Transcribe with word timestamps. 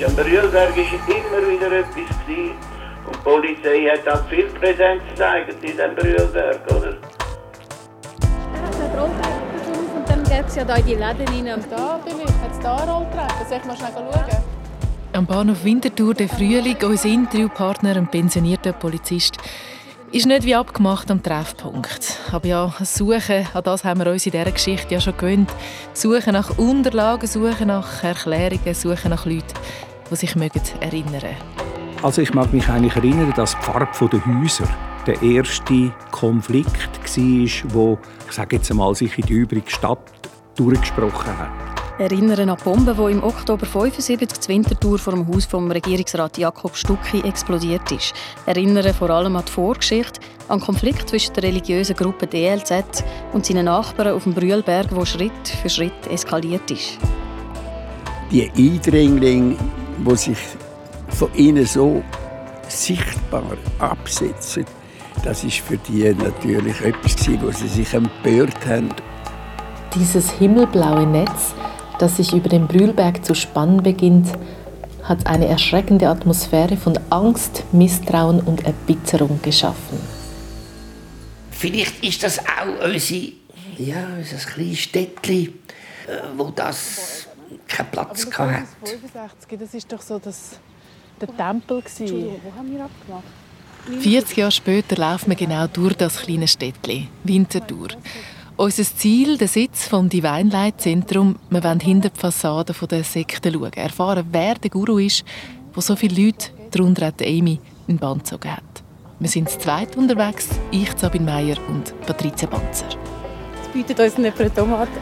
ist. 0.00 0.08
Am 0.08 0.16
Brühlberg 0.16 0.52
war 0.52 0.66
immer 0.76 1.48
wieder 1.48 1.72
etwas. 1.78 1.94
Gewesen. 1.94 2.54
Und 3.06 3.16
die 3.16 3.20
Polizei 3.24 3.88
hat 3.90 4.08
auch 4.08 4.28
viel 4.28 4.46
Präsenz 4.46 5.02
gezeigt 5.08 5.52
in 5.54 5.60
diesem 5.60 5.94
Brühlberg, 5.94 6.60
oder? 6.70 6.96
Und 9.02 10.08
dann 10.08 10.24
geht 10.24 10.46
es 10.46 10.56
ja 10.56 10.64
da 10.64 10.76
in 10.76 10.86
die 10.86 10.94
Läden 10.94 11.28
rein. 11.28 11.54
Und 11.54 11.70
da 11.70 12.00
bin 12.04 12.20
ich. 12.20 12.30
Hat 12.42 12.52
es 12.52 12.60
da 12.60 12.76
eine 12.76 12.92
Rolltreppe? 12.92 13.46
Soll 13.48 13.58
ich 13.58 13.64
mal 13.64 13.76
schnell 13.76 13.92
schauen? 13.94 14.44
Am 15.12 15.26
Bahnhof 15.26 15.64
Winterthur 15.64 16.14
der 16.14 16.28
Frühling, 16.28 16.76
unser 16.82 17.08
Interviewpartner, 17.08 17.96
ein 17.96 18.08
pensionierter 18.08 18.72
Polizist, 18.72 19.38
ist 20.12 20.26
nicht 20.26 20.44
wie 20.44 20.54
abgemacht 20.54 21.10
am 21.10 21.22
Treffpunkt. 21.22 22.16
Aber 22.30 22.46
ja, 22.46 22.72
Suchen, 22.82 23.46
an 23.52 23.62
das 23.64 23.84
haben 23.84 24.00
wir 24.00 24.10
uns 24.10 24.26
in 24.26 24.32
dieser 24.32 24.50
Geschichte 24.50 24.94
ja 24.94 25.00
schon 25.00 25.16
gewöhnt. 25.16 25.50
Suchen 25.94 26.32
nach 26.32 26.58
Unterlagen, 26.58 27.26
Suchen 27.26 27.68
nach 27.68 28.04
Erklärungen, 28.04 28.74
Suchen 28.74 29.10
nach 29.10 29.24
Leuten, 29.24 29.54
die 30.10 30.16
sich 30.16 30.34
erinnern 30.36 31.36
Also 32.02 32.22
ich 32.22 32.34
mag 32.34 32.52
mich 32.52 32.68
eigentlich 32.68 32.96
erinnern, 32.96 33.32
dass 33.36 33.56
die 33.56 33.62
Farbe 33.62 34.08
der 34.08 34.26
Häuser 34.26 34.68
der 35.06 35.22
erste 35.22 35.92
Konflikt 36.10 36.76
war, 37.16 37.74
wo, 37.74 37.98
ich 38.28 38.32
sage 38.32 38.56
jetzt 38.56 38.70
einmal, 38.70 38.94
sich 38.94 39.18
in 39.18 39.26
die 39.26 39.32
übrige 39.32 39.70
Stadt 39.70 40.12
durchgesprochen 40.56 41.38
hat. 41.38 41.70
Erinnern 41.98 42.48
an 42.48 42.56
die 42.56 42.64
Bombe, 42.64 42.94
die 42.94 43.12
im 43.12 43.22
Oktober 43.22 43.66
75 43.66 44.40
zur 44.40 44.54
Wintertour 44.54 44.98
vor 44.98 45.12
dem 45.12 45.28
Haus 45.28 45.44
vom 45.44 45.70
Regierungsrat 45.70 46.38
Jakob 46.38 46.74
Stucki 46.74 47.20
explodiert 47.20 47.92
ist. 47.92 48.14
Erinnern 48.46 48.94
vor 48.94 49.10
allem 49.10 49.36
an 49.36 49.44
die 49.46 49.52
Vorgeschichte, 49.52 50.18
an 50.48 50.60
den 50.60 50.64
Konflikt 50.64 51.10
zwischen 51.10 51.34
der 51.34 51.42
religiösen 51.42 51.94
Gruppe 51.94 52.26
DLZ 52.26 53.04
und 53.34 53.44
seinen 53.44 53.66
Nachbarn 53.66 54.14
auf 54.14 54.24
dem 54.24 54.32
Brühlberg, 54.32 54.86
wo 54.92 55.04
Schritt 55.04 55.48
für 55.60 55.68
Schritt 55.68 56.06
eskaliert 56.10 56.70
ist. 56.70 56.98
Die 58.30 58.50
Eindringlinge, 58.50 59.56
die 60.04 60.16
sich 60.16 60.38
von 61.08 61.34
ihnen 61.34 61.66
so 61.66 62.02
sichtbar 62.68 63.44
absetzen, 63.78 64.64
das 65.24 65.44
ist 65.44 65.58
für 65.58 65.76
die 65.76 66.14
natürlich 66.14 66.80
etwas, 66.80 67.28
wo 67.40 67.50
sie 67.50 67.68
sich 67.68 67.92
empört 67.92 68.66
haben. 68.66 68.90
Dieses 69.94 70.30
himmelblaue 70.30 71.06
Netz 71.06 71.54
das 72.00 72.16
sich 72.16 72.32
über 72.32 72.48
den 72.48 72.66
Brühlberg 72.66 73.24
zu 73.24 73.34
spannen 73.34 73.82
beginnt, 73.82 74.28
hat 75.02 75.26
eine 75.26 75.46
erschreckende 75.46 76.08
Atmosphäre 76.08 76.76
von 76.76 76.98
Angst, 77.10 77.64
Misstrauen 77.72 78.40
und 78.40 78.64
Erbitterung 78.64 79.40
geschaffen. 79.42 79.98
Vielleicht 81.50 82.02
ist 82.02 82.22
das 82.22 82.38
auch 82.38 82.84
unsere, 82.84 83.32
ja, 83.76 84.06
unser 84.16 84.36
kleines 84.36 84.78
Städtchen, 84.78 85.48
äh, 86.06 86.20
wo 86.36 86.50
das 86.50 87.26
keinen 87.66 87.90
Platz 87.90 88.26
Aber 88.26 88.52
hatte. 88.52 88.66
65, 88.84 89.58
das 89.58 89.74
ist 89.74 89.92
doch 89.92 90.00
so 90.00 90.18
das, 90.18 90.58
der 91.20 91.28
Tempel. 91.36 91.82
Wo 91.82 92.56
haben 92.56 92.72
wir 92.72 92.84
abgemacht? 92.84 93.24
40 94.00 94.36
Jahre 94.36 94.52
später 94.52 94.96
laufen 94.96 95.30
wir 95.30 95.36
genau 95.36 95.66
durch 95.66 95.94
das 95.94 96.18
kleine 96.18 96.46
Städtchen, 96.46 97.08
Winterthur. 97.24 97.88
Unser 98.56 98.84
Ziel, 98.84 99.38
der 99.38 99.48
Sitz 99.48 99.88
vom 99.88 100.10
Divine 100.10 100.50
Light 100.50 100.82
Zentrum, 100.82 101.36
wir 101.48 101.64
wollen 101.64 101.80
hinter 101.80 102.10
die 102.10 102.20
Fassade 102.20 102.74
der 102.74 103.04
Sekte 103.04 103.50
schauen, 103.50 103.72
erfahren, 103.72 104.26
wer 104.32 104.54
der 104.56 104.70
Guru 104.70 104.98
ist, 104.98 105.24
wo 105.72 105.80
so 105.80 105.96
viele 105.96 106.26
Leute, 106.26 106.50
darunter 106.70 107.08
auch 107.08 107.26
Amy, 107.26 107.58
in 107.86 107.96
den 107.96 107.98
Band 107.98 108.24
gezogen 108.24 108.52
hat. 108.52 108.62
Wir 109.18 109.28
sind 109.28 109.48
zu 109.48 109.58
zweit 109.58 109.96
unterwegs, 109.96 110.48
ich, 110.70 110.90
Sabine 110.96 111.24
Meyer 111.24 111.56
und 111.68 111.98
Patricia 112.06 112.48
Banzer. 112.48 112.88
Es 113.62 113.68
bietet 113.68 113.98
uns 113.98 114.18
nicht 114.18 114.36
für 114.36 114.52
Tomaten. 114.52 114.92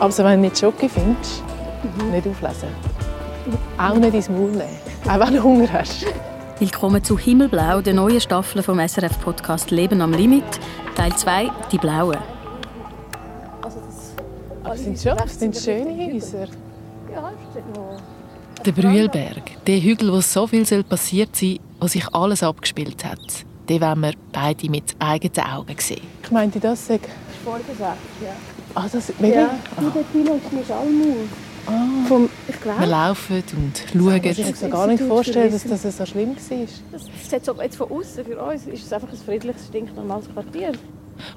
Also 0.00 0.24
wenn 0.24 0.42
du 0.42 0.48
nicht 0.48 0.58
Schoki 0.58 0.88
findest, 0.88 1.42
nicht 2.10 2.26
auflesen. 2.26 2.68
Auch 3.78 3.94
nicht 3.94 4.14
ins 4.14 4.28
Maul 4.28 4.50
nehmen. 4.50 4.78
Auch 5.08 5.20
wenn 5.20 5.34
du 5.34 5.42
Hunger 5.42 5.72
hast. 5.72 6.06
Willkommen 6.58 7.04
zu 7.04 7.18
Himmelblau, 7.18 7.80
der 7.80 7.94
neuen 7.94 8.20
Staffel 8.20 8.62
vom 8.62 8.78
SRF-Podcast 8.78 9.70
Leben 9.70 10.00
am 10.00 10.12
Limit. 10.12 10.44
Teil 10.94 11.14
2, 11.14 11.50
die 11.70 11.78
Blauen. 11.78 12.18
Das 14.64 14.82
sind 14.82 14.98
schon 14.98 15.16
das 15.16 15.38
sind 15.38 15.56
schöne 15.56 16.12
Häuser. 16.12 16.48
Ja. 17.14 17.32
Der 18.64 18.72
Brühlberg, 18.72 19.64
der 19.66 19.80
Hügel, 19.80 20.12
wo 20.12 20.20
so 20.20 20.46
viel 20.46 20.66
soll 20.66 20.82
passiert 20.82 21.36
sein 21.36 21.58
wo 21.80 21.86
sich 21.86 22.06
alles 22.14 22.42
abgespielt 22.42 23.04
hat, 23.04 23.20
den 23.68 23.80
wollen 23.80 24.00
wir 24.00 24.12
beide 24.32 24.70
mit 24.70 24.96
eigenen 24.98 25.46
Augen 25.46 25.76
sehen. 25.78 26.00
Ich 26.22 26.30
meinte, 26.30 26.58
das 26.58 26.86
sei... 26.86 26.98
Vorher 27.44 27.64
gesagt, 27.64 27.98
ja. 28.22 28.32
Ah, 28.74 28.86
das 28.90 29.08
wirklich? 29.08 29.34
Ja, 29.34 29.50
du, 29.78 29.90
dort 29.90 30.06
hinten 30.12 30.58
ist 30.58 30.70
Almut. 30.70 31.28
Ah. 31.66 32.06
Vom, 32.08 32.28
ich 32.48 32.54
Wir 32.54 32.60
glaube, 32.60 32.86
laufen 32.86 33.42
und 33.56 33.82
schauen. 33.92 34.24
Ich 34.24 34.36
kann 34.42 34.54
mir 34.62 34.68
gar 34.70 34.86
nicht 34.86 35.02
vorstellen, 35.02 35.50
dass 35.50 35.64
das 35.82 35.96
so 35.96 36.06
schlimm 36.06 36.30
war. 36.30 36.66
das 36.92 37.44
so, 37.44 37.62
jetzt 37.62 37.76
von 37.76 37.90
außen 37.90 38.24
für 38.24 38.38
uns 38.38 38.66
ist 38.66 38.86
es 38.86 38.92
einfach 38.92 39.08
ein 39.10 39.18
friedliches, 39.18 39.66
stinknormales 39.66 40.28
Quartier. 40.32 40.72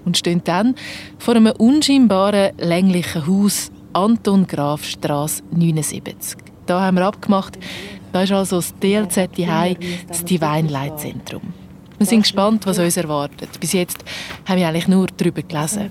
und 0.06 0.18
stehen 0.18 0.42
dann 0.44 0.76
vor 1.18 1.36
einem 1.36 1.54
unscheinbaren, 1.58 2.52
länglichen 2.58 3.26
Haus 3.26 3.72
Anton 3.94 4.46
Graf 4.46 4.84
Straße 4.86 5.42
79. 5.52 6.38
Da 6.66 6.82
haben 6.82 6.98
wir 6.98 7.06
abgemacht, 7.08 7.58
da 8.14 8.22
ist 8.24 8.32
also 8.32 8.58
das 8.58 8.74
DLZ 8.80 9.18
High, 9.48 9.78
das 10.08 10.24
Divine 10.24 10.68
Light 10.70 11.00
Zentrum. 11.00 11.42
Wir 11.98 12.06
sind 12.06 12.22
gespannt, 12.22 12.66
was 12.66 12.80
uns 12.80 12.96
erwartet. 12.96 13.60
Bis 13.60 13.74
jetzt 13.74 14.06
haben 14.46 14.60
wir 14.60 14.68
eigentlich 14.68 14.88
nur 14.88 15.08
darüber 15.18 15.42
gelesen. 15.42 15.90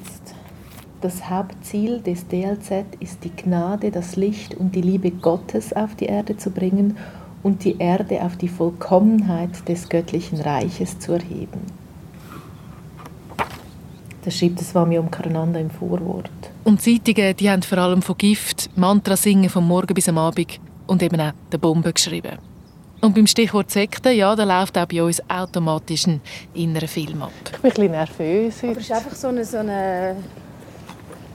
Das 1.00 1.30
Hauptziel 1.30 2.00
des 2.00 2.26
DLZ 2.26 2.84
ist 2.98 3.22
die 3.22 3.30
Gnade, 3.30 3.92
das 3.92 4.16
Licht 4.16 4.56
und 4.56 4.74
die 4.74 4.80
Liebe 4.80 5.12
Gottes 5.12 5.72
auf 5.72 5.94
die 5.94 6.06
Erde 6.06 6.36
zu 6.36 6.50
bringen 6.50 6.96
und 7.44 7.62
die 7.64 7.78
Erde 7.78 8.20
auf 8.22 8.36
die 8.36 8.48
Vollkommenheit 8.48 9.68
des 9.68 9.88
göttlichen 9.88 10.40
Reiches 10.40 10.98
zu 10.98 11.12
erheben. 11.12 11.60
Das 14.24 14.36
schreibt 14.36 14.58
Swami 14.58 14.98
Omkarananda 14.98 15.60
im 15.60 15.70
Vorwort. 15.70 16.30
Und 16.64 16.84
die 16.84 17.02
Zeitungen 17.02 17.36
die 17.36 17.48
haben 17.48 17.62
vor 17.62 17.78
allem 17.78 18.02
von 18.02 18.18
Gift, 18.18 18.68
Mantra 18.74 19.16
singen 19.16 19.48
vom 19.48 19.68
Morgen 19.68 19.94
bis 19.94 20.08
am 20.08 20.18
Abend 20.18 20.58
und 20.88 21.00
eben 21.00 21.20
auch 21.20 21.32
der 21.52 21.58
Bombe 21.58 21.92
geschrieben. 21.92 22.38
Und 23.00 23.14
beim 23.14 23.28
Stichwort 23.28 23.70
Sekte, 23.70 24.10
ja, 24.10 24.34
da 24.34 24.42
läuft 24.42 24.76
auch 24.76 24.86
bei 24.86 25.00
uns 25.00 25.22
automatisch 25.30 26.08
ein 26.08 26.20
innerer 26.54 26.88
Film 26.88 27.22
ab. 27.22 27.30
Ich 27.44 27.50
bin 27.52 27.70
ein 27.70 27.70
bisschen 27.70 27.90
nervös 27.92 28.58
Aber 28.58 28.68
heute. 28.70 28.80
es 28.80 28.84
ist 28.84 28.92
einfach 28.92 29.14
so 29.14 29.28
eine... 29.28 29.44
So 29.44 29.58
eine 29.58 30.16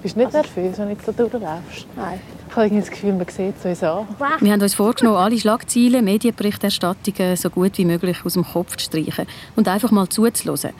Bist 0.03 0.15
du 0.15 0.19
nicht 0.19 0.33
nervös, 0.33 0.77
wenn 0.77 0.87
du 0.87 0.93
jetzt 0.93 1.07
da 1.07 1.11
durchläufst? 1.13 1.87
nein. 1.95 2.19
Ich 2.49 2.55
habe 2.57 2.69
das 2.69 2.91
Gefühl, 2.91 3.13
man 3.13 3.25
sieht 3.29 3.55
es 3.57 3.65
uns 3.65 3.83
an. 3.83 4.05
Wir 4.41 4.51
haben 4.51 4.61
uns 4.61 4.75
vorgenommen, 4.75 5.17
alle 5.17 5.39
Schlagzeilen, 5.39 6.05
Medienberichterstattungen 6.05 7.35
so 7.37 7.49
gut 7.49 7.77
wie 7.77 7.85
möglich 7.85 8.17
aus 8.23 8.33
dem 8.33 8.43
Kopf 8.43 8.75
zu 8.75 8.85
streichen 8.85 9.25
und 9.55 9.67
einfach 9.67 9.89
mal 9.91 10.07
zuzuhören. 10.07 10.73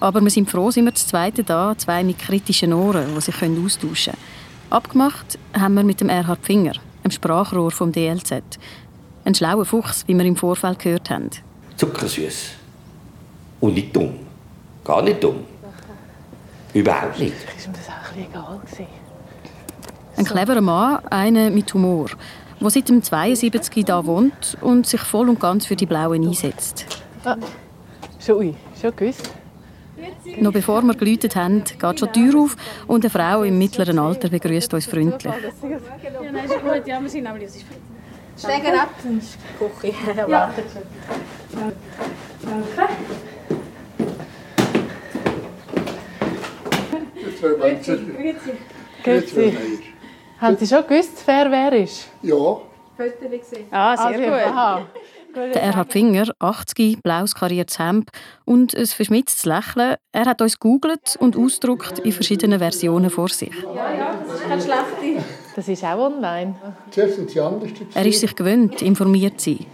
Aber 0.00 0.22
wir 0.22 0.30
sind 0.30 0.50
froh, 0.50 0.70
sind 0.70 0.86
wir 0.86 0.92
das 0.92 1.06
Zweite 1.06 1.44
da, 1.44 1.74
zwei 1.76 2.02
mit 2.02 2.18
kritischen 2.18 2.72
Ohren, 2.72 3.14
die 3.14 3.20
sich 3.20 3.34
austauschen 3.34 4.14
können. 4.14 4.24
Abgemacht 4.70 5.38
haben 5.52 5.74
wir 5.74 5.84
mit 5.84 6.00
dem 6.00 6.08
Erhard 6.08 6.40
Finger, 6.42 6.72
einem 7.04 7.10
Sprachrohr 7.10 7.70
vom 7.70 7.92
DLZ. 7.92 8.42
Ein 9.24 9.34
schlauer 9.34 9.66
Fuchs, 9.66 10.04
wie 10.08 10.14
wir 10.14 10.24
im 10.24 10.36
Vorfeld 10.36 10.78
gehört 10.78 11.10
haben. 11.10 11.28
Zuckersüß. 11.76 12.52
Und 13.60 13.74
nicht 13.74 13.94
dumm. 13.94 14.14
Gar 14.82 15.02
nicht 15.02 15.22
dumm. 15.22 15.44
Überhaupt 16.72 17.18
nicht. 17.18 17.34
Egal 18.20 18.60
gewesen. 18.64 18.86
Ein 20.16 20.24
cleverer 20.24 20.60
Mann, 20.60 21.04
einer 21.06 21.50
mit 21.50 21.72
Humor, 21.72 22.10
der 22.60 22.70
seit 22.70 22.88
dem 22.88 23.02
72 23.02 23.72
hier 23.72 24.06
wohnt 24.06 24.58
und 24.60 24.86
sich 24.86 25.00
voll 25.00 25.28
und 25.30 25.40
ganz 25.40 25.66
für 25.66 25.76
die 25.76 25.86
Blauen 25.86 26.26
einsetzt. 26.26 26.84
Ah, 27.24 27.36
schon, 28.18 28.54
schon 28.80 28.96
gewusst. 28.96 29.30
Noch 30.38 30.52
bevor 30.52 30.82
wir 30.82 30.94
geläutet 30.94 31.36
haben, 31.36 31.64
geht 31.64 31.98
schon 31.98 32.08
die 32.12 32.20
Tür 32.20 32.40
auf 32.40 32.56
und 32.86 33.04
eine 33.04 33.10
Frau 33.10 33.42
im 33.42 33.58
mittleren 33.58 33.98
Alter 33.98 34.28
begrüßt 34.28 34.72
uns 34.74 34.86
freundlich. 34.86 35.32
Sind 35.60 37.24
nämlich... 37.24 37.44
Es 37.44 37.56
ist 37.56 37.66
Steigen 38.36 38.78
ab, 38.78 38.90
sonst 39.02 39.38
koche 39.58 39.92
ich. 47.42 47.86
Ja. 47.86 47.96
Grüezi. 49.02 49.56
Haben 50.40 50.56
Sie 50.56 50.66
schon 50.66 50.86
gewusst, 50.86 51.22
wer 51.26 51.50
wer 51.50 51.72
ist? 51.72 52.08
Ja, 52.22 52.34
Fotos 52.96 53.30
gesehen. 53.30 53.66
Ah, 53.70 53.96
sehr 53.96 54.06
Also, 54.06 54.22
gut. 54.22 54.32
Aha. 54.32 54.86
Der 55.34 55.62
Erhard 55.62 55.92
Finger, 55.92 56.26
80, 56.40 57.02
blaues 57.02 57.34
kariertes 57.36 57.78
Hemd 57.78 58.10
und 58.44 58.74
ein 58.74 58.86
verschmitztes 58.86 59.44
Lächeln. 59.44 59.94
Er 60.12 60.24
hat 60.26 60.42
uns 60.42 60.58
googelt 60.58 61.16
und 61.20 61.36
ausgedruckt 61.36 62.00
in 62.00 62.10
verschiedenen 62.12 62.58
Versionen 62.58 63.10
vor 63.10 63.28
sich. 63.28 63.52
Ja, 63.62 63.92
ja, 63.94 64.14
das 64.26 64.34
ist 64.40 64.48
keine 64.48 64.60
schlechte. 64.60 65.24
Das 65.54 65.68
ist 65.68 65.84
auch 65.84 65.98
online. 65.98 66.56
zuerst 66.90 67.14
sind 67.16 67.30
sie 67.30 67.40
anders. 67.40 67.70
Er 67.94 68.06
ist 68.06 68.20
sich 68.20 68.34
gewöhnt, 68.34 68.82
informiert 68.82 69.40
zu 69.40 69.50
sein. 69.54 69.66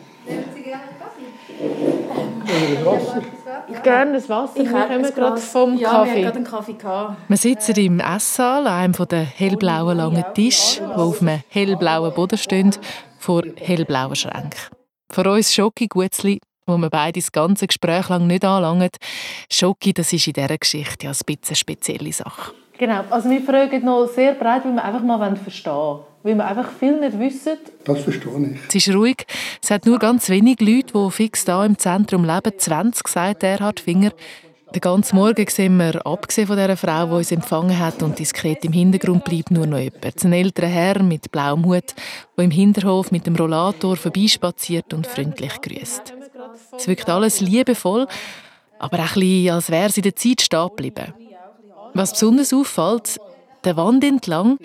Wasser. 2.84 3.22
Ich 3.68 3.82
gerne 3.82 4.12
das 4.12 4.28
Wasser. 4.28 4.56
Wir 4.56 4.70
kommen 4.70 5.02
gerade 5.02 5.40
vom 5.40 5.76
ja, 5.76 5.80
wir 5.92 6.06
Kaffee. 6.06 6.22
gerade 6.22 6.36
einen 6.36 6.44
Kaffee. 6.44 6.72
Gehabt. 6.74 7.16
Wir 7.28 7.36
sitzen 7.36 7.74
im 7.76 8.00
Esssaal 8.00 8.66
an 8.66 8.94
einem 8.94 9.08
der 9.08 9.24
hellblauen 9.24 9.96
langen 9.96 10.24
Tisch, 10.34 10.80
wo 10.80 11.02
auf 11.02 11.20
einem 11.20 11.42
hellblauen 11.48 12.14
Boden 12.14 12.38
stehen. 12.38 12.74
vor 13.18 13.42
hellblauen 13.56 14.14
Schränken. 14.14 14.60
Für 15.10 15.28
uns 15.30 15.52
Schoki 15.52 15.88
Gutzli, 15.88 16.40
wo 16.66 16.76
wir 16.76 16.90
beide 16.90 17.18
das 17.18 17.32
ganze 17.32 17.66
Gespräch 17.66 18.08
lang 18.08 18.26
nicht 18.26 18.44
anlangen. 18.44 18.90
Schoki, 19.50 19.92
das 19.92 20.12
ist 20.12 20.26
in 20.28 20.34
dieser 20.34 20.58
Geschichte 20.58 21.06
ja 21.06 21.10
ein 21.10 21.16
bisschen 21.26 21.48
eine 21.48 21.56
spezielle 21.56 22.12
Sache. 22.12 22.52
Genau, 22.78 23.02
also 23.10 23.30
wir 23.30 23.40
fragen 23.40 23.84
noch 23.84 24.06
sehr 24.06 24.34
breit, 24.34 24.64
weil 24.64 24.74
wir 24.74 24.84
einfach 24.84 25.02
mal 25.02 25.36
verstehen 25.36 25.72
wollen. 25.72 26.04
Weil 26.26 26.34
wir 26.34 26.44
einfach 26.44 26.72
viel 26.72 26.98
nicht 26.98 27.20
wissen. 27.20 27.56
Das 27.84 28.00
verstehe 28.00 28.50
ich. 28.50 28.58
Es 28.66 28.74
ist 28.88 28.92
ruhig. 28.96 29.24
Es 29.62 29.70
hat 29.70 29.86
nur 29.86 30.00
ganz 30.00 30.28
wenige 30.28 30.64
Leute, 30.64 30.92
die 30.92 31.10
fix 31.12 31.44
da 31.44 31.64
im 31.64 31.78
Zentrum 31.78 32.24
leben. 32.24 32.50
20, 32.58 33.06
sagt 33.06 33.44
Erhard 33.44 33.78
Finger. 33.78 34.10
Den 34.74 34.80
ganzen 34.80 35.14
Morgen 35.14 35.46
sehen 35.48 35.76
wir, 35.76 36.04
abgesehen 36.04 36.48
von 36.48 36.56
dieser 36.56 36.76
Frau, 36.76 37.06
die 37.06 37.12
uns 37.12 37.30
empfangen 37.30 37.78
hat 37.78 38.02
und 38.02 38.18
diskret 38.18 38.64
im 38.64 38.72
Hintergrund 38.72 39.24
bleibt, 39.24 39.52
nur 39.52 39.68
noch 39.68 39.78
jemand. 39.78 40.24
Ein 40.24 40.32
älterer 40.32 40.66
Herr 40.66 41.00
mit 41.00 41.30
blauem 41.30 41.64
Hut, 41.64 41.94
der 42.36 42.44
im 42.44 42.50
Hinterhof 42.50 43.12
mit 43.12 43.24
dem 43.28 43.36
Rollator 43.36 43.94
vorbeispaziert 43.94 44.92
und 44.94 45.06
freundlich 45.06 45.60
grüßt. 45.60 46.12
Es 46.76 46.88
wirkt 46.88 47.08
alles 47.08 47.40
liebevoll, 47.40 48.08
aber 48.80 48.98
auch 48.98 49.14
ein 49.14 49.20
bisschen, 49.20 49.54
als 49.54 49.70
wäre 49.70 49.90
sie 49.90 50.00
in 50.00 50.02
der 50.02 50.16
Zeit 50.16 50.40
stehen 50.40 50.68
geblieben. 50.70 51.14
Was 51.94 52.10
besonders 52.14 52.52
auffällt, 52.52 53.16
der 53.64 53.76
Wand 53.76 54.02
entlang 54.02 54.58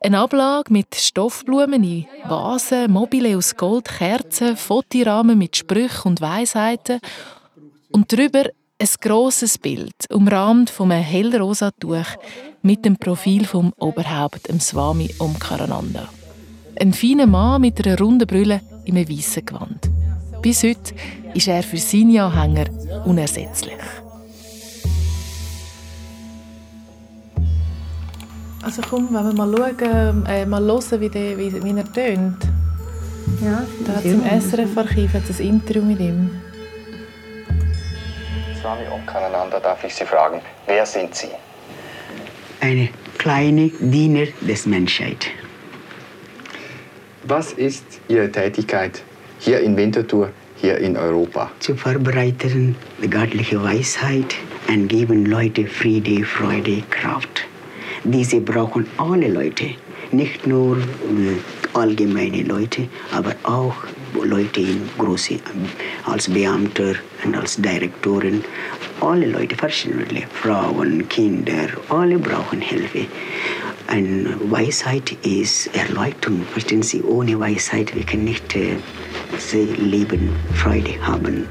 eine 0.00 0.18
Ablage 0.18 0.72
mit 0.72 0.94
Stoffblumen 0.94 1.82
in 1.82 2.06
Vasen, 2.24 2.90
Mobile 2.90 3.36
aus 3.36 3.56
Gold, 3.56 3.86
Kerzen, 3.86 4.56
Fotorahmen 4.56 5.36
mit 5.36 5.56
Sprüchen 5.56 6.08
und 6.08 6.20
Weisheiten 6.20 7.00
und 7.90 8.12
darüber 8.12 8.44
ein 8.80 8.88
grosses 9.00 9.58
Bild, 9.58 9.94
umrahmt 10.10 10.70
von 10.70 10.92
einem 10.92 11.02
hellrosa 11.02 11.72
Tuch 11.72 12.16
mit 12.62 12.84
dem 12.84 12.96
Profil 12.96 13.44
vom 13.44 13.72
Oberhaupt, 13.78 14.48
dem 14.48 14.60
Swami 14.60 15.12
Omkarananda. 15.18 16.08
Ein 16.80 16.92
feiner 16.92 17.26
Mann 17.26 17.60
mit 17.60 17.84
einer 17.84 17.98
runden 17.98 18.26
Brille 18.26 18.60
in 18.84 18.96
einem 18.96 19.08
weißen 19.08 19.44
Gewand. 19.44 19.90
Bis 20.42 20.62
heute 20.62 20.94
ist 21.34 21.48
er 21.48 21.64
für 21.64 21.78
seine 21.78 22.22
Anhänger 22.22 22.66
unersetzlich. 23.04 23.74
Also 28.62 28.82
komm, 28.88 29.08
wenn 29.12 29.24
wir 29.24 29.32
mal 29.32 29.74
schauen, 29.78 30.26
äh, 30.26 30.44
mal 30.44 30.62
hören, 30.62 31.00
wie, 31.00 31.08
der, 31.08 31.38
wie, 31.38 31.62
wie 31.62 31.78
er 31.78 31.92
tönt. 31.92 32.42
Ja, 33.42 33.64
da 33.86 33.92
hat 33.92 34.04
es 34.04 34.12
im 34.12 34.22
SRF-Archiv 34.22 35.14
ein 35.14 35.46
Interview 35.46 35.82
mit 35.82 36.00
ihm. 36.00 36.30
Swami 38.60 38.82
Omkarananda, 38.92 39.60
darf 39.60 39.84
ich 39.84 39.94
Sie 39.94 40.04
fragen, 40.04 40.40
wer 40.66 40.84
sind 40.84 41.14
Sie? 41.14 41.28
Eine 42.60 42.88
kleine 43.16 43.68
Diener 43.78 44.26
des 44.40 44.66
Menschheit. 44.66 45.28
Was 47.24 47.52
ist 47.52 47.84
Ihre 48.08 48.32
Tätigkeit 48.32 49.02
hier 49.38 49.60
in 49.60 49.76
Winterthur, 49.76 50.30
hier 50.56 50.78
in 50.78 50.96
Europa? 50.96 51.50
Zu 51.60 51.76
verbreiten 51.76 52.74
die 53.00 53.08
göttliche 53.08 53.62
Weisheit 53.62 54.34
und 54.68 54.88
geben 54.88 55.26
Leute 55.26 55.66
Friede, 55.66 56.24
Freude, 56.24 56.82
Kraft. 56.90 57.47
Diese 58.10 58.40
brauchen 58.40 58.86
alle 58.96 59.28
Leute, 59.28 59.66
nicht 60.12 60.46
nur 60.46 60.78
allgemeine 61.74 62.42
Leute, 62.42 62.88
aber 63.12 63.34
auch 63.42 63.74
Leute 64.24 64.62
in 64.62 64.80
große, 64.96 65.34
als 66.06 66.26
Beamte 66.30 66.96
und 67.22 67.36
als 67.36 67.56
Direktoren. 67.56 68.42
Alle 69.02 69.26
Leute, 69.26 69.56
verschiedene 69.56 70.22
Frauen, 70.32 71.06
Kinder, 71.10 71.68
alle 71.90 72.18
brauchen 72.18 72.62
Hilfe. 72.62 73.04
Eine 73.88 74.36
Weisheit 74.48 75.14
ist 75.22 75.68
Erleuchtung. 75.76 76.46
Verstehen 76.50 76.82
Sie, 76.82 77.02
ohne 77.02 77.38
Weisheit 77.38 77.94
wir 77.94 78.04
können 78.04 78.24
nicht 78.24 78.56
äh, 78.56 78.76
Leben, 79.76 80.30
Freude 80.54 80.94
haben. 81.06 81.46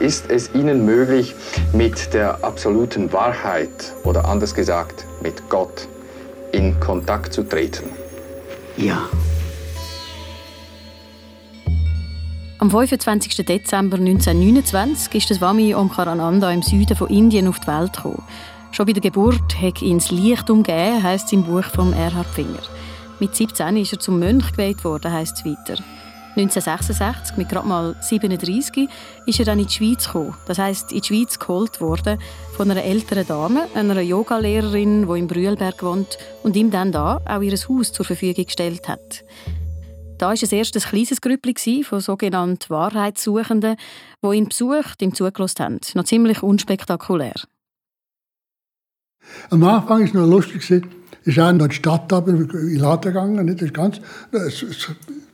Ist 0.00 0.30
es 0.30 0.54
Ihnen 0.54 0.86
möglich, 0.86 1.34
mit 1.74 2.14
der 2.14 2.42
absoluten 2.42 3.12
Wahrheit 3.12 3.92
oder 4.04 4.24
anders 4.24 4.54
gesagt 4.54 5.04
mit 5.22 5.50
Gott 5.50 5.88
in 6.52 6.80
Kontakt 6.80 7.34
zu 7.34 7.42
treten? 7.42 7.90
Ja. 8.78 9.02
Am 12.56 12.70
25. 12.70 13.44
Dezember 13.44 13.98
1929 13.98 15.14
ist 15.16 15.30
das 15.30 15.36
Swami 15.36 15.74
Omkarananda 15.74 16.50
im 16.50 16.62
Süden 16.62 16.96
von 16.96 17.08
Indien 17.08 17.46
auf 17.46 17.60
die 17.60 17.66
Welt 17.66 17.92
gekommen. 17.92 18.22
Schon 18.72 18.86
bei 18.86 18.92
der 18.94 19.02
Geburt 19.02 19.60
hat 19.60 19.82
ihn 19.82 19.98
das 19.98 20.10
Licht 20.10 20.48
umgeben, 20.48 21.02
heisst 21.02 21.26
es 21.26 21.32
im 21.34 21.44
Buch 21.44 21.64
von 21.64 21.92
Erhard 21.92 22.28
Finger. 22.28 22.62
Mit 23.18 23.36
17 23.36 23.76
ist 23.76 23.92
er 23.92 24.00
zum 24.00 24.18
Mönch 24.18 24.52
gewählt 24.52 24.82
worden, 24.82 25.12
heisst 25.12 25.36
es 25.38 25.44
weiter. 25.44 25.82
1966, 26.36 27.36
mit 27.36 27.48
gerade 27.48 27.66
mal 27.66 27.96
37, 28.00 28.88
ist 29.26 29.38
er 29.40 29.44
dann 29.44 29.58
in 29.58 29.66
die 29.66 29.72
Schweiz 29.72 30.06
gekommen. 30.06 30.34
Das 30.46 30.58
heisst, 30.58 30.92
in 30.92 31.00
die 31.00 31.06
Schweiz 31.06 31.38
geholt 31.38 31.80
worden 31.80 32.18
von 32.56 32.70
einer 32.70 32.84
älteren 32.84 33.26
Dame, 33.26 33.66
einer 33.74 34.00
Yogalehrerin, 34.00 35.08
die 35.08 35.18
in 35.18 35.26
Brühlberg 35.26 35.82
wohnt 35.82 36.18
und 36.42 36.56
ihm 36.56 36.70
dann 36.70 36.92
da 36.92 37.20
auch 37.26 37.42
ihr 37.42 37.52
Haus 37.52 37.92
zur 37.92 38.04
Verfügung 38.04 38.44
gestellt 38.44 38.88
hat. 38.88 39.24
Da 40.18 40.26
war 40.26 40.34
es 40.34 40.52
erst 40.52 40.76
ein 40.76 40.82
kleines 40.82 41.20
Grüppli 41.20 41.82
von 41.82 42.00
sogenannten 42.00 42.68
Wahrheitssuchenden, 42.68 43.76
die 44.22 44.36
ihn 44.36 44.48
besucht, 44.48 45.00
ihm 45.02 45.14
zugelassen 45.14 45.64
haben. 45.64 45.80
Noch 45.94 46.04
ziemlich 46.04 46.42
unspektakulär. 46.42 47.34
Am 49.48 49.64
Anfang 49.64 50.00
war 50.00 50.06
es 50.06 50.14
noch 50.14 50.26
lustig. 50.26 50.70
Ich 51.24 51.36
bin 51.36 51.60
in 51.60 51.68
die 51.68 51.74
Stadt 51.74 52.12
in 52.12 52.48
den 52.48 52.76
Laden 52.76 53.12
gegangen. 53.12 54.00
Das 54.30 54.62
ist 54.62 54.90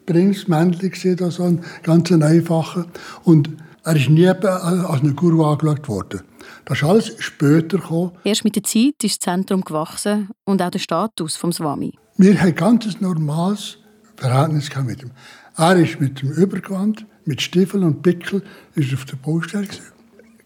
ganz, 0.07 0.47
Bringsmännchen 0.47 1.17
da 1.17 1.31
so 1.31 1.45
ein 1.45 1.61
ganz 1.83 2.11
einfacher. 2.11 2.87
Und 3.25 3.51
er 3.85 3.97
ist 3.97 4.09
nie 4.09 4.27
als 4.27 5.03
ein 5.03 5.15
Guru 5.15 5.45
angeschaut 5.45 5.89
worden. 5.89 6.23
Das 6.65 6.79
ist 6.79 6.85
alles 6.85 7.13
später 7.19 7.79
gekommen. 7.79 8.13
Erst 8.25 8.45
mit 8.45 8.57
der 8.57 8.65
Zeit 8.65 9.03
ist 9.03 9.17
das 9.17 9.19
Zentrum 9.21 9.63
gewachsen 9.63 10.31
und 10.45 10.63
auch 10.63 10.71
der 10.71 10.79
Status 10.79 11.39
des 11.39 11.57
Swami. 11.57 11.95
Wir 12.17 12.41
haben 12.41 12.49
ein 12.49 12.55
ganz 12.55 13.01
normales 13.01 13.79
Verhältnis 14.17 14.71
mit 14.85 15.03
ihm. 15.03 15.11
Er 15.57 15.77
ist 15.77 16.01
mit 16.01 16.23
dem 16.23 16.33
Übergewand, 16.33 17.07
mit 17.25 17.43
Stiefeln 17.43 17.85
und 17.85 18.03
Pickel 18.03 18.43
ist 18.75 18.93
auf 18.95 19.05
der 19.05 19.17
Baustelle. 19.17 19.67
Gewesen 19.67 19.96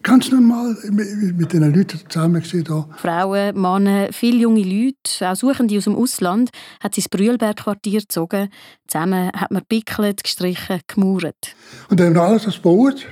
ganz 0.03 0.31
normal 0.31 0.75
mit 0.91 1.53
den 1.53 1.73
Leuten 1.73 1.99
zusammen. 2.07 2.41
Hier. 2.41 2.63
Frauen, 2.97 3.59
Männer, 3.59 4.07
viele 4.11 4.39
junge 4.39 4.63
Leute, 4.63 5.29
auch 5.29 5.35
Suchende 5.35 5.77
aus 5.77 5.85
dem 5.85 5.95
Ausland, 5.95 6.49
hat 6.79 6.95
sie 6.95 7.01
ins 7.01 7.09
Brühlberg-Quartier 7.09 8.01
gezogen. 8.01 8.49
Zusammen 8.87 9.31
hat 9.33 9.51
man 9.51 9.63
pickelt, 9.67 10.23
gestrichen, 10.23 10.81
gemauert. 10.87 11.55
Und 11.89 11.99
dann 11.99 12.07
haben 12.07 12.15
wir 12.15 12.23
alles 12.23 12.45
gebaut. 12.45 13.07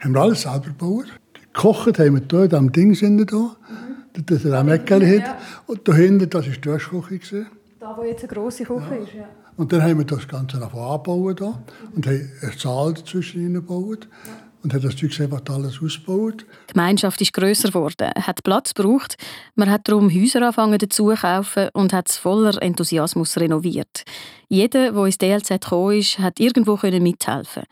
Haben 0.00 0.14
wir 0.14 0.20
alles 0.20 0.42
selber 0.42 0.66
gebaut. 0.66 1.06
Gekocht 1.52 1.98
haben 1.98 2.14
wir 2.14 2.22
hier 2.30 2.42
in 2.42 2.48
diesem 2.48 2.72
Ding 2.72 2.94
sind 2.94 3.30
hier. 3.30 3.38
Mhm. 3.38 4.24
Das 4.26 4.44
ist 4.44 4.52
ein 4.52 4.66
Mäckchen 4.66 5.22
hat. 5.22 5.36
Und 5.66 5.86
da 5.86 5.94
hinten, 5.94 6.28
das 6.28 6.46
war 6.46 6.52
die 6.52 6.60
Duschküche. 6.60 7.46
Da, 7.80 7.96
wo 7.96 8.02
jetzt 8.02 8.24
eine 8.24 8.32
grosse 8.32 8.64
Küche 8.64 8.86
ja. 8.90 8.96
ist, 8.96 9.14
ja. 9.14 9.28
Und 9.56 9.72
dann 9.72 9.82
haben 9.82 9.98
wir 9.98 10.04
das 10.04 10.26
Ganze 10.28 10.56
angebaut 10.56 11.38
hier. 11.40 11.58
und 11.94 12.06
haben 12.06 12.30
einen 12.42 12.58
Saal 12.58 12.94
dazwischen 12.94 13.54
gebaut. 13.54 14.08
Ja 14.24 14.47
und 14.62 14.74
hat 14.74 14.84
das 14.84 14.96
Zeug 14.96 15.18
einfach 15.20 15.42
alles 15.48 15.80
ausgebaut. 15.82 16.44
Die 16.68 16.72
Gemeinschaft 16.72 17.20
ist 17.20 17.32
grösser 17.32 17.68
geworden, 17.68 18.10
hat 18.14 18.42
Platz 18.42 18.74
gebraucht. 18.74 19.16
Man 19.54 19.70
hat 19.70 19.88
darum 19.88 20.10
Häuser 20.12 20.42
angefangen 20.42 20.78
dazu 20.78 21.14
kaufen 21.14 21.68
und 21.72 21.92
hat 21.92 22.08
es 22.08 22.16
voller 22.16 22.60
Enthusiasmus 22.60 23.36
renoviert. 23.36 24.04
Jeder, 24.48 24.92
der 24.92 25.04
ins 25.04 25.18
DLZ 25.18 25.48
gekommen 25.48 25.98
ist, 25.98 26.18
hat 26.18 26.40
irgendwo 26.40 26.78
mithelfen 26.82 27.64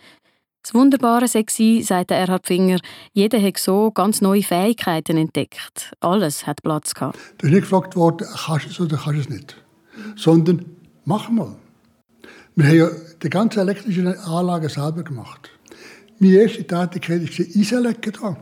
das 0.67 0.75
Wunderbare 0.75 1.29
sei, 1.29 1.45
sagt 1.83 2.11
Erhard 2.11 2.49
Finger, 2.49 2.81
jeder 3.13 3.41
hat 3.41 3.57
so 3.57 3.93
ganz 3.93 4.21
neue 4.21 4.43
Fähigkeiten 4.43 5.17
entdeckt. 5.17 5.93
Alles 6.01 6.45
hat 6.45 6.61
Platz 6.65 6.93
gehabt. 6.93 7.17
Du 7.39 7.43
bist 7.43 7.53
nicht 7.53 7.63
gefragt 7.63 7.95
worden, 7.95 8.27
kannst 8.47 8.67
du 8.67 8.71
es 8.71 8.81
oder 8.81 8.97
kannst 8.97 9.17
du 9.17 9.21
es 9.21 9.29
nicht. 9.29 9.57
Sondern, 10.17 10.65
mach 11.05 11.29
mal. 11.29 11.55
Wir 12.57 12.67
haben 12.67 12.77
ja 12.79 12.89
die 13.23 13.31
ganze 13.31 13.61
elektrische 13.61 14.19
Anlage 14.25 14.69
selber 14.69 15.05
gemacht. 15.05 15.51
Meine 16.19 16.37
erste 16.37 16.67
Tätigkeit 16.67 17.39
war 17.39 17.61
Eisenlecken 17.61 18.13
da. 18.13 18.37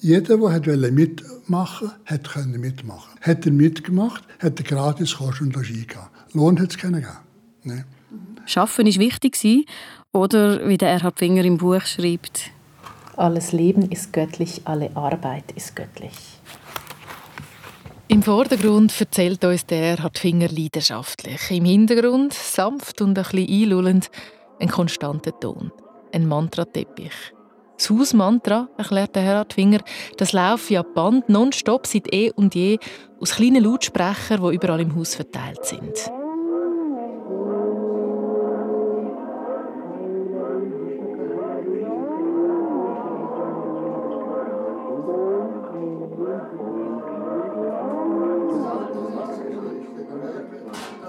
Jeder, 0.00 0.38
der 0.60 0.90
mitmachen 0.90 1.90
wollte, 2.08 2.30
konnte 2.32 2.58
mitmachen. 2.58 3.10
Hat 3.20 3.46
er 3.46 3.52
mitgemacht, 3.52 4.24
hat 4.40 4.58
er 4.58 4.64
gratis 4.64 5.16
Kost 5.16 5.40
und 5.40 5.54
Logis 5.54 5.86
gehabt. 5.86 6.10
Lohn 6.34 6.58
hat 6.58 6.70
es 6.70 6.78
keinen 6.78 6.94
gegeben. 6.94 7.18
Nee. 7.62 7.84
Schaffen 8.46 8.86
war 8.86 8.94
wichtig, 8.98 9.66
oder 10.12 10.66
wie 10.68 10.78
der 10.78 10.90
Erhard 10.90 11.18
Finger 11.18 11.44
im 11.44 11.58
Buch 11.58 11.82
schreibt. 11.82 12.50
Alles 13.16 13.52
Leben 13.52 13.88
ist 13.90 14.12
göttlich, 14.12 14.62
alle 14.64 14.96
Arbeit 14.96 15.52
ist 15.54 15.76
göttlich. 15.76 16.14
Im 18.08 18.24
Vordergrund 18.24 18.98
erzählt 18.98 19.44
uns 19.44 19.66
der 19.66 19.96
Erhard 19.96 20.18
Finger 20.18 20.48
leidenschaftlich. 20.48 21.50
Im 21.50 21.66
Hintergrund, 21.66 22.32
sanft 22.32 23.00
und 23.00 23.16
ein 23.16 23.22
bisschen 23.22 23.48
einlullend, 23.48 24.10
ein 24.58 24.68
konstanter 24.68 25.38
Ton 25.38 25.70
ein 26.12 26.26
Mantrateppich. 26.26 27.34
Das 27.76 27.88
Hausmantra, 27.88 28.68
erklärte 28.76 29.20
Gerhard 29.20 29.54
Finger, 29.54 29.80
das 30.18 30.32
laufe 30.32 30.74
ja 30.74 30.82
Band 30.82 31.28
nonstop 31.28 31.86
seit 31.86 32.12
eh 32.12 32.30
und 32.30 32.54
je 32.54 32.78
aus 33.20 33.36
kleinen 33.36 33.64
Lautsprechern, 33.64 34.42
die 34.42 34.54
überall 34.54 34.80
im 34.80 34.94
Haus 34.94 35.14
verteilt 35.14 35.64
sind. 35.64 36.10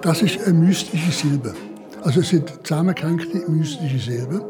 Das 0.02 0.22
ist 0.24 0.42
eine 0.48 0.54
mystische 0.54 1.12
Silbe. 1.12 1.54
Also 2.04 2.22
es 2.22 2.30
sind 2.30 2.50
zusammengehängte 2.64 3.50
mystische 3.50 4.00
Silben, 4.00 4.42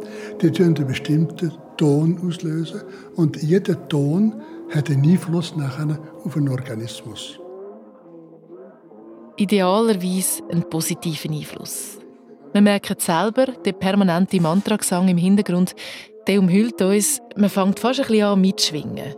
die 0.41 0.63
einen 0.63 0.87
bestimmten 0.87 1.51
Ton 1.77 2.17
auslösen 2.25 2.81
und 3.15 3.41
jeder 3.41 3.87
Ton 3.89 4.41
hat 4.69 4.89
einen 4.89 5.03
Einfluss 5.09 5.55
nachher 5.55 5.99
auf 6.23 6.33
den 6.33 6.47
Organismus. 6.47 7.39
Idealerweise 9.37 10.43
einen 10.49 10.69
positiven 10.69 11.33
Einfluss. 11.33 11.97
Wir 12.53 12.61
merken 12.61 12.95
selber, 12.99 13.47
der 13.65 13.73
permanente 13.73 14.39
Mantragesang 14.39 15.07
im 15.07 15.17
Hintergrund, 15.17 15.75
der 16.27 16.39
umhüllt 16.39 16.81
uns, 16.81 17.19
man 17.35 17.49
fängt 17.49 17.79
fast 17.79 18.01
ein 18.01 18.07
bisschen 18.07 18.25
an 18.25 18.41
mitschwingen. 18.41 19.15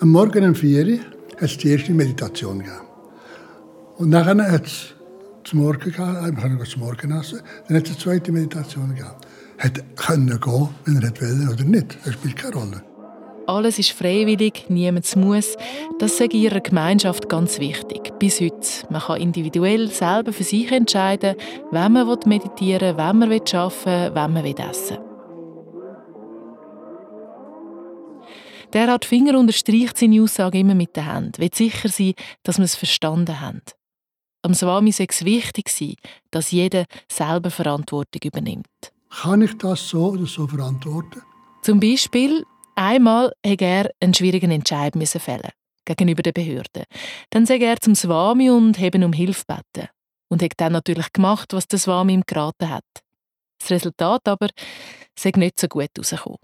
Am 0.00 0.08
Morgen 0.08 0.44
um 0.44 0.54
4 0.54 0.86
Uhr 0.86 0.98
hat 1.36 1.42
es 1.42 1.58
die 1.58 1.70
erste 1.70 1.92
Meditation 1.92 2.58
gegeben. 2.58 2.86
Und 3.98 4.08
nachher 4.08 4.50
hat 4.50 4.66
es 4.66 4.94
zum 5.44 5.60
Morgen 5.60 5.78
gegeben, 5.78 6.58
wir 6.58 6.64
zum 6.64 6.82
Morgen 6.82 7.12
essen, 7.12 7.40
dann 7.68 7.76
hat 7.76 7.84
es 7.84 7.90
eine 7.90 7.98
zweite 7.98 8.32
Meditation 8.32 8.88
gegeben. 8.90 9.10
Hätte 9.58 9.82
können 9.96 10.40
gehen, 10.40 10.68
wenn 10.84 11.02
er 11.02 11.20
wollte 11.20 11.52
oder 11.52 11.64
nicht, 11.64 11.98
das 12.04 12.14
spielt 12.14 12.36
keine 12.36 12.54
Rolle. 12.54 12.82
Alles 13.46 13.78
ist 13.78 13.90
freiwillig, 13.90 14.66
niemand 14.68 15.16
muss. 15.16 15.56
Das 15.98 16.12
ist 16.12 16.20
in 16.20 16.30
ihrer 16.30 16.60
Gemeinschaft 16.60 17.28
ganz 17.28 17.58
wichtig. 17.58 18.12
Bis 18.18 18.40
heute. 18.40 18.56
Man 18.88 19.00
kann 19.00 19.20
individuell 19.20 19.88
selber 19.90 20.32
für 20.32 20.44
sich 20.44 20.70
entscheiden, 20.70 21.34
wenn 21.72 21.92
man 21.92 22.06
meditieren 22.24 22.96
will, 22.96 23.04
wenn 23.04 23.18
man 23.18 23.32
arbeiten 23.32 23.84
will, 23.84 24.14
wenn 24.14 24.32
man 24.32 24.44
essen 24.46 24.96
will. 24.96 25.12
Der 28.72 28.86
hat 28.86 29.04
Finger 29.04 29.38
unterstreicht 29.38 29.98
seine 29.98 30.22
Aussage 30.22 30.58
immer 30.58 30.74
mit 30.74 30.96
der 30.96 31.06
Hand, 31.06 31.38
will 31.38 31.50
sicher 31.52 31.88
sein, 31.88 32.14
dass 32.42 32.56
wir 32.56 32.64
es 32.64 32.74
verstanden 32.74 33.40
haben. 33.40 33.60
Am 34.42 34.54
Swami 34.54 34.92
sei 34.92 35.06
es 35.08 35.24
wichtig 35.24 35.68
sein, 35.68 35.94
dass 36.30 36.50
jeder 36.50 36.84
selber 37.10 37.50
Verantwortung 37.50 38.20
übernimmt. 38.24 38.66
Kann 39.10 39.42
ich 39.42 39.56
das 39.58 39.88
so 39.88 40.10
oder 40.10 40.26
so 40.26 40.46
verantworten? 40.46 41.22
Zum 41.62 41.80
Beispiel, 41.80 42.44
einmal 42.74 43.32
hätte 43.44 43.64
er 43.64 43.90
einen 44.00 44.14
schwierigen 44.14 44.50
Entscheid 44.50 44.94
fällen 45.06 45.50
gegenüber 45.84 46.22
den 46.22 46.32
Behörden. 46.32 46.84
Dann 47.30 47.46
sei 47.46 47.58
er 47.58 47.76
zum 47.80 47.94
Swami 47.94 48.50
und 48.50 48.80
eben 48.80 49.04
um 49.04 49.12
Hilfe 49.12 49.44
beten. 49.46 49.88
Und 50.28 50.42
hat 50.42 50.52
dann 50.56 50.72
natürlich 50.72 51.12
gemacht, 51.12 51.52
was 51.52 51.68
der 51.68 51.78
Swami 51.78 52.14
ihm 52.14 52.22
geraten 52.26 52.70
hat. 52.70 52.84
Das 53.58 53.70
Resultat 53.70 54.26
aber 54.26 54.48
sei 55.18 55.32
nicht 55.36 55.60
so 55.60 55.68
gut 55.68 55.90
herausgekommen 55.94 56.38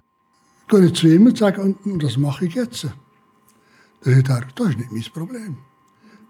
gehe 0.68 0.84
ich 0.86 0.94
zu 0.94 1.08
ihm 1.08 1.26
und 1.26 1.36
sage, 1.36 1.60
und, 1.60 2.02
das 2.02 2.16
mache 2.16 2.46
ich 2.46 2.54
jetzt. 2.54 2.86
Dann 4.04 4.24
sagt 4.24 4.28
er, 4.28 4.42
das 4.54 4.68
ist 4.68 4.78
nicht 4.78 4.92
mein 4.92 5.12
Problem. 5.12 5.56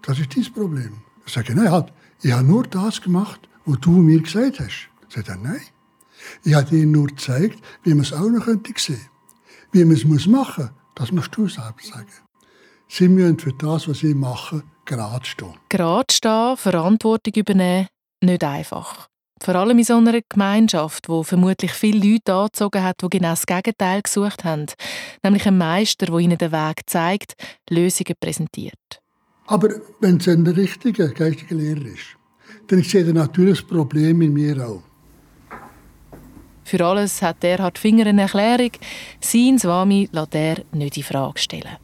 Das 0.01 0.19
ist 0.19 0.35
dein 0.35 0.53
Problem. 0.53 1.01
Sage 1.29 1.53
ich, 1.53 1.55
nein, 1.55 1.85
ich 2.21 2.31
habe 2.31 2.43
nur 2.43 2.63
das 2.63 3.01
gemacht, 3.01 3.47
was 3.65 3.79
du 3.81 3.91
mir 3.91 4.19
gesagt 4.19 4.59
hast. 4.59 4.89
Sagt 5.09 5.29
er, 5.29 5.37
nein. 5.37 5.61
Ich 6.43 6.53
habe 6.53 6.69
dir 6.69 6.85
nur 6.85 7.07
gezeigt, 7.07 7.59
wie 7.83 7.93
man 7.93 8.01
es 8.01 8.13
auch 8.13 8.27
noch 8.29 8.45
sehen 8.45 8.63
könnte. 8.63 8.97
Wie 9.71 9.85
man 9.85 9.95
es 9.95 10.25
machen 10.25 10.65
muss, 10.65 10.73
das 10.95 11.11
musst 11.11 11.35
du 11.37 11.47
selber 11.47 11.75
sagen. 11.81 12.07
Sie 12.87 13.07
müssen 13.07 13.37
für 13.37 13.53
das, 13.53 13.87
was 13.87 13.99
sie 13.99 14.15
machen, 14.15 14.63
gerade 14.85 15.25
stehen. 15.25 15.53
Gerade 15.69 16.11
stehen, 16.11 16.57
Verantwortung 16.57 17.33
übernehmen, 17.35 17.87
nicht 18.21 18.43
einfach. 18.43 19.07
Vor 19.41 19.55
allem 19.55 19.77
in 19.77 19.85
so 19.85 19.97
einer 19.97 20.19
Gemeinschaft, 20.27 21.07
wo 21.07 21.23
vermutlich 21.23 21.71
viele 21.71 22.05
Leute 22.05 22.33
angezogen 22.33 22.83
hat, 22.83 23.01
die 23.01 23.09
genau 23.09 23.29
das 23.29 23.45
Gegenteil 23.45 24.01
gesucht 24.01 24.43
haben. 24.43 24.65
Nämlich 25.23 25.47
ein 25.47 25.57
Meister, 25.57 26.07
der 26.07 26.17
ihnen 26.17 26.37
den 26.37 26.51
Weg 26.51 26.81
zeigt, 26.87 27.35
Lösungen 27.69 28.15
präsentiert. 28.19 28.99
Aber 29.49 29.69
wenn 29.99 30.17
es 30.17 30.27
ein 30.27 30.45
richtiger 30.45 31.07
geistiger 31.07 31.55
Lehrer 31.55 31.85
ist, 31.85 32.15
dann 32.67 32.83
sehe 32.83 33.03
ich 33.03 33.13
natürlich 33.13 33.61
das 33.61 33.67
Problem 33.67 34.21
in 34.21 34.33
mir 34.33 34.63
auch. 34.63 34.83
Für 36.63 36.85
alles 36.85 37.23
hat 37.23 37.43
Erhard 37.43 37.79
Finger 37.79 38.05
eine 38.05 38.21
Erklärung. 38.21 38.71
Sein 39.19 39.57
Swami 39.57 40.07
lässt 40.11 40.35
er 40.35 40.57
nicht 40.71 40.97
in 40.97 41.03
Frage 41.03 41.39
stellen. 41.39 41.77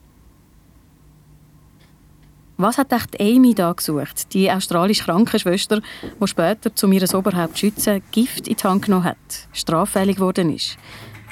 Was 2.58 2.78
hat 2.78 2.94
echt 2.94 3.20
Amy 3.20 3.56
da 3.56 3.74
gesucht, 3.74 4.32
die 4.34 4.50
australische 4.50 5.06
Krankenschwester, 5.06 5.82
die 6.22 6.28
später, 6.28 6.72
um 6.84 6.94
ihr 6.94 7.16
Oberhaupt 7.16 7.58
zu 7.58 7.66
schützen, 7.66 8.04
Gift 8.12 8.48
in 8.48 8.56
die 8.56 8.64
Hand 8.64 8.86
genommen 8.86 9.06
hat, 9.06 9.48
straffällig 9.54 10.18
geworden 10.18 10.54
ist? 10.54 10.78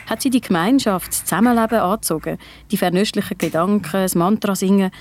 Hat 0.07 0.21
sie 0.21 0.29
die 0.29 0.41
Gemeinschaft, 0.41 1.09
das 1.09 1.25
Zusammenleben 1.25 1.79
angezogen, 1.79 2.37
die 2.71 2.77
vernünftigen 2.77 3.37
Gedanken, 3.37 3.91
das 3.91 4.15
Mantra 4.15 4.55
singen 4.55 4.91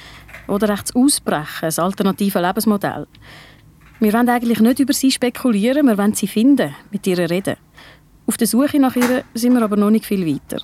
oder 0.48 0.70
echt 0.70 0.88
das 0.88 0.96
Ausbrechen, 0.96 1.62
das 1.62 1.78
alternative 1.78 2.40
Lebensmodell? 2.40 3.06
Wir 4.00 4.12
wollen 4.12 4.28
eigentlich 4.28 4.60
nicht 4.60 4.80
über 4.80 4.92
sie 4.92 5.10
spekulieren, 5.10 5.86
wir 5.86 5.98
wollen 5.98 6.14
sie 6.14 6.26
finden, 6.26 6.74
mit 6.90 7.06
ihr 7.06 7.18
reden. 7.18 7.56
Auf 8.26 8.36
der 8.36 8.46
Suche 8.46 8.78
nach 8.78 8.96
ihr 8.96 9.24
sind 9.34 9.54
wir 9.54 9.62
aber 9.62 9.76
noch 9.76 9.90
nicht 9.90 10.06
viel 10.06 10.26
weiter. 10.26 10.62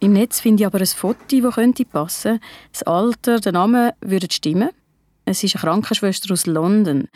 Im 0.00 0.12
Netz 0.12 0.40
finde 0.40 0.62
ich 0.62 0.66
aber 0.66 0.78
ein 0.78 0.86
Foto, 0.86 1.40
das 1.40 1.54
könnte 1.54 1.84
passen. 1.84 2.38
Das 2.70 2.82
Alter, 2.82 3.40
der 3.40 3.52
Name 3.52 3.94
würden 4.00 4.30
stimmen. 4.30 4.70
Es 5.24 5.42
ist 5.42 5.56
eine 5.56 5.62
Krankenschwester 5.62 6.32
aus 6.32 6.46
London. 6.46 7.08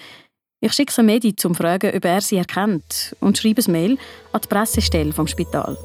Ich 0.60 0.72
schicke 0.72 0.92
sie 0.92 1.02
Medi, 1.02 1.30
um 1.30 1.36
zu 1.36 1.54
fragen, 1.54 1.94
ob 1.94 2.04
er 2.04 2.20
sie 2.20 2.36
erkennt 2.36 3.16
und 3.20 3.38
schreibe 3.38 3.62
ein 3.66 3.72
Mail 3.72 3.98
an 4.32 4.40
die 4.42 4.48
Pressestelle 4.48 5.12
vom 5.12 5.26
Spital. 5.26 5.78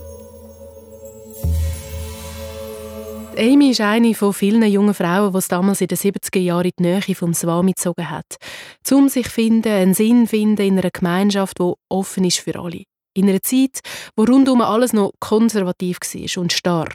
Amy 3.38 3.72
ist 3.72 3.82
eine 3.82 4.13
von 4.15 4.34
vielen 4.34 4.63
jungen 4.63 4.94
Frauen, 4.94 5.34
die 5.34 5.38
es 5.38 5.50
damals 5.50 5.82
in 5.82 5.88
den 5.88 5.98
70er 5.98 6.39
Jahren 6.39 6.65
in 6.65 6.72
die 6.80 6.84
Nähe 6.84 7.15
vom 7.15 7.34
Swami 7.34 7.74
gezogen 7.74 8.10
hat. 8.10 8.38
Um 8.89 9.10
sich 9.10 9.27
finden, 9.27 9.68
einen 9.68 9.94
Sinn 9.94 10.25
finden 10.27 10.62
in 10.62 10.80
einer 10.80 10.89
Gemeinschaft, 10.89 11.60
die 11.60 11.74
offen 11.89 12.24
ist 12.24 12.39
für 12.39 12.58
alle. 12.58 12.84
In 13.13 13.30
einer 13.30 13.42
Zeit, 13.42 13.80
wo 14.15 14.24
rundum 14.24 14.62
alles 14.62 14.94
noch 14.94 15.12
konservativ 15.20 16.00
war 16.01 16.42
und 16.42 16.54
starr. 16.54 16.89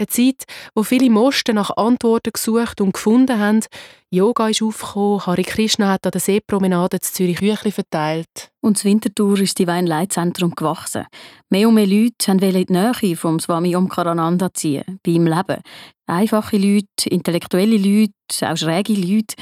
Eine 0.00 0.06
Zeit, 0.06 0.44
wo 0.76 0.84
viele 0.84 1.10
Mosten 1.10 1.56
nach 1.56 1.76
Antworten 1.76 2.30
gesucht 2.32 2.80
und 2.80 2.92
gefunden 2.92 3.40
haben. 3.40 3.64
Yoga 4.10 4.48
ist 4.48 4.62
aufgekommen, 4.62 5.26
Hare 5.26 5.42
Krishna 5.42 5.88
hat 5.88 6.06
an 6.06 6.12
der 6.12 6.20
Seepromenade 6.20 7.00
zu 7.00 7.12
Zürich 7.12 7.38
Küchli 7.38 7.72
verteilt. 7.72 8.50
Und 8.60 8.76
das 8.76 8.84
Winterthur 8.84 9.40
ist 9.40 9.58
die 9.58 9.66
Weinleitzentrum 9.66 10.54
gewachsen. 10.54 11.06
Mehr 11.50 11.68
und 11.68 11.74
mehr 11.74 11.86
Leute 11.86 12.28
wollten 12.28 12.56
in 12.56 12.66
die 12.66 12.72
Nähe 12.72 13.16
vom 13.16 13.40
Swami 13.40 13.74
Omkarananda 13.74 14.54
ziehen, 14.54 15.00
bei 15.02 15.10
ihm 15.10 15.26
leben. 15.26 15.62
Einfache 16.06 16.56
Leute, 16.56 17.08
intellektuelle 17.10 17.76
Leute, 17.76 18.12
auch 18.42 18.56
schräge 18.56 18.94
Leute. 18.94 19.34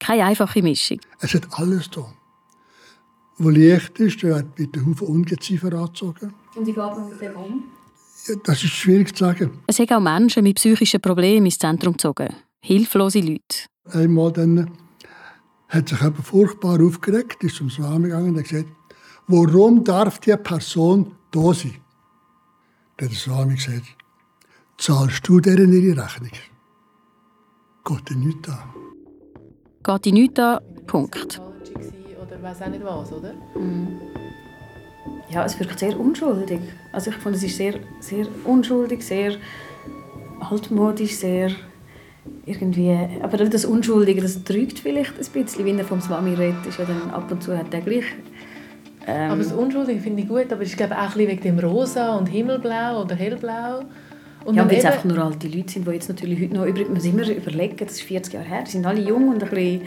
Keine 0.00 0.24
einfache 0.24 0.60
Mischung. 0.60 1.00
Es 1.20 1.34
hat 1.34 1.46
alles 1.52 1.88
da 1.88 2.04
wo 3.40 3.48
Licht 3.48 3.98
ist, 3.98 4.22
der 4.22 4.44
wird 4.56 4.76
ein 4.76 4.86
Haufen 4.86 5.08
Ungeziefer 5.08 5.72
angezogen. 5.72 6.34
Und 6.54 6.66
wie 6.66 6.72
geht 6.72 6.76
man 6.76 7.08
mit 7.08 7.20
dem 7.22 7.36
um? 7.36 7.64
Das 8.44 8.62
ist 8.62 8.70
schwierig 8.70 9.14
zu 9.14 9.24
sagen. 9.24 9.50
Es 9.66 9.78
haben 9.78 9.90
auch 9.90 10.00
Menschen 10.00 10.42
mit 10.42 10.56
psychischen 10.56 11.00
Problemen 11.00 11.46
ins 11.46 11.58
Zentrum 11.58 11.94
gezogen. 11.94 12.34
Hilflose 12.60 13.20
Leute. 13.20 13.66
Einmal 13.92 14.32
dann 14.32 14.70
hat 15.68 15.88
sich 15.88 16.00
jemand 16.00 16.26
furchtbar 16.26 16.80
aufgeregt, 16.82 17.42
ist 17.44 17.56
zum 17.56 17.70
Swami 17.70 18.08
gegangen 18.08 18.30
und 18.30 18.38
hat 18.38 18.48
gesagt, 18.48 18.68
warum 19.26 19.84
darf 19.84 20.18
die 20.18 20.36
Person 20.36 21.14
da 21.30 21.54
sein? 21.54 21.76
Dann 22.96 23.08
hat 23.08 23.14
der 23.14 23.18
Swami 23.18 23.54
gesagt, 23.54 23.96
zahlst 24.78 25.26
du 25.26 25.40
deren 25.40 25.72
ihre 25.72 26.02
Rechnung? 26.02 26.30
Geht 27.84 28.10
dir 28.10 28.16
nichts 28.16 28.48
an. 28.48 28.58
Geht 29.82 30.04
dir 30.04 30.12
nichts 30.12 30.38
an, 30.38 30.58
Punkt 30.86 31.40
oder 32.30 32.42
weiß 32.42 32.62
auch 32.62 32.68
nicht 32.68 32.84
was, 32.84 33.12
oder? 33.12 33.32
Mm. 33.54 34.19
Ja, 35.30 35.44
es 35.44 35.58
wirkt 35.58 35.78
sehr 35.78 35.98
unschuldig. 35.98 36.60
Also 36.92 37.10
ich 37.10 37.16
fand, 37.16 37.36
es 37.36 37.42
ist 37.42 37.56
sehr, 37.56 37.74
sehr 38.00 38.26
unschuldig, 38.44 39.02
sehr 39.02 39.34
altmodisch, 40.40 41.14
sehr 41.14 41.50
irgendwie... 42.46 42.96
Aber 43.22 43.36
das 43.36 43.64
Unschuldige, 43.64 44.20
das 44.20 44.42
trügt 44.44 44.78
vielleicht 44.80 45.12
ein 45.18 45.42
bisschen, 45.44 45.64
wenn 45.64 45.78
er 45.78 45.84
vom 45.84 46.00
Swami 46.00 46.34
redet, 46.34 46.66
ist 46.66 46.78
ja 46.78 46.84
dann 46.84 47.10
ab 47.10 47.30
und 47.30 47.42
zu 47.42 47.56
hat 47.56 47.72
er 47.72 47.80
gleich... 47.80 48.04
Ähm, 49.06 49.30
aber 49.30 49.42
das 49.42 49.52
Unschuldige 49.52 50.00
finde 50.00 50.22
ich 50.22 50.28
gut, 50.28 50.52
aber 50.52 50.62
ich 50.62 50.76
glaube 50.76 50.94
auch 50.94 51.00
ein 51.00 51.06
bisschen 51.06 51.28
wegen 51.28 51.42
dem 51.42 51.58
Rosa 51.58 52.16
und 52.16 52.26
Himmelblau 52.26 53.00
oder 53.02 53.14
Hellblau. 53.14 53.84
Und 54.44 54.56
ja, 54.56 54.68
weil 54.68 54.78
es 54.78 54.84
einfach 54.84 55.04
nur 55.04 55.18
alte 55.18 55.48
Leute 55.48 55.72
sind, 55.72 55.86
die 55.86 55.92
jetzt 55.92 56.08
natürlich 56.08 56.40
heute 56.40 56.54
noch... 56.54 56.66
Übrigens, 56.66 57.04
man 57.04 57.14
immer 57.14 57.30
überlegen, 57.30 57.76
das 57.78 57.92
ist 57.92 58.02
40 58.02 58.34
Jahre 58.34 58.46
her, 58.46 58.62
die 58.66 58.70
sind 58.72 58.84
alle 58.84 59.00
jung 59.00 59.28
und 59.28 59.42
ein 59.42 59.48
bisschen 59.48 59.82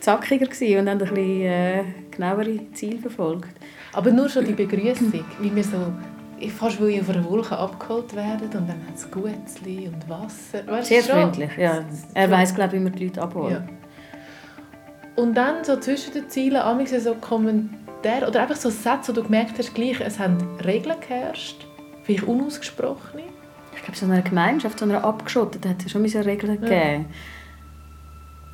zackiger 0.00 0.46
gewesen 0.46 0.80
und 0.80 0.88
haben 0.88 1.00
ein 1.00 1.08
bisschen 1.08 1.42
äh, 1.42 1.84
genauere 2.10 2.58
Ziele 2.72 2.98
verfolgt. 2.98 3.54
Aber 3.92 4.10
nur 4.10 4.28
schon 4.28 4.44
die 4.44 4.52
Begrüßung, 4.52 5.12
wie 5.40 5.54
wir 5.54 5.64
so 5.64 5.92
fast 6.50 6.80
wie 6.84 7.00
auf 7.00 7.08
einer 7.10 7.24
Wolke 7.24 7.56
abgeholt 7.56 8.14
werden 8.16 8.46
und 8.46 8.68
dann 8.68 8.80
hat 8.86 8.96
es 8.96 9.10
Gutzli 9.10 9.88
und 9.88 10.08
Wasser. 10.08 10.66
Weißt 10.66 10.88
Sehr 10.88 11.02
freundlich, 11.02 11.50
ja. 11.56 11.84
Er 12.14 12.30
weiß 12.30 12.54
glaube 12.54 12.74
ich, 12.74 12.80
wie 12.80 12.84
man 12.84 12.92
die 12.92 13.06
Leute 13.06 13.22
abholt. 13.22 13.52
Ja. 13.52 13.64
Und 15.14 15.34
dann 15.34 15.62
so 15.62 15.78
zwischen 15.78 16.14
den 16.14 16.28
Zielen 16.28 16.60
amigs 16.62 16.92
so 17.04 17.14
Kommentare 17.14 18.26
oder 18.26 18.42
einfach 18.42 18.56
so 18.56 18.70
Sätze, 18.70 19.08
wo 19.08 19.12
du 19.12 19.22
gemerkt 19.22 19.58
hast, 19.58 19.74
gleich, 19.74 20.00
es 20.00 20.18
haben 20.18 20.38
Regeln 20.64 20.96
geherrscht, 21.00 21.66
vielleicht 22.02 22.24
unausgesprochene. 22.24 23.24
Ich 23.76 23.82
glaube, 23.82 23.96
so 23.96 24.06
einer 24.06 24.22
Gemeinschaft, 24.22 24.78
so 24.78 24.84
einer 24.84 25.04
abgeschotteten, 25.04 25.70
hat 25.70 25.84
es 25.84 25.92
schon 25.92 26.04
Regeln 26.04 26.58
ja. 26.62 26.68
gegeben. 26.68 27.06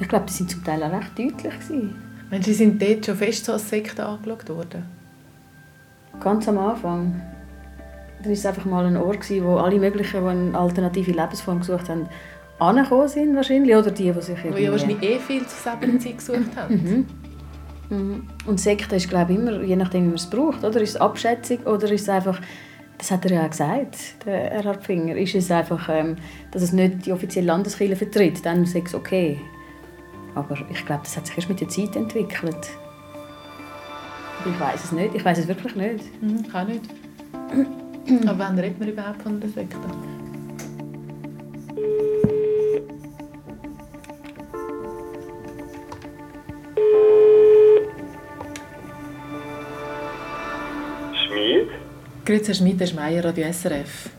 Ich 0.01 0.09
glaube, 0.09 0.27
die 0.27 0.33
sind 0.33 0.51
zum 0.51 0.65
Teil 0.65 0.83
auch 0.83 0.93
recht 0.93 1.19
deutlich. 1.19 1.55
Gewesen. 1.55 1.97
Sie 2.43 2.55
sind 2.55 2.81
dort 2.81 3.07
schon 3.07 3.17
fest 3.17 3.45
so 3.45 3.53
als 3.53 3.69
Sekte 3.69 4.05
angeschaut 4.05 4.49
worden? 4.49 4.98
Ganz 6.21 6.49
am 6.49 6.59
Anfang. 6.59 7.21
War 8.23 8.33
es 8.33 8.45
einfach 8.45 8.65
mal 8.65 8.85
ein 8.85 8.97
Ort, 8.97 9.31
wo 9.43 9.57
alle 9.57 9.79
möglichen, 9.79 10.23
die 10.23 10.29
eine 10.29 10.59
alternative 10.59 11.13
Lebensform 11.13 11.61
gesucht 11.61 11.89
haben, 11.89 12.09
angekommen 12.59 13.09
sind 13.09 13.37
wahrscheinlich. 13.37 13.75
Oder 13.77 13.91
die, 13.91 14.11
die 14.11 14.21
sich 14.21 14.39
irgendwie... 14.45 14.65
Ja 14.65 14.73
wahrscheinlich 14.73 15.03
eh 15.03 15.19
viel 15.19 15.47
zur 15.47 15.73
selben 15.73 16.01
Zeit 16.01 16.19
gesucht 16.19 16.57
haben. 16.57 16.75
Mhm. 17.91 17.97
Mhm. 17.97 18.23
Und 18.47 18.61
Sekte 18.61 18.97
ist, 18.97 19.09
glaube 19.09 19.33
ich, 19.33 19.39
immer, 19.39 19.63
je 19.63 19.77
nachdem, 19.77 20.03
wie 20.03 20.09
man 20.09 20.17
es 20.17 20.29
braucht. 20.29 20.65
Oder 20.65 20.81
ist 20.81 20.91
es 20.91 20.97
Abschätzung 20.97 21.59
oder 21.61 21.91
ist 21.91 22.03
es 22.03 22.09
einfach, 22.09 22.41
das 22.99 23.11
hat 23.11 23.25
er 23.25 23.33
ja 23.33 23.45
auch 23.45 23.51
gesagt, 23.51 24.27
der 24.27 24.53
Erhard 24.53 24.85
Finger, 24.85 25.17
ist 25.17 25.35
es 25.35 25.51
einfach, 25.51 25.89
ähm, 25.89 26.17
dass 26.51 26.63
es 26.63 26.73
nicht 26.73 27.07
die 27.07 27.13
offizielle 27.13 27.47
Landeskirche 27.47 27.97
vertritt, 27.97 28.45
dann 28.45 28.65
ist 28.65 28.75
es 28.75 28.95
okay. 28.95 29.41
Aber 30.35 30.57
ich 30.71 30.85
glaube, 30.85 31.03
das 31.05 31.17
hat 31.17 31.27
sich 31.27 31.37
erst 31.37 31.49
mit 31.49 31.61
der 31.61 31.69
Zeit 31.69 31.97
entwickelt. 31.97 32.69
Ich 34.47 34.61
weiß 34.61 34.85
es 34.85 34.93
nicht, 34.93 35.15
ich 35.15 35.25
weiß 35.25 35.39
es 35.39 35.49
wirklich 35.49 35.75
nicht. 35.75 36.23
Mhm, 36.23 36.49
kann 36.49 36.69
nicht. 36.69 36.85
Aber 38.27 38.39
wann 38.39 38.59
redet 38.59 38.79
man 38.79 38.89
überhaupt 38.89 39.23
von 39.23 39.41
der 39.41 39.51
Sekte? 39.51 39.77
Schmied? 51.27 51.69
Grüezi, 52.25 52.47
Herr 52.47 52.55
Schmid, 52.55 52.81
das 52.81 52.91
ist 52.91 52.97
Meier, 52.97 53.25
Radio 53.25 53.53
SRF. 53.53 54.11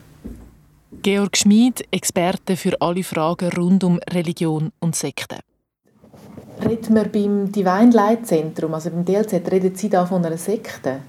Georg 1.01 1.37
Schmid, 1.37 1.87
Experte 1.91 2.57
für 2.57 2.79
alle 2.81 3.03
Fragen 3.03 3.49
rund 3.53 3.83
um 3.83 3.99
Religion 4.11 4.71
und 4.79 4.95
Sekten. 4.95 5.39
Redet 6.61 6.89
man 6.89 7.11
beim 7.11 7.51
Divine 7.51 7.91
Light 7.91 8.27
Zentrum, 8.27 8.73
also 8.73 8.89
beim 8.89 9.05
DLZ, 9.05 9.33
reden 9.51 9.75
Sie 9.75 9.89
da 9.89 10.05
von 10.05 10.23
einer 10.25 10.37
Sekte? 10.37 11.01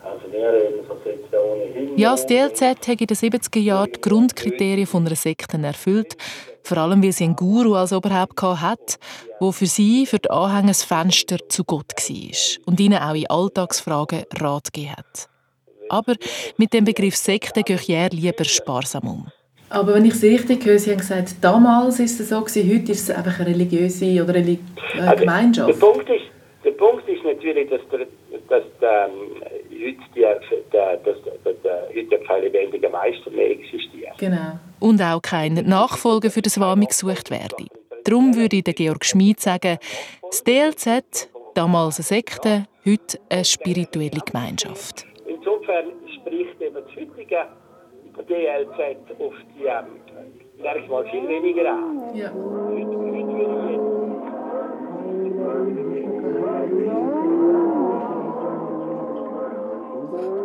Also 0.00 0.30
wir 0.30 0.52
reden 0.52 0.86
von 0.86 0.96
Sekten 1.02 1.36
ohnehin. 1.36 1.98
Ja, 1.98 2.12
das 2.12 2.26
DLZ 2.26 2.60
hat 2.62 3.00
in 3.00 3.06
den 3.06 3.16
70er 3.16 3.60
Jahren 3.60 3.90
die 3.94 4.00
Grundkriterien 4.00 4.86
von 4.86 5.06
einer 5.06 5.16
Sekte 5.16 5.56
erfüllt. 5.58 6.16
Vor 6.62 6.78
allem, 6.78 7.02
weil 7.02 7.12
sie 7.12 7.24
einen 7.24 7.36
Guru 7.36 7.74
als 7.74 7.92
Oberhaupt 7.92 8.40
hat, 8.42 8.98
der 9.40 9.52
für 9.52 9.66
sie, 9.66 10.06
für 10.06 10.18
die 10.18 10.30
Anhänger, 10.30 10.68
das 10.68 10.82
Fenster 10.82 11.36
zu 11.48 11.64
Gott 11.64 11.92
war 11.96 12.66
und 12.66 12.80
ihnen 12.80 12.98
auch 12.98 13.14
in 13.14 13.28
Alltagsfragen 13.28 14.24
Rat 14.40 14.72
gegeben 14.72 14.96
hat. 14.96 15.28
Aber 15.90 16.14
mit 16.56 16.72
dem 16.72 16.84
Begriff 16.84 17.16
Sekte 17.16 17.62
gehe 17.62 17.76
ich 17.76 18.12
lieber 18.12 18.44
sparsam 18.44 19.08
um. 19.08 19.26
Aber 19.74 19.94
wenn 19.94 20.04
ich 20.04 20.14
Sie 20.14 20.28
richtig 20.28 20.64
höre, 20.64 20.78
Sie 20.78 20.92
haben 20.92 20.98
gesagt, 20.98 21.34
damals 21.40 21.98
ist 21.98 22.20
es 22.20 22.28
so 22.28 22.40
gewesen, 22.40 22.72
heute 22.72 22.92
ist 22.92 23.08
es 23.08 23.16
einfach 23.16 23.40
eine 23.40 23.48
religiöse 23.48 24.22
oder 24.22 24.34
eine 24.34 24.56
Also, 25.00 25.16
Gemeinschaft. 25.16 25.68
der, 25.68 25.74
Punkt 25.74 26.08
ist, 26.08 26.24
der 26.64 26.70
Punkt 26.70 27.08
ist 27.08 27.24
natürlich, 27.24 27.68
dass, 27.68 27.80
der, 27.90 28.06
dass 28.48 28.62
der, 28.80 29.08
ähm, 29.08 29.42
heute, 29.42 29.96
die, 30.14 30.20
der, 30.72 30.96
der, 30.98 31.54
der, 31.64 31.88
heute 31.88 32.24
kein 32.24 32.42
lebendiger 32.42 32.88
Meister 32.88 33.30
mehr 33.32 33.50
existiert. 33.50 34.16
Genau. 34.18 34.60
Und 34.78 35.02
auch 35.02 35.20
kein 35.20 35.54
Nachfolger 35.54 36.30
für 36.30 36.42
das 36.42 36.60
Wami 36.60 36.86
gesucht 36.86 37.32
werde. 37.32 37.66
Darum 38.04 38.36
würde 38.36 38.62
der 38.62 38.74
Georg 38.74 39.04
Schmid 39.04 39.40
sagen, 39.40 39.78
das 40.22 40.44
DLZ, 40.44 41.28
damals 41.54 41.98
eine 41.98 42.04
Sekte, 42.04 42.66
heute 42.86 43.18
eine 43.28 43.44
spirituelle 43.44 44.20
Gemeinschaft. 44.24 45.04
Insofern 45.26 45.86
spricht 46.14 46.60
eben 46.60 46.74
das 46.74 46.84
heutige 46.94 47.38
DLZ 48.28 49.20
auf 49.20 49.34
die, 49.54 49.64
ähm, 49.64 50.00
sag 50.62 50.76
ich 50.76 50.88
mal, 50.88 51.04
viel 51.10 51.28
weniger 51.28 51.70
an. 51.70 52.14
Ja. 52.14 52.30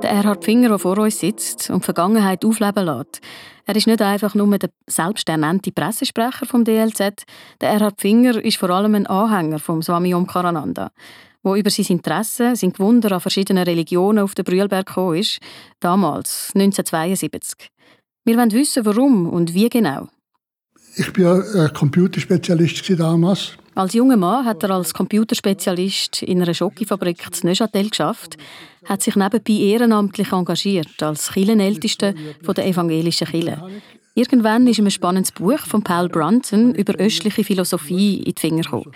Der 0.02 0.12
Erhard 0.12 0.46
Finger, 0.46 0.70
der 0.70 0.80
vor 0.80 0.98
uns 0.98 1.20
sitzt 1.20 1.70
und 1.70 1.84
die 1.84 1.86
Vergangenheit 1.86 2.46
aufleben 2.46 2.86
lässt. 2.86 3.22
Er 3.66 3.76
ist 3.76 3.86
nicht 3.86 4.02
einfach 4.02 4.34
nur 4.34 4.58
der 4.58 4.70
selbsternannte 4.88 5.72
Pressesprecher 5.72 6.46
vom 6.46 6.64
DLZ. 6.64 7.26
Der 7.62 7.70
Erhard 7.70 8.00
Finger 8.00 8.44
ist 8.44 8.58
vor 8.58 8.70
allem 8.70 8.96
ein 8.96 9.08
Anhänger 9.08 9.60
vom 9.60 9.82
Swami 9.82 10.16
Omkarananda, 10.16 10.92
wo 11.44 11.56
über 11.56 11.70
sein 11.70 11.86
Interesse, 11.90 12.56
sein 12.56 12.74
Gewunder 12.74 13.12
an 13.12 13.22
verschiedenen 13.22 13.64
Religionen 13.64 14.20
auf 14.20 14.36
den 14.36 14.46
Brühlberg 14.46 14.86
gekommen 14.86 15.18
ist, 15.18 15.40
damals, 15.80 16.52
1972. 16.54 17.70
Wir 18.26 18.38
wollen 18.38 18.52
wissen, 18.52 18.86
warum 18.86 19.28
und 19.28 19.54
wie 19.54 19.70
genau. 19.70 20.08
Ich 20.96 21.18
war 21.18 21.46
ja 21.46 21.66
ein 21.66 21.74
Computerspezialist 21.74 23.00
damals. 23.00 23.54
Als 23.76 23.94
junger 23.94 24.18
Mann 24.18 24.46
hat 24.46 24.64
er 24.64 24.72
als 24.72 24.94
Computerspezialist 24.94 26.24
in 26.24 26.42
einer 26.42 26.54
Schokofabrik 26.54 27.26
in 27.42 27.50
Neuchâtel 27.50 27.90
geschafft, 27.90 28.38
hat 28.84 29.02
sich 29.02 29.16
nebenbei 29.16 29.54
ehrenamtlich 29.54 30.34
engagiert 30.34 31.02
als 31.02 31.32
Kirchenältester 31.32 32.14
der 32.14 32.68
evangelischen 32.68 33.28
Kirche. 33.28 33.62
Irgendwann 34.16 34.68
ist 34.68 34.80
ein 34.80 34.90
spannendes 34.92 35.32
Buch 35.32 35.60
von 35.60 35.84
Paul 35.84 36.10
Brunton 36.10 36.74
über 36.76 36.96
östliche 36.96 37.44
Philosophie 37.44 38.18
in 38.18 38.34
die 38.34 38.40
Finger 38.42 38.64
gekommen. 38.64 38.92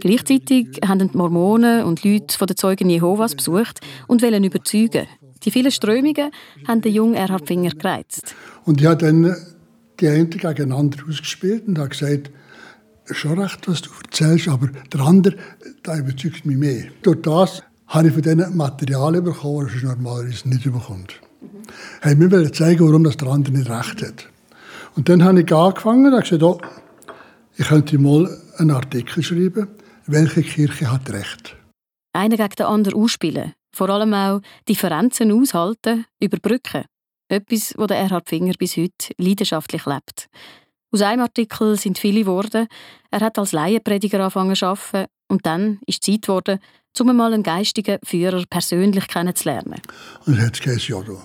Gleichzeitig 0.00 0.80
haben 0.86 1.10
die 1.10 1.16
Mormonen 1.16 1.84
und 1.84 2.02
Leute 2.02 2.36
von 2.36 2.46
den 2.46 2.56
Zeugen 2.56 2.90
Jehovas 2.90 3.34
besucht 3.34 3.80
und 4.08 4.22
wollen 4.22 4.42
überzeugen. 4.42 5.06
Die 5.44 5.50
vielen 5.50 5.70
Strömungen 5.70 6.30
haben 6.66 6.80
den 6.80 6.94
jungen 6.94 7.14
Erhard 7.14 7.46
Finger 7.46 7.70
gereizt. 7.70 8.34
Und 8.64 8.80
ich 8.80 8.86
habe 8.86 8.96
dann 8.96 9.36
die 10.00 10.08
einen 10.08 10.30
gegeneinander 10.30 10.98
ausgespielt 11.08 11.68
und 11.68 11.78
habe 11.78 11.90
gesagt, 11.90 12.30
schon 13.10 13.38
recht, 13.38 13.68
was 13.68 13.82
du 13.82 13.90
erzählst, 14.02 14.48
aber 14.48 14.68
der 14.92 15.00
andere, 15.00 15.36
der 15.86 15.98
überzeugt 15.98 16.46
mich 16.46 16.56
mehr. 16.56 16.86
Durch 17.02 17.20
das 17.22 17.62
habe 17.88 18.08
ich 18.08 18.14
von 18.14 18.22
diesen 18.22 18.56
Materialien 18.56 19.22
bekommen, 19.22 19.68
das 19.72 19.82
man 19.82 20.02
normalerweise 20.02 20.48
nicht 20.48 20.64
bekommt. 20.64 21.20
Hey, 22.00 22.18
wir 22.18 22.30
wollen 22.30 22.52
zeigen, 22.52 22.86
warum 22.86 23.04
das 23.04 23.16
der 23.18 23.28
andere 23.28 23.54
nicht 23.54 23.68
recht 23.68 24.02
hat. 24.02 24.28
Und 24.96 25.08
dann 25.08 25.24
habe 25.24 25.42
ich 25.42 25.52
angefangen 25.52 26.12
und 26.12 26.20
gesagt, 26.20 26.42
oh, 26.42 26.60
ich 27.56 27.66
könnte 27.66 27.98
mal 27.98 28.28
einen 28.58 28.70
Artikel 28.70 29.22
schreiben, 29.22 29.68
welche 30.06 30.42
Kirche 30.42 30.90
hat 30.90 31.10
recht. 31.10 31.56
Einer 32.12 32.36
gegen 32.36 32.54
den 32.56 32.66
anderen 32.66 33.02
ausspielen. 33.02 33.52
Vor 33.74 33.90
allem 33.90 34.14
auch 34.14 34.40
Differenzen 34.68 35.32
aushalten, 35.32 36.04
überbrücken. 36.20 36.84
Etwas, 37.28 37.74
wo 37.76 37.86
der 37.86 37.98
Erhard 37.98 38.28
Finger 38.28 38.52
bis 38.58 38.76
heute 38.76 39.14
leidenschaftlich 39.18 39.86
lebt. 39.86 40.28
Aus 40.92 41.02
einem 41.02 41.22
Artikel 41.22 41.76
sind 41.76 41.98
viele 41.98 42.20
geworden. 42.20 42.68
Er 43.10 43.20
hat 43.20 43.38
als 43.38 43.50
Laienprediger 43.50 44.20
angefangen 44.20 44.54
zu 44.54 44.66
arbeiten 44.66 45.10
und 45.28 45.44
dann 45.44 45.80
ist 45.86 46.04
Zeit 46.04 46.22
geworden, 46.22 46.60
um 47.00 47.08
einmal 47.08 47.34
einen 47.34 47.42
geistigen 47.42 47.98
Führer 48.04 48.44
persönlich 48.48 49.08
kennenzulernen. 49.08 49.80
Und 50.26 50.38
jetzt 50.38 50.62
geht 50.62 50.76
es 50.76 50.86
ja 50.86 51.02
da. 51.02 51.16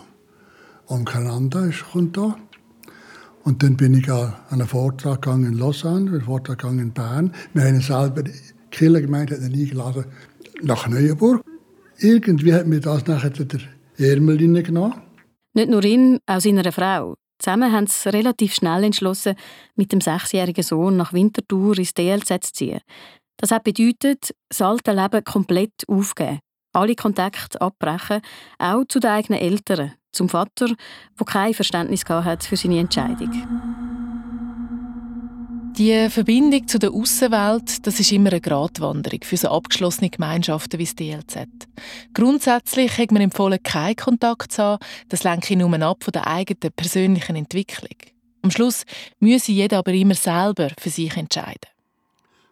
Umkananda 0.88 1.65
ist 1.65 1.86
kommt 1.91 2.17
da. 2.17 2.36
Und 3.43 3.63
dann 3.63 3.78
bin 3.78 3.93
ich 3.93 4.10
an 4.12 4.34
einen 4.49 4.67
Vortrag 4.67 5.21
gegangen 5.21 5.54
in 5.54 5.58
Lausanne, 5.58 6.12
einen 6.12 6.21
Vortrag 6.21 6.60
gegangen 6.60 6.80
in 6.80 6.91
Bern. 6.91 7.34
Wir 7.54 7.63
haben 7.63 7.82
selber, 7.82 8.23
die 8.23 8.34
Kirchengemeinde 8.71 9.36
hat 9.36 9.49
ihn 9.49 9.60
eingeladen 9.60 10.06
nach 10.62 10.88
Neuenburg. 10.88 11.43
Irgendwie 11.97 12.54
hat 12.54 12.67
mir 12.67 12.80
das 12.80 13.06
nachher 13.08 13.30
der 13.30 13.60
Ärmel 13.97 14.63
genommen. 14.63 15.02
Nicht 15.54 15.69
nur 15.69 15.84
ihn, 15.84 16.19
auch 16.25 16.39
seiner 16.39 16.71
Frau. 16.71 17.15
Zusammen 17.39 17.71
haben 17.71 17.88
sie 17.88 18.10
relativ 18.10 18.54
schnell 18.54 18.84
entschlossen, 18.84 19.36
mit 19.75 19.91
dem 19.93 20.02
sechsjährigen 20.02 20.63
Sohn 20.63 20.97
nach 20.97 21.13
Winterthur 21.13 21.78
ins 21.78 21.93
DLZ 21.93 22.28
zu 22.43 22.54
ziehen. 22.54 22.82
Das 23.38 23.52
hat 23.52 23.63
bedeutet, 23.63 24.36
das 24.49 24.62
alte 24.62 24.91
Leben 24.91 25.23
komplett 25.23 25.88
aufgeben, 25.88 26.39
alle 26.73 26.95
Kontakte 26.95 27.62
abbrechen, 27.62 28.21
auch 28.58 28.84
zu 28.89 28.99
den 28.99 29.12
eigenen 29.12 29.39
Eltern, 29.39 29.93
zum 30.11 30.29
Vater, 30.29 30.67
der 30.67 31.25
kein 31.25 31.53
Verständnis 31.53 32.05
hat 32.05 32.43
für 32.43 32.57
seine 32.57 32.79
Entscheidung. 32.79 33.31
Die 35.77 36.09
Verbindung 36.09 36.67
zu 36.67 36.77
der 36.77 36.91
Außenwelt, 36.91 37.87
das 37.87 38.01
ist 38.01 38.11
immer 38.11 38.31
eine 38.31 38.41
Gratwanderung 38.41 39.19
für 39.23 39.37
so 39.37 39.47
abgeschlossene 39.47 40.09
Gemeinschaften 40.09 40.77
wie 40.77 40.83
das 40.83 40.95
DLZ. 40.95 41.47
Grundsätzlich 42.13 42.97
hat 42.97 43.11
man 43.11 43.21
empfohlen, 43.21 43.63
keinen 43.63 43.95
Kontakt 43.95 44.51
zu 44.51 44.61
haben. 44.61 44.83
Das 45.07 45.23
lenke 45.23 45.53
ich 45.53 45.57
nur 45.57 45.81
ab 45.81 46.03
von 46.03 46.11
der 46.11 46.27
eigenen 46.27 46.73
persönlichen 46.75 47.37
Entwicklung. 47.37 47.95
Am 48.41 48.51
Schluss 48.51 48.83
müsse 49.19 49.53
jeder 49.53 49.77
aber 49.77 49.93
immer 49.93 50.15
selber 50.15 50.69
für 50.77 50.89
sich 50.89 51.15
entscheiden. 51.15 51.69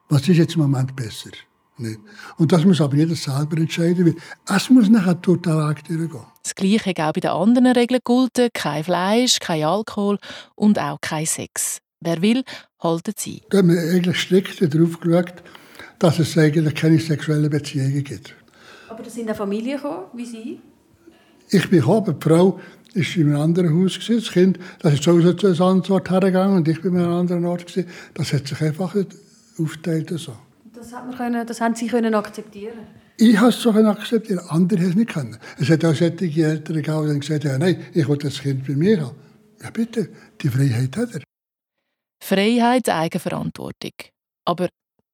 Was 0.08 0.28
ist 0.30 0.38
jetzt 0.38 0.56
im 0.56 0.62
Moment 0.62 0.96
besser? 0.96 1.32
Nicht. 1.80 2.00
Und 2.38 2.52
das 2.52 2.66
muss 2.66 2.82
aber 2.82 2.96
jeder 2.96 3.16
selber 3.16 3.58
entscheiden, 3.58 4.06
weil 4.06 4.56
es 4.56 4.70
muss 4.70 4.90
nachher 4.90 5.16
durch 5.16 5.42
den 5.42 5.54
Weg 5.54 5.84
durchgehen. 5.86 6.22
Das 6.44 6.56
Gleiche 6.56 6.90
hat 6.90 7.00
auch 7.00 7.14
bei 7.14 7.20
den 7.20 7.30
anderen 7.30 7.68
Regeln 7.68 8.02
gelten. 8.04 8.50
Kein 8.54 8.84
Fleisch, 8.84 9.40
kein 9.40 9.64
Alkohol 9.64 10.18
und 10.56 10.80
auch 10.80 11.00
kein 11.02 11.26
Sex. 11.26 11.80
Wer 12.00 12.22
will, 12.22 12.44
haltet 12.80 13.20
sie. 13.20 13.42
Da 13.50 13.60
haben 13.60 13.70
wir 13.70 13.80
eigentlich 13.80 14.20
strikt 14.20 14.62
darauf 14.74 15.00
geschaut, 15.00 15.44
dass 16.00 16.20
es 16.20 16.38
eigentlich 16.38 16.76
keine 16.76 17.00
sexuellen 17.00 17.50
Beziehungen 17.50 18.04
gibt. 18.04 18.36
Aber 18.90 19.04
da 19.04 19.10
sind 19.10 19.30
auch 19.30 19.36
Familien 19.36 19.78
gekommen, 19.78 20.06
wie 20.14 20.26
Sie? 20.26 20.60
Ich 21.50 21.70
bin 21.70 21.80
gekommen, 21.80 22.16
die 22.20 22.24
Frau 22.24 22.60
war 22.96 23.16
in 23.16 23.28
einem 23.28 23.42
anderen 23.42 23.84
Haus, 23.84 24.00
das 24.08 24.32
Kind 24.32 24.60
das 24.80 24.94
ist 24.94 25.04
sowieso 25.04 25.34
zu 25.34 25.48
einem 25.48 25.62
anderen 25.62 25.94
Ort 25.94 26.10
hergegangen 26.10 26.58
und 26.58 26.68
ich 26.68 26.82
bin 26.82 26.96
in 26.96 27.02
einem 27.02 27.14
anderen 27.14 27.46
Ort. 27.46 27.66
Das 28.14 28.34
hat 28.34 28.48
sich 28.48 28.62
einfach 28.62 28.96
aufgeteilt. 29.60 30.12
So. 30.18 30.34
Das, 30.78 30.94
hat 30.94 31.08
man 31.08 31.18
können, 31.18 31.48
das 31.48 31.60
haben 31.60 31.74
Sie 31.74 31.88
können 31.88 32.14
akzeptieren 32.14 32.78
Ich 33.18 33.36
habe 33.36 33.50
es 33.50 33.60
so 33.60 33.72
akzeptiert, 33.72 34.40
andere 34.50 34.82
haben 34.82 34.90
es 34.90 34.96
nicht 34.96 35.10
können. 35.10 35.38
Es 35.58 35.70
hat 35.70 35.84
auch 35.84 35.96
solche 35.96 36.44
Eltern 36.44 36.76
gegeben, 36.76 37.14
die 37.14 37.20
gesagt 37.20 37.46
haben, 37.46 37.60
nein, 37.60 37.84
ich 37.96 38.08
will 38.08 38.18
das 38.18 38.40
Kind 38.40 38.68
bei 38.68 38.76
mir 38.76 39.02
haben. 39.02 39.16
Ja 39.60 39.72
bitte, 39.72 40.10
die 40.40 40.50
Freiheit 40.50 40.96
hat 40.96 41.16
er. 41.16 41.24
Freiheit, 42.24 42.90
Eigenverantwortung. 42.90 43.94
Aber 44.46 44.70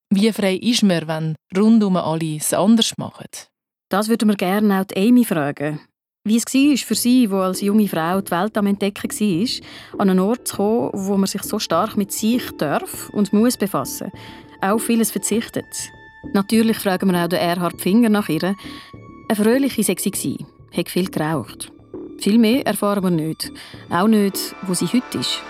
wie 0.09 0.33
frei 0.33 0.55
ist 0.55 0.83
man, 0.83 1.07
wenn 1.07 1.35
rundum 1.57 1.95
alle 1.95 2.35
es 2.35 2.53
anders 2.53 2.97
machen? 2.97 3.29
Das 3.89 4.09
würden 4.09 4.27
wir 4.27 4.35
gerne 4.35 4.81
auch 4.81 4.95
Amy 4.97 5.23
fragen. 5.23 5.79
Wie 6.25 6.37
es 6.37 6.45
war 6.45 6.77
für 6.77 6.95
sie, 6.95 7.27
die 7.27 7.33
als 7.33 7.61
junge 7.61 7.87
Frau 7.87 8.21
die 8.21 8.31
Welt 8.31 8.57
am 8.57 8.67
Entdecken 8.67 9.09
war, 9.11 9.99
an 9.99 10.09
einen 10.09 10.19
Ort 10.19 10.47
zu 10.47 10.55
kommen, 10.55 10.91
wo 10.93 11.17
man 11.17 11.27
sich 11.27 11.43
so 11.43 11.59
stark 11.59 11.95
mit 11.95 12.11
sich 12.11 12.49
darf 12.57 13.09
und 13.09 13.33
muss 13.33 13.57
befassen. 13.57 14.11
Auch 14.63 14.79
vieles 14.79 15.11
verzichtet. 15.11 15.91
Natürlich 16.31 16.77
fragen 16.77 17.11
wir 17.11 17.21
auch 17.21 17.27
den 17.27 17.39
Erhard 17.39 17.81
Finger 17.81 18.07
nach 18.07 18.29
ihr. 18.29 18.55
Eine 19.27 19.35
fröhliche 19.35 19.83
sei 19.83 19.97
sie, 20.15 20.45
hat 20.73 20.89
viel 20.89 21.09
geraucht. 21.11 21.73
Viel 22.19 22.37
mehr 22.37 22.65
erfahren 22.65 23.03
wir 23.03 23.09
nicht. 23.09 23.51
Auch 23.89 24.07
nicht, 24.07 24.55
wo 24.61 24.73
sie 24.73 24.85
heute 24.85 25.17
ist. 25.17 25.41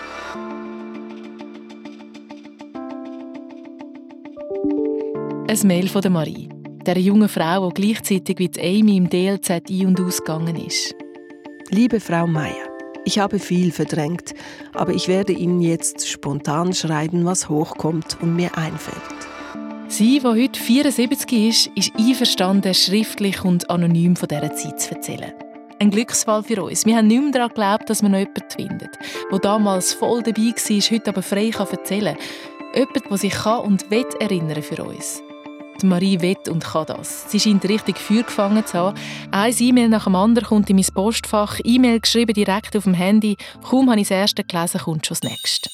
Ein 5.48 5.68
Mail 5.68 5.88
von 5.88 6.12
Marie, 6.12 6.48
der 6.84 6.98
jungen 6.98 7.28
Frau, 7.28 7.70
die 7.70 7.82
gleichzeitig 7.82 8.40
wie 8.40 8.50
Amy 8.58 8.96
im 8.96 9.08
DLZ 9.08 9.48
ein- 9.70 9.86
und 9.86 10.00
ausgegangen 10.00 10.56
ist. 10.56 10.92
Liebe 11.70 12.00
Frau 12.00 12.26
Meier, 12.26 12.73
ich 13.04 13.18
habe 13.18 13.38
viel 13.38 13.72
verdrängt, 13.72 14.34
aber 14.72 14.92
ich 14.92 15.08
werde 15.08 15.32
Ihnen 15.32 15.60
jetzt 15.60 16.08
spontan 16.08 16.72
schreiben, 16.72 17.24
was 17.24 17.48
hochkommt 17.48 18.18
und 18.20 18.34
mir 18.34 18.56
einfällt. 18.56 19.02
Sie, 19.88 20.18
die 20.18 20.26
heute 20.26 20.58
74 20.58 21.32
ist, 21.32 21.66
ist 21.76 21.92
einverstanden, 21.96 22.74
schriftlich 22.74 23.44
und 23.44 23.70
anonym 23.70 24.16
von 24.16 24.28
dieser 24.28 24.54
Zeit 24.54 24.80
zu 24.80 24.94
erzählen. 24.94 25.32
Ein 25.78 25.90
Glücksfall 25.90 26.42
für 26.42 26.62
uns. 26.62 26.86
Wir 26.86 26.96
haben 26.96 27.08
nicht 27.08 27.20
mehr 27.20 27.32
daran 27.32 27.48
geglaubt, 27.48 27.90
dass 27.90 28.02
man 28.02 28.12
noch 28.12 28.18
jemanden 28.18 28.50
findet, 28.50 28.98
der 29.30 29.38
damals 29.38 29.92
voll 29.92 30.22
dabei 30.22 30.42
war, 30.42 30.90
heute 30.90 31.10
aber 31.10 31.22
frei 31.22 31.50
erzählen 31.50 32.16
kann. 32.16 32.80
Jemand, 32.80 33.10
der 33.10 33.18
sich 33.18 33.34
kann 33.34 33.60
und 33.60 33.90
will 33.90 34.06
erinnern 34.20 34.62
für 34.62 34.82
uns. 34.82 35.22
Die 35.80 35.86
Marie 35.86 36.20
will 36.20 36.36
und 36.48 36.64
kann 36.64 36.86
das. 36.86 37.30
Sie 37.30 37.40
scheint 37.40 37.64
richtig 37.68 37.98
Feuer 37.98 38.22
gefangen 38.22 38.64
zu 38.64 38.78
haben. 38.78 38.98
Ein 39.30 39.54
E-Mail 39.58 39.88
nach 39.88 40.04
dem 40.04 40.14
anderen 40.14 40.48
kommt 40.48 40.70
in 40.70 40.76
mein 40.76 40.86
Postfach. 40.94 41.60
E-Mail 41.64 42.00
geschrieben 42.00 42.34
direkt 42.34 42.76
auf 42.76 42.84
dem 42.84 42.94
Handy. 42.94 43.36
Kaum 43.68 43.90
habe 43.90 44.00
ich 44.00 44.08
das 44.08 44.16
erste 44.16 44.44
gelesen, 44.44 44.80
kommt 44.80 45.06
schon 45.06 45.16
das 45.20 45.28
nächste. 45.28 45.70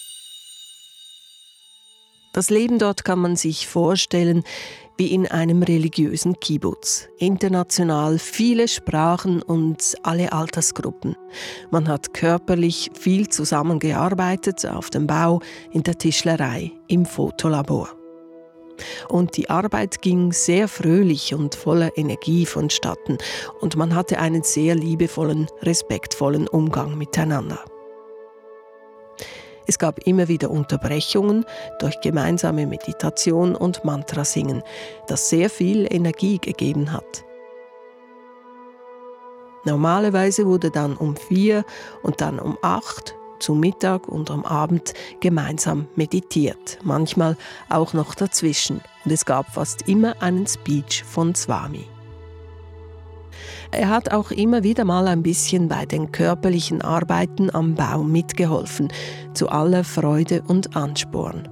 Das 2.33 2.49
Leben 2.49 2.79
dort 2.79 3.05
kann 3.05 3.19
man 3.19 3.35
sich 3.35 3.67
vorstellen 3.67 4.45
wie 4.97 5.09
in 5.09 5.27
einem 5.27 5.63
religiösen 5.63 6.39
Kibbutz. 6.39 7.09
International 7.19 8.19
viele 8.19 8.69
Sprachen 8.69 9.43
und 9.43 9.97
alle 10.03 10.33
Altersgruppen. 10.33 11.17
Man 11.71 11.89
hat 11.89 12.13
körperlich 12.13 12.91
viel 12.93 13.29
zusammengearbeitet 13.29 14.67
auf 14.67 14.91
dem 14.91 15.07
Bau, 15.07 15.41
in 15.73 15.83
der 15.83 15.97
Tischlerei, 15.97 16.71
im 16.87 17.07
Fotolabor. 17.07 18.00
Und 19.09 19.37
die 19.37 19.51
Arbeit 19.51 20.03
ging 20.03 20.33
sehr 20.33 20.69
fröhlich 20.69 21.35
und 21.35 21.55
voller 21.55 21.97
Energie 21.97 22.47
vonstatten 22.47 23.19
und 23.61 23.77
man 23.77 23.95
hatte 23.95 24.19
einen 24.19 24.43
sehr 24.43 24.75
liebevollen, 24.75 25.47
respektvollen 25.62 26.49
Umgang 26.49 26.97
miteinander. 26.97 27.59
Es 29.66 29.79
gab 29.79 30.05
immer 30.07 30.27
wieder 30.27 30.51
Unterbrechungen 30.51 31.45
durch 31.79 32.01
gemeinsame 32.01 32.66
Meditation 32.66 33.55
und 33.55 33.85
Mantrasingen, 33.85 34.62
das 35.07 35.29
sehr 35.29 35.49
viel 35.49 35.87
Energie 35.88 36.38
gegeben 36.38 36.93
hat. 36.93 37.25
Normalerweise 39.64 40.47
wurde 40.47 40.71
dann 40.71 40.97
um 40.97 41.16
vier 41.16 41.64
und 42.03 42.21
dann 42.21 42.38
um 42.38 42.59
acht 42.62 43.14
zum 43.40 43.61
Mittag 43.61 44.09
und 44.09 44.31
am 44.31 44.44
Abend 44.44 44.94
gemeinsam 45.20 45.88
meditiert, 45.96 46.79
manchmal 46.83 47.37
auch 47.68 47.92
noch 47.92 48.14
dazwischen. 48.14 48.81
Und 49.05 49.12
es 49.12 49.24
gab 49.24 49.53
fast 49.53 49.88
immer 49.88 50.20
einen 50.22 50.46
Speech 50.46 51.05
von 51.05 51.35
Swami. 51.35 51.87
Er 53.72 53.88
hat 53.88 54.12
auch 54.12 54.31
immer 54.31 54.62
wieder 54.62 54.85
mal 54.85 55.07
ein 55.07 55.22
bisschen 55.22 55.68
bei 55.68 55.87
den 55.87 56.11
körperlichen 56.11 56.83
Arbeiten 56.83 57.55
am 57.55 57.74
Bau 57.74 58.03
mitgeholfen, 58.03 58.92
zu 59.33 59.48
aller 59.48 59.85
Freude 59.85 60.42
und 60.46 60.76
Ansporn. 60.76 61.48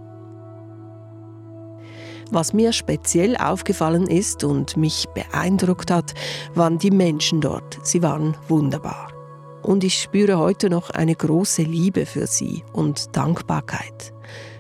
Was 2.31 2.53
mir 2.53 2.73
speziell 2.73 3.37
aufgefallen 3.37 4.07
ist 4.07 4.45
und 4.45 4.77
mich 4.77 5.07
beeindruckt 5.15 5.91
hat, 5.91 6.13
waren 6.55 6.79
die 6.79 6.91
Menschen 6.91 7.41
dort. 7.41 7.79
Sie 7.83 8.03
waren 8.03 8.37
wunderbar. 8.49 9.18
Und 9.63 9.85
ich 9.85 10.01
spüre 10.01 10.39
heute 10.39 10.71
noch 10.71 10.91
eine 10.91 11.15
große 11.15 11.63
Liebe 11.63 12.07
für 12.07 12.27
sie 12.27 12.65
und 12.73 13.17
Dankbarkeit. 13.17 14.13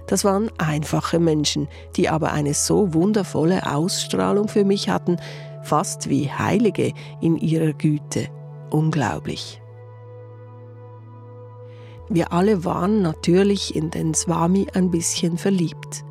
Das 0.06 0.24
waren 0.24 0.50
einfache 0.58 1.18
Menschen, 1.18 1.68
die 1.96 2.08
aber 2.08 2.32
eine 2.32 2.54
so 2.54 2.94
wundervolle 2.94 3.70
Ausstrahlung 3.72 4.48
für 4.48 4.64
mich 4.64 4.88
hatten, 4.88 5.18
fast 5.62 6.08
wie 6.08 6.30
Heilige 6.30 6.92
in 7.20 7.37
ihrer 7.37 7.74
Güte. 7.74 8.28
Unglaublich. 8.70 9.61
Wir 12.08 12.32
alle 12.32 12.64
waren 12.64 13.02
natürlich 13.02 13.76
in 13.76 13.90
den 13.90 14.14
Swami 14.14 14.66
ein 14.72 14.90
bisschen 14.90 15.37
verliebt. 15.37 16.04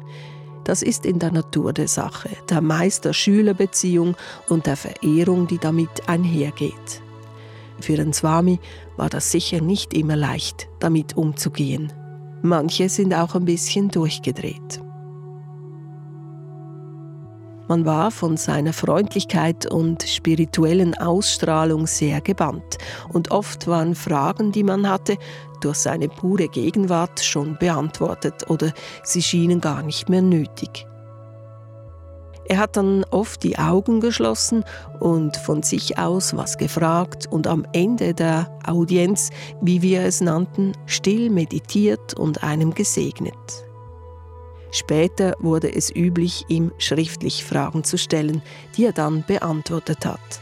Das 0.63 0.83
ist 0.83 1.05
in 1.05 1.17
der 1.17 1.31
Natur 1.31 1.73
der 1.73 1.87
Sache, 1.87 2.29
der 2.49 2.61
Meister-Schüler-Beziehung 2.61 4.15
und 4.47 4.67
der 4.67 4.75
Verehrung, 4.75 5.47
die 5.47 5.57
damit 5.57 6.07
einhergeht. 6.07 7.01
Für 7.79 7.95
den 7.95 8.13
Swami 8.13 8.59
war 8.95 9.09
das 9.09 9.31
sicher 9.31 9.61
nicht 9.61 9.93
immer 9.93 10.15
leicht, 10.15 10.67
damit 10.79 11.15
umzugehen. 11.15 11.93
Manche 12.41 12.89
sind 12.89 13.13
auch 13.13 13.35
ein 13.35 13.45
bisschen 13.45 13.89
durchgedreht. 13.89 14.81
Man 17.67 17.85
war 17.85 18.11
von 18.11 18.37
seiner 18.37 18.71
Freundlichkeit 18.71 19.65
und 19.65 20.03
spirituellen 20.03 20.97
Ausstrahlung 20.97 21.85
sehr 21.85 22.21
gebannt 22.21 22.77
und 23.09 23.31
oft 23.31 23.67
waren 23.67 23.93
Fragen, 23.93 24.53
die 24.53 24.63
man 24.63 24.89
hatte, 24.89 25.17
durch 25.59 25.77
seine 25.77 26.07
pure 26.07 26.47
Gegenwart 26.47 27.19
schon 27.19 27.57
beantwortet 27.59 28.49
oder 28.49 28.71
sie 29.03 29.21
schienen 29.21 29.59
gar 29.59 29.83
nicht 29.83 30.07
mehr 30.07 30.21
nötig. 30.21 30.87
Er 32.49 32.59
hat 32.59 32.77
dann 32.77 33.03
oft 33.11 33.43
die 33.43 33.57
Augen 33.57 33.99
geschlossen 33.99 34.63
und 34.99 35.35
von 35.35 35.63
sich 35.63 35.97
aus 35.97 36.35
was 36.35 36.57
gefragt 36.57 37.27
und 37.29 37.45
am 37.45 37.65
Ende 37.73 38.13
der 38.13 38.49
Audienz, 38.65 39.31
wie 39.61 39.81
wir 39.81 40.03
es 40.03 40.21
nannten, 40.21 40.71
still 40.85 41.29
meditiert 41.29 42.13
und 42.13 42.43
einem 42.43 42.73
gesegnet. 42.73 43.35
Später 44.71 45.33
wurde 45.39 45.73
es 45.73 45.93
üblich, 45.93 46.45
ihm 46.47 46.71
schriftlich 46.77 47.43
Fragen 47.43 47.83
zu 47.83 47.97
stellen, 47.97 48.41
die 48.75 48.85
er 48.85 48.93
dann 48.93 49.25
beantwortet 49.25 50.05
hat. 50.05 50.41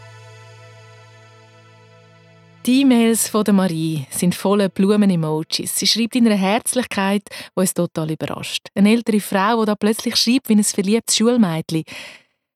Die 2.65 2.81
E-Mails 2.81 3.27
von 3.27 3.43
der 3.43 3.53
Marie 3.53 4.07
sind 4.09 4.33
voller 4.33 4.69
Blumen-Emojis. 4.69 5.75
Sie 5.75 5.85
schreibt 5.85 6.15
in 6.15 6.25
einer 6.25 6.35
Herzlichkeit, 6.35 7.21
die 7.29 7.59
uns 7.59 7.75
total 7.75 8.09
überrascht. 8.09 8.69
Eine 8.73 8.89
ältere 8.89 9.19
Frau, 9.19 9.59
die 9.59 9.67
da 9.67 9.75
plötzlich 9.75 10.15
schreibt 10.15 10.49
wie 10.49 10.53
ein 10.55 10.63
verliebtes 10.63 11.15
Schulmädchen. 11.15 11.83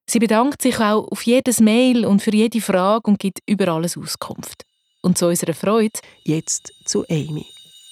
Sie 0.10 0.18
bedankt 0.18 0.64
sich 0.64 0.80
auch 0.80 1.08
auf 1.12 1.22
jedes 1.22 1.60
Mail 1.60 2.08
und 2.08 2.24
für 2.24 2.34
jede 2.34 2.60
Frage 2.60 3.08
und 3.12 3.20
gibt 3.20 3.42
über 3.46 3.68
alles 3.68 3.98
Auskunft. 3.98 4.66
Und 5.04 5.20
zu 5.20 5.28
unserer 5.28 5.54
Freude 5.54 6.00
jetzt 6.24 6.74
zu 6.86 7.06
Amy. 7.08 7.46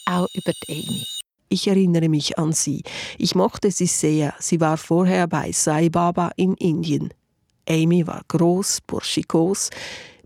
Auch 0.08 0.28
über 0.34 0.54
die 0.54 0.74
Amy. 0.74 1.06
Ich 1.50 1.68
erinnere 1.68 2.10
mich 2.10 2.40
an 2.40 2.52
sie. 2.52 2.82
Ich 3.20 3.36
mochte 3.36 3.70
sie 3.70 3.86
sehr. 3.86 4.34
Sie 4.40 4.60
war 4.60 4.78
vorher 4.78 5.28
bei 5.28 5.52
Sai 5.52 5.90
Baba 5.90 6.32
in 6.36 6.56
Indien. 6.56 7.14
Amy 7.68 8.08
war 8.08 8.22
groß, 8.28 8.82
burschikos, 8.88 9.70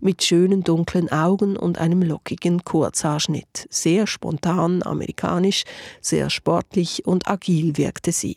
mit 0.00 0.22
schönen 0.24 0.64
dunklen 0.64 1.10
Augen 1.12 1.56
und 1.56 1.78
einem 1.78 2.02
lockigen 2.02 2.64
Kurzhaarschnitt. 2.64 3.68
Sehr 3.70 4.06
spontan, 4.06 4.82
amerikanisch, 4.82 5.64
sehr 6.00 6.28
sportlich 6.28 7.06
und 7.06 7.28
agil 7.28 7.76
wirkte 7.76 8.12
sie. 8.12 8.36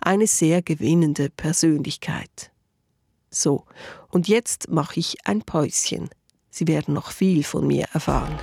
Eine 0.00 0.26
sehr 0.26 0.60
gewinnende 0.60 1.30
Persönlichkeit. 1.30 2.50
So, 3.30 3.64
und 4.10 4.28
jetzt 4.28 4.68
mache 4.68 5.00
ich 5.00 5.26
ein 5.26 5.40
Päuschen. 5.42 6.10
Sie 6.50 6.68
werden 6.68 6.92
noch 6.92 7.10
viel 7.10 7.44
von 7.44 7.66
mir 7.66 7.86
erfahren. 7.94 8.38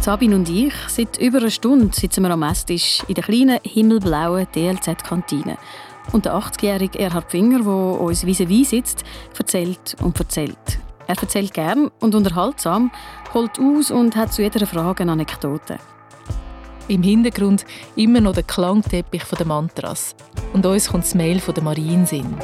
Sabine 0.00 0.36
und 0.36 0.48
ich, 0.48 0.72
seit 0.88 1.18
über 1.18 1.38
einer 1.38 1.50
Stunde 1.50 1.94
sitzen 1.94 2.22
wir 2.22 2.30
am 2.30 2.42
Esstisch 2.42 3.02
in 3.08 3.14
der 3.14 3.24
kleinen 3.24 3.58
himmelblauen 3.64 4.46
DLZ-Kantine. 4.54 5.58
Und 6.12 6.24
der 6.24 6.34
80-jährige 6.34 6.98
Erhard 6.98 7.30
Finger, 7.30 7.60
der 7.60 8.00
uns 8.00 8.24
vis-à-vis 8.24 8.70
sitzt, 8.70 9.04
erzählt 9.38 9.96
und 10.02 10.18
erzählt. 10.18 10.78
Er 11.06 11.20
erzählt 11.20 11.54
gern 11.54 11.90
und 12.00 12.14
unterhaltsam, 12.14 12.90
holt 13.34 13.58
aus 13.58 13.90
und 13.90 14.16
hat 14.16 14.32
zu 14.32 14.42
jeder 14.42 14.66
Frage 14.66 15.02
eine 15.02 15.12
Anekdote. 15.12 15.78
Im 16.88 17.02
Hintergrund 17.02 17.64
immer 17.94 18.20
noch 18.20 18.34
der 18.34 18.42
Klangteppich 18.42 19.22
der 19.24 19.46
Mantras. 19.46 20.14
Und 20.52 20.66
uns 20.66 20.88
kommt 20.88 21.04
das 21.04 21.14
Mail 21.14 21.38
von 21.38 21.54
der 21.54 21.62
Marien 21.62 22.06
Sinn. 22.06 22.34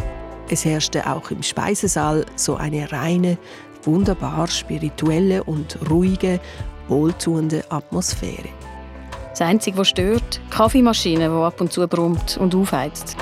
Es 0.48 0.64
herrschte 0.64 1.04
auch 1.10 1.30
im 1.32 1.42
Speisesaal 1.42 2.24
so 2.36 2.54
eine 2.54 2.90
reine, 2.92 3.38
wunderbar 3.82 4.46
spirituelle 4.46 5.42
und 5.42 5.78
ruhige, 5.90 6.38
wohltuende 6.88 7.64
Atmosphäre. 7.70 8.48
Das 9.30 9.40
Einzige, 9.40 9.78
was 9.78 9.88
stört, 9.88 10.40
die 10.46 10.50
Kaffeemaschine, 10.50 11.28
die 11.28 11.34
ab 11.34 11.60
und 11.60 11.72
zu 11.72 11.86
brummt 11.86 12.38
und 12.38 12.54
aufheizt. 12.54 13.16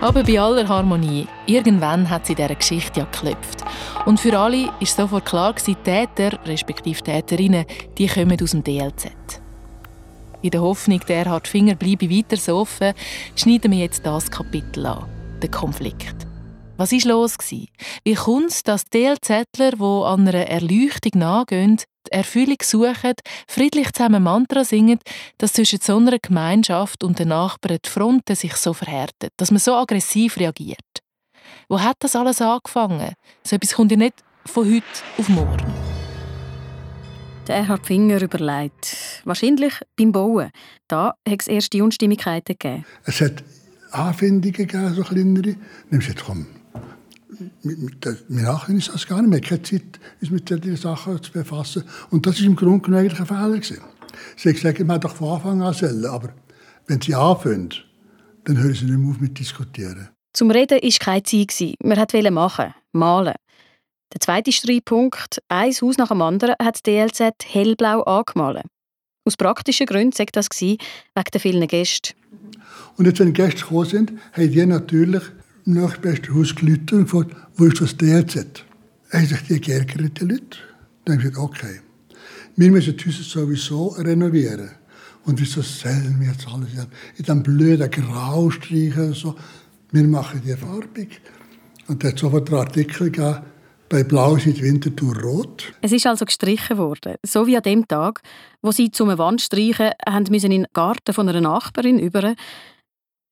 Aber 0.00 0.22
bei 0.22 0.40
aller 0.40 0.66
Harmonie, 0.66 1.26
irgendwann 1.44 2.08
hat 2.08 2.24
sie 2.24 2.34
dieser 2.34 2.54
Geschichte 2.54 3.00
ja 3.00 3.06
geklopft. 3.06 3.62
Und 4.06 4.18
für 4.18 4.38
alle 4.38 4.68
war 4.68 4.86
sofort 4.86 5.26
klar, 5.26 5.54
die 5.66 5.74
Täter, 5.74 6.38
respektive 6.46 7.02
Täterinnen, 7.02 7.66
die 7.98 8.06
kommen 8.06 8.38
aus 8.42 8.52
dem 8.52 8.64
DLZ. 8.64 9.10
In 10.40 10.50
der 10.50 10.62
Hoffnung, 10.62 11.00
der 11.06 11.26
hat 11.26 11.46
Finger 11.46 11.74
bleibe 11.74 12.08
weiter 12.08 12.38
so 12.38 12.56
offen, 12.56 12.94
schneiden 13.36 13.72
wir 13.72 13.80
jetzt 13.80 14.06
das 14.06 14.30
Kapitel 14.30 14.86
an, 14.86 15.04
den 15.42 15.50
Konflikt. 15.50 16.26
Was 16.78 16.92
war 16.92 17.12
los? 17.12 17.36
Wie 17.50 18.14
kommt 18.14 18.52
es, 18.52 18.62
dass 18.62 18.86
DLZler, 18.86 19.72
die 19.72 19.82
an 19.82 20.26
einer 20.26 20.46
Erleuchtung 20.46 21.20
nachgehen, 21.20 21.76
Erfüllung 22.10 22.58
suchen, 22.62 23.14
friedlich 23.46 23.92
zusammen 23.92 24.22
Mantra 24.22 24.64
singen, 24.64 24.98
dass 25.38 25.52
zwischen 25.52 25.80
so 25.80 25.96
einer 25.96 26.18
Gemeinschaft 26.18 27.04
und 27.04 27.18
den 27.18 27.28
Nachbarn 27.28 27.78
die 27.84 27.88
Fronten 27.88 28.34
sich 28.34 28.56
so 28.56 28.74
verhärten, 28.74 29.28
dass 29.36 29.50
man 29.50 29.60
so 29.60 29.74
aggressiv 29.74 30.36
reagiert? 30.36 30.78
Wo 31.68 31.80
hat 31.80 31.96
das 32.00 32.16
alles 32.16 32.42
angefangen? 32.42 33.14
So 33.44 33.56
etwas 33.56 33.74
kommt 33.74 33.92
ja 33.92 33.96
nicht 33.96 34.24
von 34.44 34.66
heute 34.66 34.84
auf 35.18 35.28
morgen. 35.28 35.72
Der 37.46 37.66
hat 37.66 37.86
Finger 37.86 38.20
überlegt. 38.20 39.22
Wahrscheinlich 39.24 39.74
beim 39.96 40.12
Bauen. 40.12 40.50
Da 40.88 41.14
hat 41.28 41.40
es 41.40 41.48
erste 41.48 41.82
Unstimmigkeiten 41.82 42.56
gegeben. 42.58 42.84
Es 43.04 43.20
hat 43.20 43.42
Anfindungen 43.92 44.52
gegeben, 44.52 44.94
so 44.94 45.02
kleinere. 45.02 45.56
Nimmst 45.90 46.08
jetzt 46.08 46.24
komm, 46.24 46.46
mit 47.62 48.06
Nachhinein 48.28 48.78
ist 48.78 48.92
das 48.92 49.06
gar 49.06 49.20
nicht 49.22 49.30
mehr. 49.30 49.40
Keine 49.40 49.62
Zeit, 49.62 50.00
uns 50.20 50.30
mit 50.30 50.48
diesen 50.48 50.76
Sachen 50.76 51.22
zu 51.22 51.32
befassen. 51.32 51.84
Und 52.10 52.26
das 52.26 52.40
war 52.40 52.46
im 52.46 52.56
Grunde 52.56 52.80
genommen 52.80 53.04
eigentlich 53.04 53.20
ein 53.20 53.26
Fehler. 53.26 53.56
Gewesen. 53.56 53.78
Sie 54.36 54.48
haben 54.48 54.56
gesagt, 54.56 54.80
man 54.80 55.00
doch 55.00 55.14
von 55.14 55.34
Anfang 55.34 55.62
an 55.62 55.74
sollen, 55.74 56.04
aber 56.06 56.30
wenn 56.86 57.00
sie 57.00 57.14
anfangen, 57.14 57.70
dann 58.44 58.58
hören 58.58 58.74
sie 58.74 58.86
nicht 58.86 58.98
mehr 58.98 59.10
auf 59.10 59.20
mit 59.20 59.38
diskutieren. 59.38 60.08
Zum 60.32 60.50
Reden 60.50 60.80
war 60.80 60.90
keine 60.98 61.22
Zeit. 61.22 61.74
Man 61.82 61.98
wollte 61.98 62.30
machen, 62.30 62.74
malen. 62.92 63.34
Der 64.12 64.20
zweite 64.20 64.50
Streitpunkt, 64.50 65.40
ein 65.48 65.72
Haus 65.72 65.96
nach 65.96 66.08
dem 66.08 66.22
anderen, 66.22 66.56
hat 66.60 66.84
die 66.84 66.90
DLZ 66.90 67.32
hellblau 67.46 68.02
angemalt. 68.02 68.64
Aus 69.24 69.36
praktischen 69.36 69.86
Gründen 69.86 70.18
war 70.18 70.26
das 70.32 70.48
wegen 70.60 70.78
der 71.14 71.40
vielen 71.40 71.68
Gäste. 71.68 72.14
Und 72.96 73.06
jetzt, 73.06 73.20
wenn 73.20 73.28
die 73.28 73.32
Gäste 73.34 73.60
gekommen 73.60 73.86
sind, 73.86 74.12
haben 74.32 74.50
die 74.50 74.66
natürlich 74.66 75.22
im 75.66 75.74
nächstbesten 75.74 76.34
Haus 76.34 76.54
geläutet 76.54 76.92
und 76.92 77.04
gefragt, 77.04 77.36
wo 77.56 77.64
ist 77.64 77.80
das 77.80 77.96
DLZ? 77.96 78.64
Haben 79.12 79.26
sich 79.26 79.42
die 79.48 79.60
geärgert, 79.60 80.20
die 80.20 80.24
Leute. 80.24 80.58
Dann 81.04 81.16
haben 81.16 81.22
sie 81.22 81.28
gesagt, 81.30 81.38
okay, 81.38 81.80
wir 82.56 82.70
müssen 82.70 82.96
die 82.96 83.04
Häuser 83.04 83.22
sowieso 83.22 83.88
renovieren. 83.88 84.70
Und 85.24 85.40
wieso 85.40 85.62
sollen 85.62 86.16
wir 86.20 86.28
jetzt 86.28 86.46
alles 86.48 86.68
in 86.72 87.24
diesem 87.24 87.42
blöden 87.42 87.90
Grau 87.90 88.50
streichen? 88.50 89.12
So. 89.12 89.36
Wir 89.92 90.04
machen 90.04 90.42
die 90.44 90.54
farbig. 90.54 91.20
Und 91.88 92.02
dann 92.02 92.12
hat 92.12 92.18
sofort 92.18 92.48
einen 92.48 92.58
Artikel 92.58 93.10
gegeben, 93.10 93.40
bei 93.88 94.04
Blau 94.04 94.36
sind 94.36 94.62
Winterthur 94.62 95.20
rot. 95.20 95.72
Es 95.82 95.90
ist 95.90 96.06
also 96.06 96.24
gestrichen 96.24 96.78
worden, 96.78 97.16
so 97.26 97.48
wie 97.48 97.56
an 97.56 97.64
dem 97.64 97.88
Tag, 97.88 98.22
wo 98.62 98.70
sie 98.70 98.92
zum 98.92 99.08
Wandstreichen 99.18 99.90
haben 100.08 100.26
müssen 100.30 100.52
in 100.52 100.62
den 100.62 100.72
Garten 100.72 101.12
von 101.12 101.28
einer 101.28 101.40
Nachbarin 101.40 101.98
über. 101.98 102.34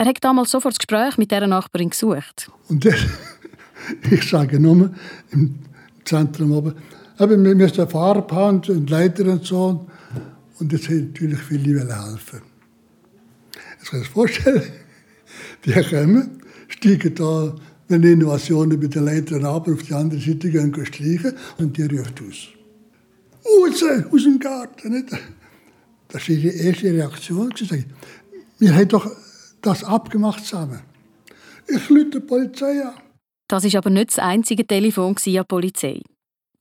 Er 0.01 0.07
hat 0.07 0.23
damals 0.23 0.53
sofort 0.53 0.75
das 0.75 0.79
Gespräch 0.79 1.19
mit 1.19 1.33
dieser 1.33 1.49
Nachbarin 1.49 1.91
gesucht. 1.91 2.51
Und 2.69 2.85
das, 2.85 2.95
ich 4.11 4.29
sage 4.31 4.61
nur 4.61 4.95
im 5.33 5.59
Zentrum 6.05 6.53
oben, 6.53 6.75
aber 7.17 7.31
wir 7.31 7.55
müssen 7.55 7.81
eine 7.81 7.91
Farbe 7.91 8.33
haben 8.35 8.63
und 8.69 8.89
Leiter 8.89 9.25
und 9.25 9.45
so. 9.45 9.89
Und 10.61 10.73
jetzt 10.73 10.89
haben 10.89 11.09
natürlich 11.09 11.41
viele 11.41 11.81
helfen. 11.81 12.43
Jetzt 13.79 13.91
kann 13.91 14.03
ich 14.03 14.09
vorstellen, 14.09 14.63
die 15.65 15.73
kommen, 15.73 16.43
steigen 16.69 17.15
da 17.17 17.55
wenn 17.89 18.03
Innovationen 18.03 18.79
bei 18.79 18.87
den 18.87 19.05
Leitern 19.05 19.45
aber 19.47 19.73
auf 19.73 19.83
die 19.83 19.95
andere 19.95 20.21
Seite 20.21 20.51
gehen, 20.51 20.71
gehen 20.71 20.87
streichen 20.87 21.33
und 21.57 21.77
die 21.77 21.85
ruft 21.85 22.21
aus. 22.21 22.49
Raus, 23.45 23.83
aus 24.13 24.23
dem 24.23 24.39
Garten. 24.39 24.93
Nicht? 24.93 25.09
Das 26.09 26.29
war 26.29 26.37
ihre 26.37 26.55
erste 26.55 26.93
Reaktion. 26.93 27.53
Wir 28.59 28.75
haben 28.75 28.89
doch 28.89 29.11
das 29.63 29.85
abgemacht 29.85 30.45
zusammen. 30.45 30.81
Ich 31.67 31.91
rufe 31.91 32.07
die 32.07 32.21
Polizei 32.21 32.83
an. 32.83 32.95
Das 33.49 33.65
war 33.65 33.79
aber 33.79 33.91
nicht 33.91 34.11
das 34.11 34.19
einzige 34.19 34.67
Telefon 34.67 35.17
an 35.17 35.23
die 35.25 35.43
Polizei. 35.47 36.01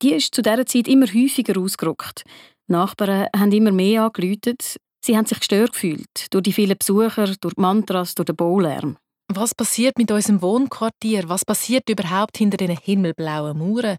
Die 0.01 0.13
ist 0.13 0.33
zu 0.33 0.41
dieser 0.41 0.65
Zeit 0.65 0.87
immer 0.87 1.07
häufiger 1.07 1.59
ausgerückt. 1.59 2.23
Die 2.67 2.73
Nachbarn 2.73 3.27
haben 3.35 3.51
immer 3.51 3.71
mehr 3.71 4.03
angeläutet. 4.03 4.77
Sie 5.03 5.17
haben 5.17 5.25
sich 5.25 5.39
gestört 5.39 5.73
gefühlt 5.73 6.27
durch 6.31 6.43
die 6.43 6.53
vielen 6.53 6.77
Besucher, 6.77 7.33
durch 7.39 7.53
die 7.53 7.61
Mantras, 7.61 8.15
durch 8.15 8.25
den 8.25 8.35
Baulärm. 8.35 8.97
Was 9.33 9.53
passiert 9.53 9.97
mit 9.97 10.11
unserem 10.11 10.41
Wohnquartier? 10.41 11.27
Was 11.27 11.43
passiert 11.45 11.89
überhaupt 11.89 12.37
hinter 12.37 12.57
den 12.57 12.77
himmelblauen 12.77 13.57
Mauern? 13.57 13.97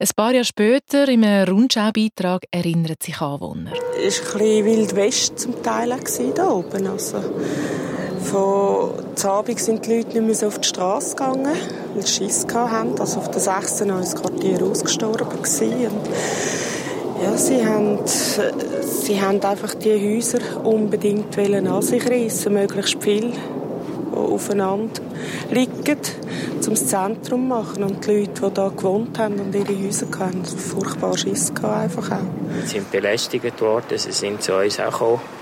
Ein 0.00 0.08
paar 0.14 0.32
Jahre 0.32 0.44
später, 0.44 1.08
in 1.08 1.24
einem 1.24 1.52
Rundschau-Beitrag, 1.52 2.44
erinnern 2.52 2.94
sich 3.02 3.20
Anwohner. 3.20 3.72
Es 4.00 4.20
war 4.20 4.40
ein 4.40 4.64
bisschen 4.64 4.64
Wild 4.64 4.96
West 4.96 5.38
zum 5.40 5.60
Teil 5.62 5.96
hier 6.06 6.48
oben. 6.48 6.86
Also, 6.86 7.18
von 8.20 8.90
Abend 9.24 9.60
sind 9.60 9.86
die 9.86 9.96
Leute 9.96 10.20
nicht 10.20 10.40
mehr 10.40 10.48
auf 10.48 10.58
die 10.58 10.68
Straße 10.68 11.16
gegangen, 11.16 11.56
weil 11.94 12.06
sie 12.06 12.12
Schiss 12.12 12.46
hatten. 12.52 13.00
Also 13.00 13.18
auf 13.20 13.30
der 13.30 13.40
6. 13.40 13.88
war 13.88 14.00
das 14.00 14.14
Quartier 14.14 14.62
ausgestorben. 14.62 15.26
Und 15.28 16.08
ja, 17.22 17.36
sie 17.36 17.66
haben, 17.66 17.98
sie 18.06 19.20
haben 19.20 19.42
einfach 19.42 19.74
die 19.74 20.16
Häuser 20.16 20.38
unbedingt 20.64 21.36
an 21.38 21.82
sich 21.82 22.08
reissen, 22.08 22.52
möglichst 22.54 23.02
viel 23.02 23.32
aufeinander 24.14 25.00
liegen, 25.50 25.98
um 26.66 26.74
das 26.74 26.86
Zentrum 26.86 27.22
zu 27.22 27.36
machen. 27.36 27.82
Und 27.82 28.06
die 28.06 28.20
Leute, 28.20 28.50
die 28.50 28.60
hier 28.60 28.72
gewohnt 28.76 29.18
haben 29.18 29.40
und 29.40 29.54
ihre 29.54 29.84
Häuser 29.84 30.06
hatten, 30.18 30.44
furchtbar 30.44 31.16
Schiss 31.18 31.52
einfach 31.62 32.10
auch. 32.12 32.62
Sie 32.64 32.68
sind 32.68 32.90
belästigt 32.90 33.60
worden, 33.60 33.96
sie 33.96 34.12
sind 34.12 34.42
zu 34.42 34.54
uns 34.56 34.78
auch 34.78 34.92
gekommen. 34.92 35.37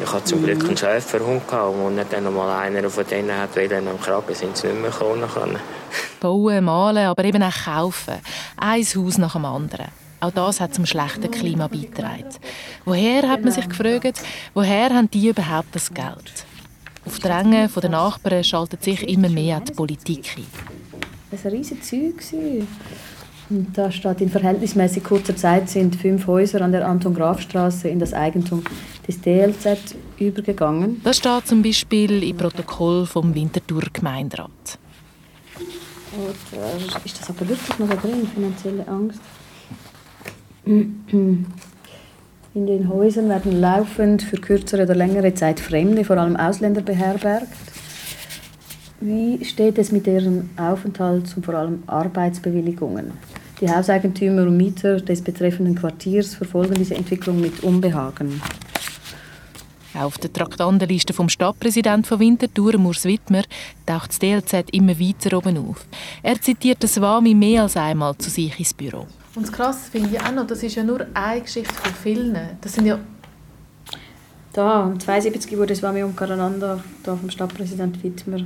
Ich 0.00 0.12
hatte 0.12 0.24
zum 0.24 0.42
Glück 0.42 0.64
einen 0.64 0.76
Schäferhund 0.76 1.46
gehabt, 1.46 1.76
und 1.76 2.00
dann 2.10 2.24
noch 2.24 2.32
mal 2.32 2.60
einer 2.60 2.90
von 2.90 3.06
denen 3.06 3.36
hat 3.36 3.56
wollen, 3.56 3.88
am 3.88 4.00
Kragen 4.00 4.34
sind 4.34 4.56
sie 4.56 4.66
nicht 4.66 4.80
mehr 4.80 4.90
kommen 4.90 5.28
können. 5.28 5.58
Bauen, 6.20 6.64
malen, 6.64 7.06
aber 7.06 7.24
eben 7.24 7.42
auch 7.42 7.64
kaufen. 7.64 8.14
Ein 8.56 8.82
Haus 8.82 9.18
nach 9.18 9.34
dem 9.34 9.44
anderen. 9.44 9.86
Auch 10.20 10.30
das 10.30 10.60
hat 10.60 10.74
zum 10.74 10.86
schlechten 10.86 11.30
Klima 11.30 11.68
beigetragen. 11.68 12.30
Woher, 12.84 13.28
hat 13.28 13.42
man 13.42 13.52
sich 13.52 13.68
gefragt, 13.68 14.20
woher 14.54 14.90
haben 14.90 15.10
die 15.10 15.28
überhaupt 15.28 15.74
das 15.74 15.92
Geld? 15.92 16.46
Auf 17.06 17.18
Drängen 17.18 17.70
der 17.70 17.90
Nachbarn 17.90 18.42
schaltet 18.42 18.82
sich 18.82 19.06
immer 19.06 19.28
mehr 19.28 19.60
die 19.60 19.72
Politik 19.72 20.34
ein. 20.38 20.46
Das 21.30 21.44
war 21.44 21.50
ein 21.50 21.58
riesiges 21.58 21.88
Zeug. 21.88 22.66
Und 23.54 23.78
da 23.78 23.92
steht, 23.92 24.20
in 24.20 24.30
verhältnismäßig 24.30 25.04
kurzer 25.04 25.36
Zeit 25.36 25.70
sind 25.70 25.94
fünf 25.94 26.26
Häuser 26.26 26.60
an 26.60 26.72
der 26.72 26.88
Anton-Graf-Straße 26.88 27.88
in 27.88 28.00
das 28.00 28.12
Eigentum 28.12 28.64
des 29.06 29.20
DLZ 29.20 29.94
übergegangen. 30.18 31.00
Das 31.04 31.18
steht 31.18 31.46
zum 31.46 31.62
Beispiel 31.62 32.24
im 32.24 32.36
Protokoll 32.36 33.06
vom 33.06 33.32
Winterthur 33.32 33.84
Gemeinderat. 33.92 34.50
Und, 36.16 36.58
äh, 36.58 37.04
ist 37.04 37.20
das 37.20 37.30
aber 37.30 37.48
wirklich 37.48 37.78
noch 37.78 37.88
da 37.88 37.94
drin, 37.94 38.26
finanzielle 38.34 38.88
Angst? 38.88 39.20
In 40.64 41.46
den 42.66 42.88
Häusern 42.88 43.28
werden 43.28 43.60
laufend 43.60 44.22
für 44.22 44.36
kürzere 44.36 44.82
oder 44.82 44.96
längere 44.96 45.32
Zeit 45.34 45.60
Fremde, 45.60 46.04
vor 46.04 46.16
allem 46.16 46.34
Ausländer, 46.34 46.80
beherbergt. 46.80 47.46
Wie 49.00 49.44
steht 49.44 49.78
es 49.78 49.92
mit 49.92 50.06
deren 50.06 50.50
Aufenthalts- 50.56 51.36
und 51.36 51.44
vor 51.46 51.54
allem 51.54 51.84
Arbeitsbewilligungen? 51.86 53.12
Die 53.60 53.70
Hauseigentümer 53.70 54.42
und 54.42 54.56
Mieter 54.56 55.00
des 55.00 55.22
betreffenden 55.22 55.76
Quartiers 55.76 56.34
verfolgen 56.34 56.74
diese 56.74 56.96
Entwicklung 56.96 57.40
mit 57.40 57.62
Unbehagen. 57.62 58.40
Auf 59.94 60.18
der 60.18 60.32
Traktandenliste 60.32 61.12
vom 61.12 61.28
Stadtpräsidenten 61.28 62.04
von 62.04 62.18
Winterthur, 62.18 62.74
Urs 62.74 63.04
Wittmer, 63.04 63.42
taucht 63.86 64.10
das 64.10 64.18
DLZ 64.18 64.70
immer 64.72 64.98
weiter 64.98 65.36
oben 65.36 65.56
auf. 65.56 65.86
Er 66.20 66.40
zitiert 66.40 66.82
das 66.82 66.94
Swami 66.94 67.32
mehr 67.32 67.62
als 67.62 67.76
einmal 67.76 68.18
zu 68.18 68.28
sich 68.28 68.58
ins 68.58 68.74
Büro. 68.74 69.06
Und 69.36 69.46
das 69.46 69.52
Krasse 69.52 69.90
finde 69.90 70.10
ich 70.12 70.20
auch 70.20 70.32
noch, 70.32 70.46
das 70.48 70.64
ist 70.64 70.74
ja 70.74 70.82
nur 70.82 71.06
eine 71.14 71.40
Geschichte 71.40 71.74
von 71.74 71.92
vielen. 71.94 72.36
Das 72.60 72.72
sind 72.72 72.86
ja 72.86 72.98
da, 74.52 74.84
um 74.84 74.98
72 74.98 75.56
wurde 75.56 75.76
Swami 75.76 76.02
Omkarananda 76.02 76.82
da 77.04 77.16
vom 77.16 77.30
Stadtpräsident 77.30 78.02
Wittmer 78.02 78.38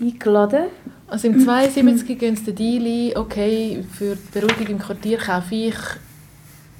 eingeladen. 0.00 0.66
Also 1.06 1.28
im 1.28 1.40
72 1.40 2.18
gehen 2.18 2.36
sie 2.36 2.52
den 2.52 2.54
Deal 2.54 2.84
ein, 2.86 3.16
okay, 3.16 3.84
für 3.92 4.16
die 4.16 4.38
Beruhigung 4.38 4.66
im 4.66 4.78
Quartier 4.78 5.18
kaufe 5.18 5.54
ich 5.54 5.74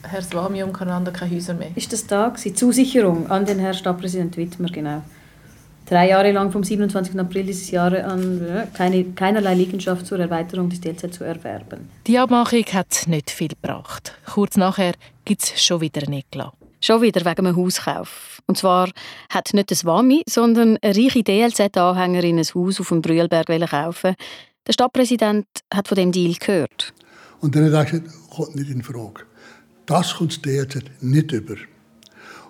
Herr 0.02 0.22
Swami 0.22 0.62
und 0.62 0.72
Kananda 0.72 1.10
keine 1.10 1.34
Häuser 1.34 1.54
mehr. 1.54 1.70
Ist 1.74 1.92
das 1.92 2.06
da 2.06 2.28
gewesen? 2.28 2.56
Zusicherung 2.56 3.28
an 3.30 3.44
den 3.44 3.58
Herrn 3.58 3.74
Stadtpräsident 3.74 4.36
Wittmer, 4.36 4.68
genau. 4.68 5.02
Drei 5.86 6.08
Jahre 6.08 6.30
lang 6.30 6.52
vom 6.52 6.62
27. 6.62 7.18
April 7.18 7.46
dieses 7.46 7.70
Jahres 7.72 8.04
an 8.04 8.68
keine, 8.74 9.04
keinerlei 9.06 9.54
Liegenschaft 9.54 10.06
zur 10.06 10.20
Erweiterung 10.20 10.70
des 10.70 10.80
DLZ 10.80 11.12
zu 11.12 11.24
erwerben. 11.24 11.88
Die 12.06 12.16
Abmachung 12.16 12.64
hat 12.72 13.08
nicht 13.08 13.30
viel 13.30 13.48
gebracht. 13.48 14.14
Kurz 14.32 14.56
nachher 14.56 14.92
gibt 15.24 15.42
es 15.42 15.60
schon 15.60 15.80
wieder 15.80 16.06
ein 16.06 16.12
Eklat. 16.12 16.59
Schon 16.82 17.02
wieder 17.02 17.24
wegen 17.24 17.46
einem 17.46 17.56
Hauskauf. 17.56 18.40
Und 18.46 18.56
zwar 18.56 18.90
hat 19.28 19.52
nicht 19.52 19.70
das 19.70 19.84
Wami, 19.84 20.22
sondern 20.26 20.78
eine 20.80 20.96
reiche 20.96 21.22
DLZ-Anhängerin 21.22 22.38
ein 22.38 22.44
Haus 22.54 22.80
auf 22.80 22.88
dem 22.88 23.02
Brühlberg 23.02 23.48
kaufen. 23.68 24.14
Der 24.66 24.72
Stadtpräsident 24.72 25.46
hat 25.72 25.88
von 25.88 25.96
dem 25.96 26.10
Deal 26.10 26.34
gehört. 26.34 26.94
Und 27.40 27.54
dann 27.54 27.64
hat 27.64 27.72
er 27.72 27.84
gesagt, 27.84 28.30
kommt 28.30 28.56
nicht 28.56 28.70
in 28.70 28.82
Frage. 28.82 29.24
Das 29.84 30.14
kommt 30.14 30.32
das 30.32 30.42
DLZ 30.42 30.84
nicht 31.00 31.32
über. 31.32 31.56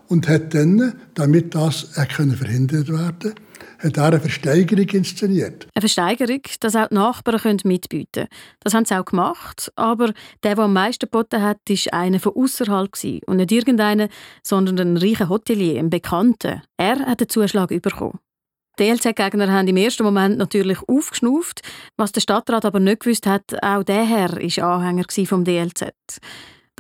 Und 0.08 0.28
hat 0.28 0.54
dann, 0.54 0.94
damit 1.14 1.54
das 1.54 1.88
verhindert 1.94 2.88
werden 2.88 3.18
konnte, 3.20 3.34
hat 3.82 3.96
er 3.96 4.04
eine 4.04 4.20
Versteigerung 4.20 4.88
inszeniert. 4.88 5.66
Eine 5.74 5.80
Versteigerung, 5.80 6.40
dass 6.60 6.76
auch 6.76 6.88
die 6.88 6.94
Nachbarn 6.94 7.56
mitbieten 7.64 8.26
können. 8.26 8.28
Das 8.60 8.74
haben 8.74 8.84
sie 8.84 8.98
auch 8.98 9.04
gemacht, 9.04 9.72
aber 9.76 10.12
der, 10.42 10.54
der 10.54 10.64
am 10.64 10.72
meisten 10.72 11.06
geboten 11.06 11.42
hat, 11.42 11.58
war 11.66 11.98
einer 11.98 12.20
von 12.20 12.32
außerhalb 12.34 12.90
und 13.26 13.36
nicht 13.36 13.52
irgendeiner, 13.52 14.08
sondern 14.42 14.78
ein 14.78 14.96
reicher 14.96 15.28
Hotelier, 15.28 15.78
ein 15.78 15.90
Bekannter. 15.90 16.62
Er 16.76 16.98
hat 17.00 17.20
den 17.20 17.28
Zuschlag 17.28 17.68
bekommen. 17.68 18.18
Die 18.78 18.84
DLZ-Gegner 18.84 19.52
haben 19.52 19.68
im 19.68 19.76
ersten 19.76 20.04
Moment 20.04 20.38
natürlich 20.38 20.78
aufgeschnauft. 20.88 21.60
Was 21.98 22.12
der 22.12 22.22
Stadtrat 22.22 22.64
aber 22.64 22.80
nicht 22.80 23.00
gewusst 23.00 23.26
hat, 23.26 23.62
auch 23.62 23.82
der 23.82 24.04
Herr 24.04 24.32
war 24.32 24.64
Anhänger 24.64 25.04
vom 25.26 25.44
DLZ. 25.44 25.92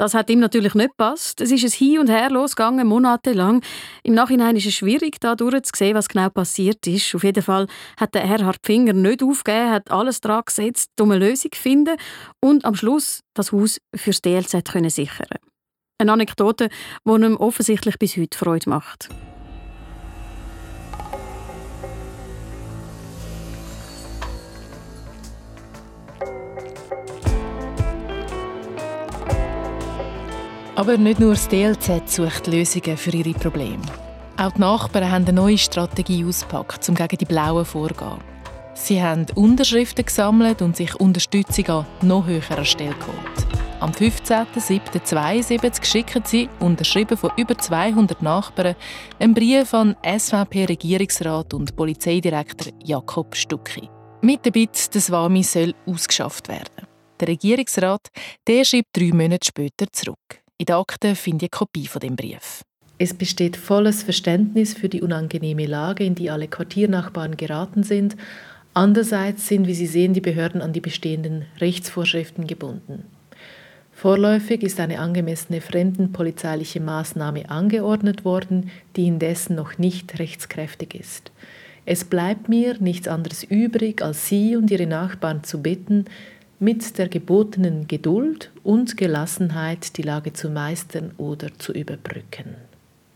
Das 0.00 0.14
hat 0.14 0.30
ihm 0.30 0.40
natürlich 0.40 0.72
nicht 0.72 0.96
gepasst. 0.96 1.42
Es 1.42 1.50
ist 1.50 1.62
ein 1.62 1.70
Hin 1.72 1.98
und 1.98 2.08
Her 2.08 2.30
losgegangen, 2.30 2.88
monatelang. 2.88 3.60
Im 4.02 4.14
Nachhinein 4.14 4.56
ist 4.56 4.64
es 4.64 4.72
schwierig, 4.72 5.20
da 5.20 5.36
durchzusehen, 5.36 5.94
was 5.94 6.08
genau 6.08 6.30
passiert 6.30 6.86
ist. 6.86 7.14
Auf 7.14 7.22
jeden 7.22 7.42
Fall 7.42 7.66
hat 7.98 8.14
der 8.14 8.26
Herr 8.26 8.46
Hartfinger 8.46 8.94
nicht 8.94 9.22
aufgegeben, 9.22 9.72
hat 9.72 9.90
alles 9.90 10.22
daran 10.22 10.44
gesetzt, 10.46 10.88
um 11.02 11.10
eine 11.10 11.28
Lösung 11.28 11.52
zu 11.52 11.60
finden 11.60 11.98
und 12.40 12.64
am 12.64 12.76
Schluss 12.76 13.20
das 13.34 13.52
Haus 13.52 13.78
fürs 13.94 14.22
DLZ 14.22 14.72
können 14.72 14.88
sichern. 14.88 15.26
Eine 15.98 16.12
Anekdote, 16.14 16.70
die 17.04 17.10
ihm 17.10 17.36
offensichtlich 17.36 17.98
bis 17.98 18.16
heute 18.16 18.38
Freude 18.38 18.70
macht. 18.70 19.10
Aber 30.80 30.96
nicht 30.96 31.20
nur 31.20 31.34
das 31.34 31.46
DLZ 31.46 32.10
sucht 32.10 32.46
Lösungen 32.46 32.96
für 32.96 33.10
ihre 33.10 33.34
Probleme. 33.34 33.82
Auch 34.38 34.52
die 34.52 34.60
Nachbarn 34.60 35.10
haben 35.10 35.26
eine 35.26 35.34
neue 35.34 35.58
Strategie 35.58 36.24
ausgepackt, 36.24 36.88
um 36.88 36.94
gegen 36.94 37.18
die 37.18 37.26
Blauen 37.26 37.66
vorzugehen. 37.66 38.16
Sie 38.72 39.02
haben 39.02 39.26
Unterschriften 39.34 40.06
gesammelt 40.06 40.62
und 40.62 40.78
sich 40.78 40.94
Unterstützung 40.98 41.68
an 41.68 41.86
noch 42.00 42.26
höherer 42.26 42.64
Stelle 42.64 42.94
geholt. 42.94 43.60
Am 43.80 43.90
15.07.72 43.90 45.84
schicken 45.84 46.22
sie, 46.24 46.48
unterschrieben 46.60 47.18
von 47.18 47.32
über 47.36 47.58
200 47.58 48.22
Nachbarn, 48.22 48.74
einen 49.18 49.34
Brief 49.34 49.74
an 49.74 49.96
SVP-Regierungsrat 50.02 51.52
und 51.52 51.76
Polizeidirektor 51.76 52.72
Jakob 52.82 53.36
Stucki. 53.36 53.90
Mit 54.22 54.46
der 54.46 54.52
Bitte, 54.52 54.80
das 54.94 55.10
Wami 55.10 55.42
soll 55.42 55.74
ausgeschafft 55.84 56.48
werden. 56.48 56.86
Der 57.20 57.28
Regierungsrat 57.28 58.08
der 58.48 58.64
schreibt 58.64 58.96
drei 58.96 59.10
Monate 59.12 59.46
später 59.46 59.84
zurück. 59.92 60.39
In 60.60 60.66
der 60.66 60.76
Akte 60.76 61.14
finde 61.14 61.46
ich 61.46 61.52
eine 61.54 61.58
Kopie 61.58 61.86
von 61.86 62.00
dem 62.00 62.16
Brief. 62.16 62.60
Es 62.98 63.14
besteht 63.14 63.56
volles 63.56 64.02
Verständnis 64.02 64.74
für 64.74 64.90
die 64.90 65.00
unangenehme 65.00 65.64
Lage, 65.64 66.04
in 66.04 66.14
die 66.14 66.28
alle 66.28 66.48
Quartiernachbarn 66.48 67.38
geraten 67.38 67.82
sind. 67.82 68.14
Andererseits 68.74 69.48
sind, 69.48 69.66
wie 69.66 69.72
Sie 69.72 69.86
sehen, 69.86 70.12
die 70.12 70.20
Behörden 70.20 70.60
an 70.60 70.74
die 70.74 70.82
bestehenden 70.82 71.46
Rechtsvorschriften 71.62 72.46
gebunden. 72.46 73.04
Vorläufig 73.90 74.62
ist 74.62 74.80
eine 74.80 74.98
angemessene 74.98 75.62
fremdenpolizeiliche 75.62 76.80
Maßnahme 76.80 77.48
angeordnet 77.48 78.26
worden, 78.26 78.70
die 78.96 79.06
indessen 79.06 79.56
noch 79.56 79.78
nicht 79.78 80.18
rechtskräftig 80.18 80.94
ist. 80.94 81.32
Es 81.86 82.04
bleibt 82.04 82.50
mir 82.50 82.76
nichts 82.80 83.08
anderes 83.08 83.44
übrig, 83.44 84.02
als 84.02 84.28
Sie 84.28 84.56
und 84.56 84.70
Ihre 84.70 84.86
Nachbarn 84.86 85.42
zu 85.42 85.62
bitten, 85.62 86.04
mit 86.60 86.98
der 86.98 87.08
gebotenen 87.08 87.88
Geduld 87.88 88.50
und 88.62 88.96
Gelassenheit 88.96 89.96
die 89.96 90.02
Lage 90.02 90.32
zu 90.32 90.50
meistern 90.50 91.12
oder 91.16 91.48
zu 91.58 91.72
überbrücken. 91.72 92.54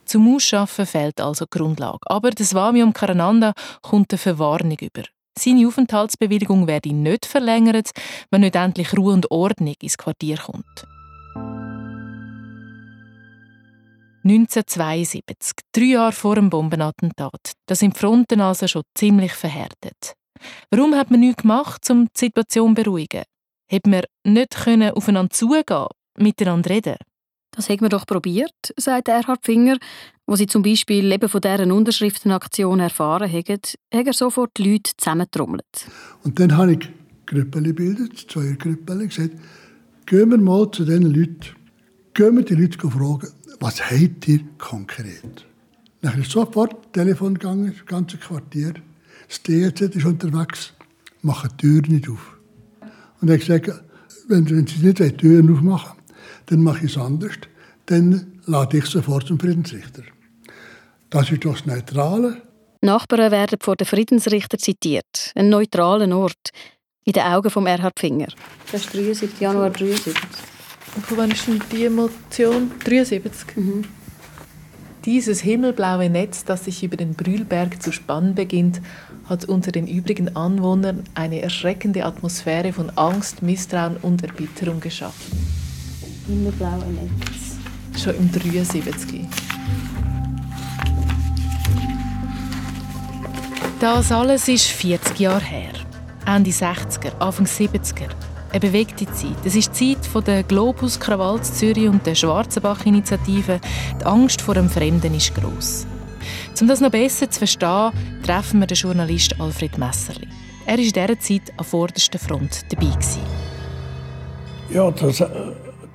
Zum 0.06 0.34
Ausschaffen 0.34 0.86
fehlt 0.86 1.20
also 1.20 1.44
die 1.44 1.58
Grundlage. 1.58 1.98
Aber 2.06 2.30
das 2.30 2.54
Wamium 2.54 2.92
Karananda 2.92 3.52
kommt 3.82 4.12
eine 4.12 4.18
Verwarnung 4.18 4.78
über. 4.80 5.02
Seine 5.38 5.66
Aufenthaltsbewilligung 5.66 6.66
werde 6.66 6.94
nicht 6.94 7.26
verlängert, 7.26 7.90
wenn 8.30 8.42
nicht 8.42 8.56
endlich 8.56 8.96
Ruhe 8.96 9.12
und 9.12 9.30
Ordnung 9.30 9.74
ins 9.80 9.98
Quartier 9.98 10.36
kommt. 10.38 10.86
1972, 14.24 15.52
drei 15.72 15.84
Jahre 15.84 16.12
vor 16.12 16.36
dem 16.36 16.48
Bombenattentat. 16.48 17.52
Da 17.66 17.74
sind 17.74 17.94
die 17.94 18.00
Fronten 18.00 18.40
also 18.40 18.66
schon 18.66 18.84
ziemlich 18.94 19.32
verhärtet. 19.32 20.14
Warum 20.70 20.94
hat 20.94 21.10
man 21.10 21.20
nichts 21.20 21.42
gemacht, 21.42 21.90
um 21.90 22.06
die 22.06 22.18
Situation 22.18 22.74
zu 22.74 22.82
beruhigen? 22.82 23.24
Hätte 23.74 23.90
man 23.90 24.02
nicht 24.24 24.54
können 24.54 24.92
aufeinander 24.92 25.30
zugehen, 25.30 25.86
miteinander 26.16 26.70
reden 26.70 26.94
Das 27.56 27.68
haben 27.68 27.80
wir 27.80 27.88
doch 27.88 28.06
probiert, 28.06 28.54
sagt 28.76 29.08
Erhard 29.08 29.44
Finger. 29.44 29.78
Wo 30.28 30.36
sie 30.36 30.46
zum 30.46 30.62
Beispiel 30.62 31.10
eben 31.10 31.28
von 31.28 31.40
dieser 31.40 31.66
Unterschriftenaktion 31.66 32.78
erfahren 32.78 33.28
haben, 33.28 33.60
hat 33.92 34.06
er 34.06 34.12
sofort 34.12 34.52
die 34.58 34.70
Leute 34.70 34.92
zusammentrommelt. 34.96 35.88
Und 36.22 36.38
dann 36.38 36.56
habe 36.56 36.74
ich 36.74 36.88
Grüppeli 37.26 37.70
gebildet, 37.70 38.26
zwei 38.30 38.52
Grüppeli, 38.52 39.08
gesagt, 39.08 39.32
gehen 40.06 40.30
wir 40.30 40.38
mal 40.38 40.70
zu 40.70 40.84
diesen 40.84 41.12
Leuten, 41.12 41.56
gehen 42.14 42.36
wir 42.36 42.44
die 42.44 42.54
Leute 42.54 42.78
fragen, 42.78 43.28
was 43.58 43.90
habt 43.90 44.28
ihr 44.28 44.40
konkret? 44.56 45.46
Dann 46.00 46.22
ist 46.22 46.30
sofort 46.30 46.92
Telefon 46.92 47.34
gegangen, 47.34 47.74
das 47.76 47.86
ganze 47.86 48.18
Quartier. 48.18 48.74
Das 49.26 49.42
DZ 49.42 49.96
ist 49.96 50.04
unterwegs, 50.04 50.74
machen 51.22 51.50
die 51.60 51.66
Tür 51.66 51.82
nicht 51.88 52.08
auf. 52.08 52.33
Und 53.24 53.30
er 53.30 53.36
hat 53.36 53.40
gesagt, 53.40 53.82
wenn, 54.28 54.50
wenn 54.50 54.66
Sie 54.66 54.84
nicht 54.84 54.98
die 54.98 55.10
Türen 55.12 55.50
aufmachen, 55.50 55.98
dann 56.44 56.60
mache 56.60 56.84
ich 56.84 56.94
es 56.94 56.98
anders. 56.98 57.32
Dann 57.86 58.38
lade 58.44 58.76
ich 58.76 58.84
sofort 58.84 59.26
zum 59.26 59.40
Friedensrichter. 59.40 60.02
Das 61.08 61.30
ist 61.30 61.42
das 61.42 61.64
Neutrale. 61.64 62.42
Nachbarn 62.82 63.30
werden 63.30 63.56
vor 63.62 63.76
dem 63.76 63.86
Friedensrichter 63.86 64.58
zitiert. 64.58 65.32
Ein 65.34 65.48
neutraler 65.48 66.14
Ort. 66.14 66.50
In 67.04 67.14
den 67.14 67.22
Augen 67.22 67.48
von 67.48 67.66
Erhard 67.66 67.98
Finger. 67.98 68.28
Das 68.70 68.84
ist 68.84 68.92
73, 68.92 69.40
Januar 69.40 69.70
73. 69.70 70.14
Und 70.94 71.06
von 71.06 71.16
wann 71.16 71.30
ist 71.30 71.46
denn 71.46 71.62
die 71.72 71.88
Motion? 71.88 72.72
73. 72.84 73.56
Mhm. 73.56 73.84
Dieses 75.06 75.40
himmelblaue 75.40 76.10
Netz, 76.10 76.44
das 76.44 76.66
sich 76.66 76.84
über 76.84 76.98
den 76.98 77.14
Brühlberg 77.14 77.82
zu 77.82 77.90
spannen 77.90 78.34
beginnt, 78.34 78.82
hat 79.28 79.44
unter 79.46 79.72
den 79.72 79.86
übrigen 79.86 80.36
Anwohnern 80.36 81.02
eine 81.14 81.40
erschreckende 81.40 82.04
Atmosphäre 82.04 82.72
von 82.72 82.90
Angst, 82.96 83.42
Misstrauen 83.42 83.96
und 84.02 84.22
Erbitterung 84.22 84.80
geschaffen. 84.80 85.38
Himmelblaue 86.26 86.84
Netz. 86.92 88.02
Schon 88.02 88.16
im 88.16 88.30
73. 88.32 89.26
Das 93.80 94.12
alles 94.12 94.48
ist 94.48 94.66
40 94.66 95.18
Jahre 95.20 95.44
her. 95.44 95.72
Ende 96.26 96.50
60er, 96.50 97.18
Anfang 97.18 97.46
70er. 97.46 98.08
Eine 98.50 98.60
bewegte 98.60 99.04
Zeit. 99.06 99.36
Es 99.44 99.56
ist 99.56 99.78
die 99.78 100.00
Zeit 100.00 100.26
der 100.26 100.42
Globus 100.44 100.98
Krawall 100.98 101.42
Zürich 101.42 101.88
und 101.88 102.06
der 102.06 102.14
Schwarzenbach-Initiative. 102.14 103.60
Die 104.00 104.04
Angst 104.04 104.40
vor 104.40 104.54
dem 104.54 104.70
Fremden 104.70 105.14
ist 105.14 105.34
gross. 105.34 105.86
Um 106.60 106.68
das 106.68 106.80
noch 106.80 106.90
besser 106.90 107.28
zu 107.28 107.40
verstehen, 107.40 107.90
treffen 108.24 108.60
wir 108.60 108.66
den 108.68 108.76
Journalist 108.76 109.40
Alfred 109.40 109.76
Messerli. 109.76 110.28
Er 110.66 110.78
war 110.78 110.84
in 110.84 110.92
dieser 110.92 111.18
Zeit 111.18 111.52
an 111.56 111.64
vorderster 111.64 112.18
Front 112.18 112.62
dabei. 112.70 112.86
Gewesen. 112.86 113.22
Ja, 114.72 114.90
das, 114.92 115.20
äh, 115.20 115.26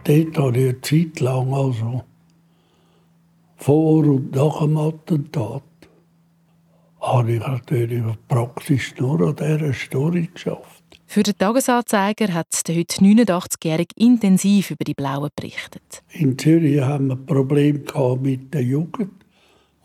dort 0.03 0.37
habe 0.37 0.57
ich 0.57 0.69
eine 0.69 0.81
Zeit 0.81 1.19
lang, 1.21 1.53
also 1.53 2.03
vor 3.55 4.05
und 4.05 4.35
nach 4.35 4.59
dem 4.59 4.77
Attentat, 4.77 5.63
habe 7.01 7.31
ich 7.31 7.39
natürlich 7.39 8.03
praktisch 8.27 8.95
nur 8.97 9.21
an 9.21 9.35
dieser 9.37 9.73
Story 9.73 10.29
geschafft. 10.33 10.83
Für 11.05 11.23
den 11.23 11.37
Tagesanzeiger 11.37 12.33
hat 12.33 12.67
der 12.67 12.75
heute 12.75 13.01
89-Jährige 13.01 13.95
intensiv 13.95 14.71
über 14.71 14.83
die 14.83 14.93
Blauen 14.93 15.29
berichtet. 15.35 16.03
In 16.11 16.37
Zürich 16.37 16.81
haben 16.81 17.07
wir 17.07 17.15
Probleme 17.15 17.81
mit 18.21 18.53
der 18.53 18.61
Jugend. 18.61 19.18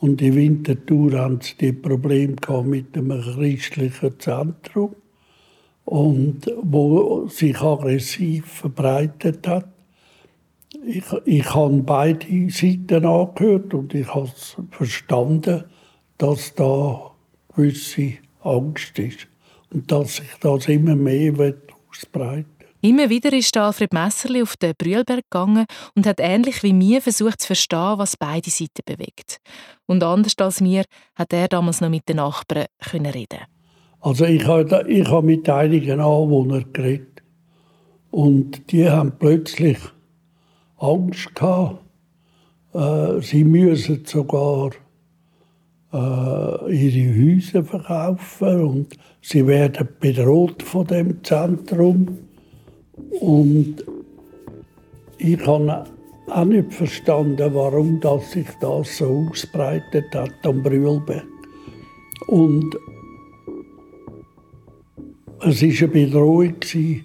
Und 0.04 0.20
in 0.20 0.34
Winterthur 0.34 1.12
haben 1.18 1.40
sie 1.40 1.54
die 1.58 1.72
Probleme 1.72 2.36
mit 2.64 2.94
dem 2.94 3.08
christlichen 3.08 4.20
Zentrum. 4.20 4.94
Und 5.86 6.42
wo 6.60 7.26
sich 7.28 7.58
aggressiv 7.58 8.44
verbreitet 8.44 9.48
hat. 9.48 9.66
ich, 10.86 11.04
ich 11.24 11.54
habe 11.54 11.78
beide 11.78 12.50
Seiten 12.50 13.06
angehört 13.06 13.72
und 13.72 13.94
ich 13.94 14.14
habe 14.14 14.30
verstanden, 14.72 15.64
dass 16.18 16.54
da 16.54 17.12
gewisse 17.56 18.12
Angst 18.42 18.98
ist 18.98 19.26
und 19.72 19.90
dass 19.90 20.16
sich 20.16 20.34
das 20.38 20.68
immer 20.68 20.96
mehr 20.96 21.54
ausbreiten 21.88 22.53
Immer 22.84 23.08
wieder 23.08 23.32
ist 23.32 23.56
Alfred 23.56 23.94
Messerli 23.94 24.42
auf 24.42 24.58
den 24.58 24.74
Brühlberg 24.76 25.24
gegangen 25.30 25.64
und 25.96 26.06
hat 26.06 26.20
ähnlich 26.20 26.62
wie 26.62 26.74
mir 26.74 27.00
versucht 27.00 27.40
zu 27.40 27.46
verstehen, 27.46 27.94
was 27.96 28.18
beide 28.18 28.50
Seiten 28.50 28.82
bewegt. 28.84 29.38
Und 29.86 30.02
anders 30.02 30.34
als 30.36 30.60
mir 30.60 30.84
hat 31.14 31.32
er 31.32 31.48
damals 31.48 31.80
noch 31.80 31.88
mit 31.88 32.06
den 32.10 32.16
Nachbarn 32.16 32.66
können 32.90 33.06
reden. 33.06 33.38
Also 34.00 34.26
ich 34.26 34.46
habe, 34.46 34.84
ich 34.86 35.08
habe 35.08 35.26
mit 35.26 35.48
einigen 35.48 35.98
Anwohnern 35.98 36.66
geredet 36.74 37.22
und 38.10 38.70
die 38.70 38.86
haben 38.90 39.14
plötzlich 39.18 39.78
Angst 40.76 41.34
gehabt. 41.34 41.82
Äh, 42.74 43.22
sie 43.22 43.44
müssen 43.44 44.04
sogar 44.04 44.72
äh, 45.90 45.96
ihre 45.96 47.34
Häuser 47.34 47.64
verkaufen 47.64 48.60
und 48.60 48.98
sie 49.22 49.46
werden 49.46 49.88
bedroht 50.00 50.62
von 50.62 50.86
dem 50.86 51.24
Zentrum. 51.24 52.23
Und 53.20 53.84
ich 55.18 55.46
habe 55.46 55.84
auch 56.28 56.44
nicht 56.44 56.72
verstanden, 56.72 57.54
warum 57.54 58.00
das 58.00 58.32
sich 58.32 58.48
das 58.60 58.98
so 58.98 59.28
ausbreitet 59.30 60.14
hat 60.14 60.34
am 60.44 60.62
Brühlberg. 60.62 61.26
Und 62.28 62.74
es 65.46 65.62
war 65.62 65.68
eine 65.68 65.88
Bedrohung, 65.88 66.54
die 66.72 67.04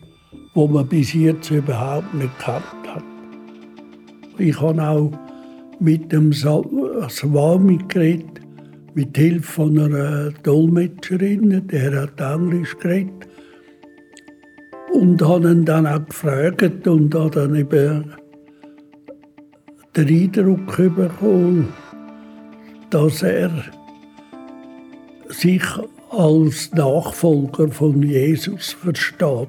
man 0.56 0.88
bis 0.88 1.14
jetzt 1.14 1.52
überhaupt 1.52 2.14
nicht 2.14 2.38
gehabt 2.40 2.88
hat. 2.88 3.04
Ich 4.38 4.60
habe 4.62 4.82
auch 4.82 5.12
mit 5.80 6.12
dem 6.12 6.34
Swami 6.34 7.80
geredet, 7.88 8.42
mit 8.94 9.18
Hilfe 9.18 9.64
einer 9.64 10.32
Dolmetscherin, 10.44 11.68
der 11.68 12.02
hat 12.02 12.20
Englisch 12.20 12.78
geredet. 12.78 13.29
Und 14.92 15.22
habe 15.22 15.52
ihn 15.52 15.66
dann 15.66 15.88
auch 15.88 16.06
gefragt 16.06 16.88
und 16.88 17.14
habe 17.16 17.30
dann 17.30 17.56
eben 17.56 18.14
den 19.96 20.08
Eindruck 20.08 20.78
bekommen, 20.78 21.74
dass 22.90 23.22
er 23.24 23.52
sich 25.28 25.64
als 26.10 26.72
Nachfolger 26.74 27.68
von 27.70 28.02
Jesus 28.02 28.74
versteht. 28.74 29.48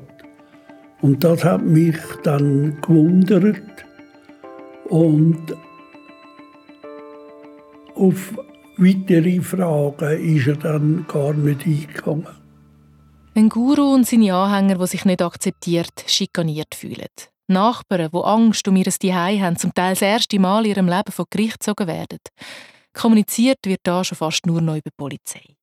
Und 1.00 1.24
das 1.24 1.44
hat 1.44 1.64
mich 1.64 1.96
dann 2.22 2.76
gewundert 2.82 3.62
und 4.90 5.40
auf 7.94 8.34
weitere 8.76 9.40
Fragen 9.40 10.36
ist 10.36 10.46
er 10.48 10.56
dann 10.56 11.06
gar 11.06 11.32
nicht 11.32 11.64
eingegangen. 11.64 12.39
Ein 13.32 13.48
Guru 13.48 13.94
und 13.94 14.08
seine 14.08 14.34
Anhänger, 14.34 14.78
die 14.78 14.86
sich 14.88 15.04
nicht 15.04 15.22
akzeptiert, 15.22 16.04
schikaniert 16.08 16.74
fühlen. 16.74 17.06
Nachbarn, 17.46 18.10
die 18.12 18.18
Angst 18.18 18.66
um 18.66 18.74
ihr 18.74 18.90
Zuhause 18.90 19.40
haben, 19.40 19.56
zum 19.56 19.72
Teil 19.72 19.92
das 19.92 20.02
erste 20.02 20.40
Mal 20.40 20.64
in 20.64 20.70
ihrem 20.72 20.88
Leben 20.88 21.12
vor 21.12 21.26
Gericht 21.30 21.60
gezogen 21.60 21.86
werden. 21.86 22.18
Kommuniziert 22.92 23.58
wird 23.64 23.80
da 23.84 24.02
schon 24.02 24.18
fast 24.18 24.46
nur 24.46 24.60
noch 24.60 24.74
über 24.74 24.90
die 24.90 24.96
Polizei. 24.96 25.54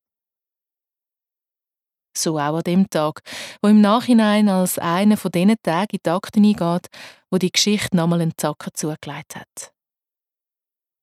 So 2.16 2.38
auch 2.38 2.56
an 2.56 2.62
dem 2.62 2.88
Tag, 2.88 3.20
wo 3.60 3.68
im 3.68 3.82
Nachhinein 3.82 4.48
als 4.48 4.78
einer 4.78 5.18
von 5.18 5.30
diesen 5.30 5.56
Tagen 5.62 5.92
in 5.92 6.00
die 6.04 6.10
Akten 6.10 6.44
eingeht, 6.46 6.86
wo 7.30 7.36
die 7.36 7.52
Geschichte 7.52 7.96
nochmal 7.96 8.22
einen 8.22 8.32
Zacken 8.38 8.72
zugelegt 8.72 9.36
hat. 9.36 9.72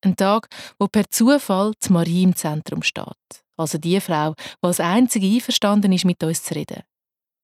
Ein 0.02 0.16
Tag, 0.16 0.48
wo 0.78 0.88
per 0.88 1.08
Zufall 1.10 1.72
die 1.84 1.92
Marie 1.92 2.22
im 2.22 2.36
Zentrum 2.36 2.82
steht. 2.82 3.06
Also 3.56 3.78
die 3.78 4.00
Frau, 4.00 4.34
die 4.34 4.66
als 4.66 4.80
einzige 4.80 5.26
einverstanden 5.26 5.92
ist, 5.92 6.04
mit 6.04 6.22
uns 6.22 6.42
zu 6.42 6.54
reden. 6.54 6.82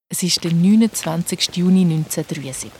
Es 0.09 0.21
ist 0.21 0.43
der 0.43 0.53
29. 0.53 1.55
Juni 1.55 1.81
1973. 1.81 2.71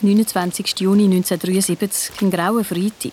Der 0.00 0.08
29. 0.08 0.80
Juni 0.80 1.04
1973, 1.04 2.22
ein 2.22 2.30
grauer 2.30 2.64
Freitag. 2.64 3.12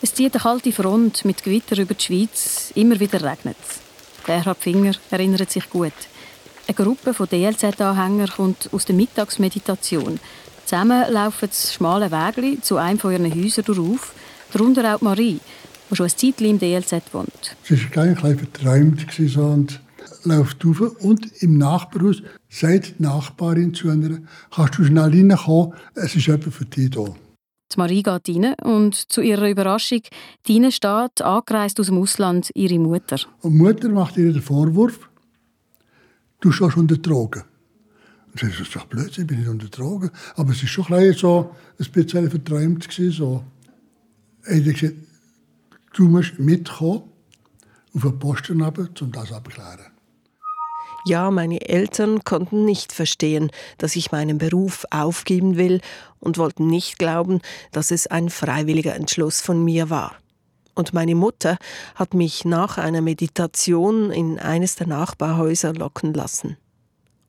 Es 0.00 0.14
zieht 0.14 0.34
eine 0.34 0.42
kalte 0.42 0.72
Front 0.72 1.24
mit 1.24 1.42
Gewitter 1.42 1.78
über 1.78 1.94
die 1.94 2.02
Schweiz. 2.02 2.72
Immer 2.74 2.98
wieder 2.98 3.22
regnet 3.22 3.56
es. 3.60 3.80
Gerhard 4.24 4.58
Finger 4.58 4.94
erinnert 5.10 5.50
sich 5.50 5.68
gut. 5.68 5.92
Eine 6.66 6.74
Gruppe 6.74 7.12
von 7.14 7.28
DLZ-Anhängern 7.28 8.28
kommt 8.28 8.70
aus 8.72 8.84
der 8.84 8.94
Mittagsmeditation. 8.94 10.20
Zusammen 10.68 11.10
laufen 11.10 11.48
sie 11.50 11.72
schmale 11.72 12.10
Wege 12.10 12.60
zu 12.60 12.76
einem 12.76 12.98
von 12.98 13.10
ihren 13.10 13.34
Häusern 13.34 13.64
durch, 13.64 14.02
darunter 14.52 14.94
auch 14.94 15.00
Marie, 15.00 15.40
die 15.90 15.96
schon 15.96 16.04
ein 16.04 16.10
Zeitchen 16.10 16.44
im 16.44 16.58
DLZ 16.58 17.14
wohnt. 17.14 17.56
Sie 17.62 17.96
war 17.96 18.02
ein 18.02 18.14
bisschen 18.14 18.38
verträumt 18.38 19.06
so, 19.10 19.44
und 19.46 19.80
läuft 20.24 20.66
auf 20.66 20.80
und 21.00 21.42
im 21.42 21.56
Nachbarhaus 21.56 22.22
sagt 22.50 22.98
die 22.98 23.02
Nachbarin 23.02 23.72
zu 23.72 23.88
einer, 23.88 24.18
kannst 24.54 24.76
du 24.76 24.84
schnell 24.84 25.04
reinkommen, 25.04 25.72
es 25.94 26.14
ist 26.14 26.26
jemand 26.26 26.52
für 26.52 26.66
dich 26.66 26.90
da. 26.90 27.04
Die 27.72 27.78
Marie 27.78 28.02
geht 28.02 28.28
rein 28.28 28.54
und 28.62 28.94
zu 28.94 29.22
ihrer 29.22 29.48
Überraschung, 29.48 30.02
Dine 30.46 30.70
steht, 30.70 31.22
angereist 31.22 31.80
aus 31.80 31.86
dem 31.86 31.96
Ausland, 31.96 32.50
ihre 32.52 32.78
Mutter. 32.78 33.16
Und 33.40 33.54
die 33.54 33.56
Mutter 33.56 33.88
macht 33.88 34.18
ihr 34.18 34.34
den 34.34 34.42
Vorwurf, 34.42 35.08
du 36.42 36.52
stehst 36.52 36.76
unter 36.76 36.98
Drogen. 36.98 37.44
Das 38.40 38.60
ist 38.60 38.74
doch 38.74 38.84
Blödsinn, 38.86 39.24
ich 39.24 39.26
bin 39.26 39.38
nicht 39.40 39.48
unter 39.48 39.68
Drogen. 39.68 40.10
Aber 40.36 40.52
es 40.52 40.62
war 40.62 40.68
schon 40.68 40.94
ein 40.94 41.12
so, 41.12 41.54
ein 41.78 41.90
bisschen 41.90 42.30
verträumt. 42.30 42.88
Gewesen, 42.88 43.12
so. 43.12 43.44
Ich 44.46 44.60
habe 44.60 44.72
gesagt, 44.72 44.94
du 45.94 46.08
musst 46.08 46.38
mitkommen 46.38 47.02
auf 47.94 48.02
den 48.02 48.18
Posten 48.18 48.62
um 48.62 49.12
das 49.12 49.32
abzuklären. 49.32 49.92
Ja, 51.04 51.30
meine 51.30 51.68
Eltern 51.68 52.22
konnten 52.24 52.64
nicht 52.64 52.92
verstehen, 52.92 53.50
dass 53.78 53.96
ich 53.96 54.12
meinen 54.12 54.38
Beruf 54.38 54.84
aufgeben 54.90 55.56
will 55.56 55.80
und 56.20 56.38
wollten 56.38 56.66
nicht 56.66 56.98
glauben, 56.98 57.40
dass 57.72 57.90
es 57.90 58.06
ein 58.06 58.28
freiwilliger 58.28 58.94
Entschluss 58.94 59.40
von 59.40 59.64
mir 59.64 59.90
war. 59.90 60.16
Und 60.74 60.92
meine 60.92 61.14
Mutter 61.14 61.56
hat 61.94 62.14
mich 62.14 62.44
nach 62.44 62.78
einer 62.78 63.00
Meditation 63.00 64.10
in 64.10 64.38
eines 64.38 64.76
der 64.76 64.86
Nachbarhäuser 64.86 65.72
locken 65.72 66.14
lassen. 66.14 66.56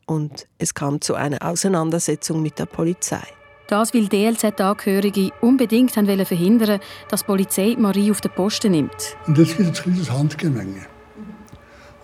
Und 0.09 0.47
es 0.57 0.73
kam 0.73 1.01
zu 1.01 1.13
einer 1.13 1.45
Auseinandersetzung 1.45 2.41
mit 2.41 2.57
der 2.57 2.65
Polizei. 2.65 3.21
Das, 3.67 3.93
weil 3.93 4.07
DLZ-Angehörige 4.07 5.29
unbedingt 5.41 5.95
haben 5.95 6.25
verhindern 6.25 6.79
dass 7.09 7.19
die 7.19 7.27
Polizei 7.27 7.75
Marie 7.77 8.09
auf 8.09 8.19
den 8.19 8.31
Posten 8.31 8.71
nimmt. 8.71 9.15
Und 9.27 9.37
jetzt 9.37 9.55
gibt 9.55 9.69
es 9.69 9.79
ein 9.79 9.83
kleines 9.83 10.11
Handgemenge. 10.11 10.87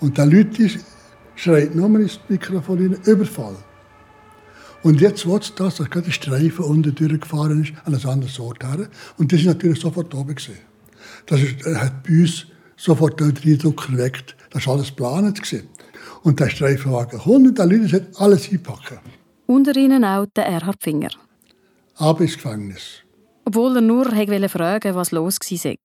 Und 0.02 0.20
der 0.20 0.28
Leute 0.28 0.70
schreit 1.34 1.74
nochmal 1.74 2.02
ins 2.02 2.20
Mikrofon 2.30 2.78
rein, 2.78 3.00
Überfall. 3.06 3.56
Und 4.84 5.02
jetzt 5.02 5.26
es 5.26 5.56
das, 5.56 5.78
dass 5.78 5.90
gerade 5.90 6.06
der 6.06 6.12
Streifen 6.12 6.64
unten 6.64 6.94
durchgefahren 6.94 7.64
ist, 7.64 7.74
an 7.86 7.96
ein 7.96 8.06
anderes 8.06 8.40
Ort 8.40 8.64
her. 8.64 8.88
Und 9.18 9.32
das 9.32 9.40
ist 9.40 9.48
natürlich 9.48 9.82
sofort 9.82 10.14
oben 10.14 10.36
gesehen. 10.36 10.60
Das 11.26 11.42
ist, 11.42 11.66
hat 11.66 12.04
bei 12.04 12.22
uns 12.22 12.46
sofort 12.78 13.20
den 13.20 13.34
Eindruck 13.36 13.90
erweckt, 13.90 14.36
das 14.52 14.68
war 14.68 14.76
alles 14.76 14.90
geplant. 14.90 15.42
Gewesen. 15.42 15.70
Und 16.26 16.40
der 16.40 16.50
Streifenwagen 16.50 17.20
kommt 17.20 17.48
und 17.48 17.58
der 17.60 17.68
Leute 17.68 17.88
sagt, 17.88 18.20
alles 18.20 18.52
einpacken. 18.52 18.98
Unter 19.46 19.76
ihnen 19.76 20.04
auch 20.04 20.26
der 20.36 20.48
Erhard 20.48 20.82
Finger. 20.82 21.12
Ab 21.98 22.20
ins 22.20 22.34
Gefängnis. 22.34 23.04
Obwohl 23.46 23.76
er 23.76 23.82
nur 23.82 24.06
fragen 24.06 24.50
fragen 24.50 24.96
was 24.96 25.12
los 25.12 25.38
war. 25.40 25.76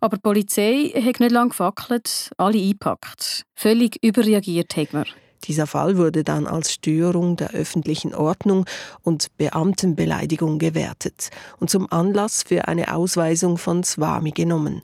Aber 0.00 0.16
die 0.16 0.22
Polizei 0.22 0.92
hat 0.94 1.18
nicht 1.18 1.32
lange 1.32 1.48
gefackelt, 1.48 2.30
alle 2.36 2.60
eingepackt. 2.60 3.42
Völlig 3.56 3.98
überreagiert 4.00 4.76
hat 4.76 4.92
man. 4.92 5.04
Dieser 5.42 5.66
Fall 5.66 5.96
wurde 5.96 6.22
dann 6.22 6.46
als 6.46 6.74
Störung 6.74 7.34
der 7.34 7.50
öffentlichen 7.50 8.14
Ordnung 8.14 8.66
und 9.02 9.36
Beamtenbeleidigung 9.36 10.60
gewertet 10.60 11.30
und 11.58 11.70
zum 11.70 11.90
Anlass 11.92 12.44
für 12.44 12.68
eine 12.68 12.94
Ausweisung 12.94 13.58
von 13.58 13.82
Swami 13.82 14.30
genommen. 14.30 14.82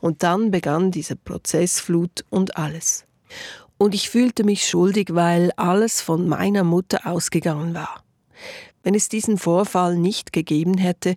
Und 0.00 0.22
dann 0.22 0.50
begann 0.50 0.92
diese 0.92 1.14
Prozessflut 1.14 2.24
und 2.30 2.56
alles. 2.56 3.04
Und 3.78 3.94
ich 3.94 4.08
fühlte 4.08 4.44
mich 4.44 4.66
schuldig, 4.66 5.08
weil 5.12 5.52
alles 5.56 6.00
von 6.00 6.28
meiner 6.28 6.64
Mutter 6.64 7.06
ausgegangen 7.06 7.74
war. 7.74 8.02
Wenn 8.82 8.94
es 8.94 9.08
diesen 9.08 9.38
Vorfall 9.38 9.96
nicht 9.96 10.32
gegeben 10.32 10.78
hätte 10.78 11.16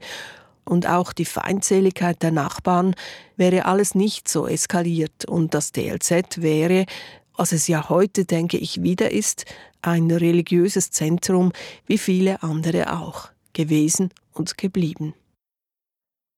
und 0.65 0.87
auch 0.87 1.13
die 1.13 1.25
Feindseligkeit 1.25 2.21
der 2.21 2.31
Nachbarn, 2.31 2.95
wäre 3.37 3.65
alles 3.65 3.95
nicht 3.95 4.27
so 4.27 4.47
eskaliert 4.47 5.25
und 5.25 5.53
das 5.53 5.71
DLZ 5.71 6.41
wäre, 6.41 6.85
was 7.37 7.53
es 7.53 7.67
ja 7.67 7.87
heute, 7.87 8.25
denke 8.25 8.57
ich, 8.57 8.83
wieder 8.83 9.11
ist, 9.11 9.45
ein 9.81 10.11
religiöses 10.11 10.91
Zentrum 10.91 11.53
wie 11.85 11.97
viele 11.97 12.43
andere 12.43 12.99
auch 12.99 13.29
gewesen 13.53 14.09
und 14.33 14.57
geblieben. 14.57 15.13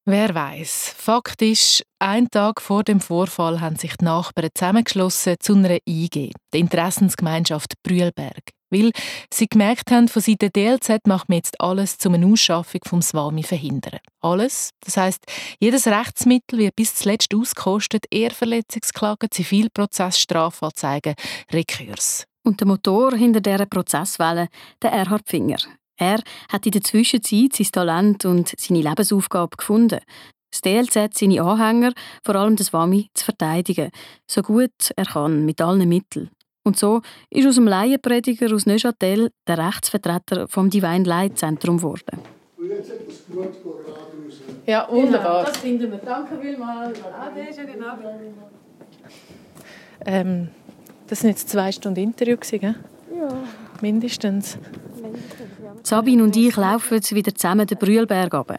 Wer 0.06 0.34
weiß? 0.34 0.96
Fakt 0.98 1.44
ist, 1.44 1.84
einen 2.00 2.32
Tag 2.32 2.60
vor 2.60 2.84
dem 2.84 3.00
Vorfall 3.00 3.62
haben 3.62 3.76
sich 3.76 3.96
die 3.98 4.06
Nachbarn 4.06 4.50
zusammengeschlossen 4.52 5.36
zu 5.40 5.54
einer 5.54 5.78
IG, 5.88 6.32
der 6.52 6.60
Interessensgemeinschaft 6.60 7.76
Brühlberg. 7.84 8.50
Weil 8.72 8.92
sie 9.32 9.46
gemerkt 9.48 9.92
haben, 9.92 10.08
von 10.08 10.24
Seiten 10.24 10.52
DLZ 10.52 11.06
macht 11.06 11.30
man 11.30 11.36
jetzt 11.36 11.62
alles, 11.62 11.98
um 12.04 12.16
eine 12.16 12.26
Ausschaffung 12.26 12.82
vom 12.84 13.02
Swami 13.04 13.44
verhindern. 13.44 14.00
Alles. 14.22 14.72
Das 14.84 14.98
heißt, 14.98 15.24
jedes 15.60 15.86
Rechtsmittel 15.86 16.58
wird 16.58 16.76
bis 16.76 16.96
zuletzt 16.96 17.36
ausgekostet, 17.36 18.06
Ehrverletzungsklagen, 18.10 19.30
Zivilprozess, 19.30 20.20
Strafanzeigen, 20.20 21.14
Rekurs. 21.52 22.26
Und 22.44 22.60
der 22.60 22.68
Motor 22.68 23.14
hinter 23.16 23.42
dieser 23.42 23.68
Prozesswelle, 23.68 24.48
der 24.82 24.94
Erhard 24.94 25.28
Finger. 25.28 25.60
Er 26.02 26.20
hat 26.52 26.66
in 26.66 26.72
der 26.72 26.82
Zwischenzeit 26.82 27.54
sein 27.54 27.68
Talent 27.72 28.26
und 28.26 28.56
seine 28.58 28.82
Lebensaufgabe 28.82 29.56
gefunden. 29.56 30.00
Das 30.50 30.62
DLZ 30.62 31.16
seine 31.16 31.44
Anhänger, 31.44 31.94
vor 32.24 32.36
allem 32.36 32.56
das 32.56 32.74
Wami, 32.74 33.10
zu 33.14 33.24
verteidigen, 33.24 33.92
so 34.26 34.42
gut 34.42 34.72
er 34.96 35.06
kann, 35.06 35.46
mit 35.46 35.62
allen 35.62 35.88
Mitteln. 35.88 36.32
Und 36.64 36.78
so 36.80 37.02
ist 37.30 37.46
aus 37.46 37.56
dem 37.56 37.68
Laienprediger 37.68 38.52
aus 38.52 38.66
Neuchâtel 38.66 39.30
der 39.48 39.58
Rechtsvertreter 39.60 40.48
vom 40.48 40.72
Divine 40.72 41.04
Light 41.04 41.38
Zentrum 41.38 41.78
geworden. 41.78 42.20
Ja, 44.66 44.88
wunderbar. 44.90 45.44
Genau, 45.44 45.44
das 45.44 45.58
finden 45.58 45.92
wir. 45.92 46.00
Danke 46.00 46.40
vielmals. 46.42 47.00
Ade, 47.04 47.48
schönen 47.54 47.84
Abend. 47.84 48.06
Ähm, 50.06 50.48
das 51.06 51.20
sind 51.20 51.30
jetzt 51.30 51.50
zwei 51.50 51.72
Stunden 51.72 52.00
Interview, 52.00 52.38
gell? 52.40 52.76
Ja. 53.16 53.44
Mindestens. 53.82 54.58
Sabine 55.84 56.24
und 56.24 56.36
ich 56.36 56.56
laufen 56.56 57.02
wieder 57.12 57.34
zusammen 57.34 57.68
den 57.68 57.78
Brühlberg 57.78 58.34
runter. 58.34 58.58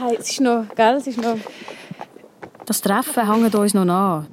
Hey, 0.00 0.16
es 0.18 0.30
ist 0.30 0.40
noch, 0.40 0.64
gell, 0.76 0.94
es 0.94 1.06
ist 1.06 1.20
noch... 1.20 1.36
Das 2.66 2.80
Treffen 2.80 3.32
hängt 3.32 3.54
uns 3.54 3.74
noch 3.74 3.88
an. 3.88 4.26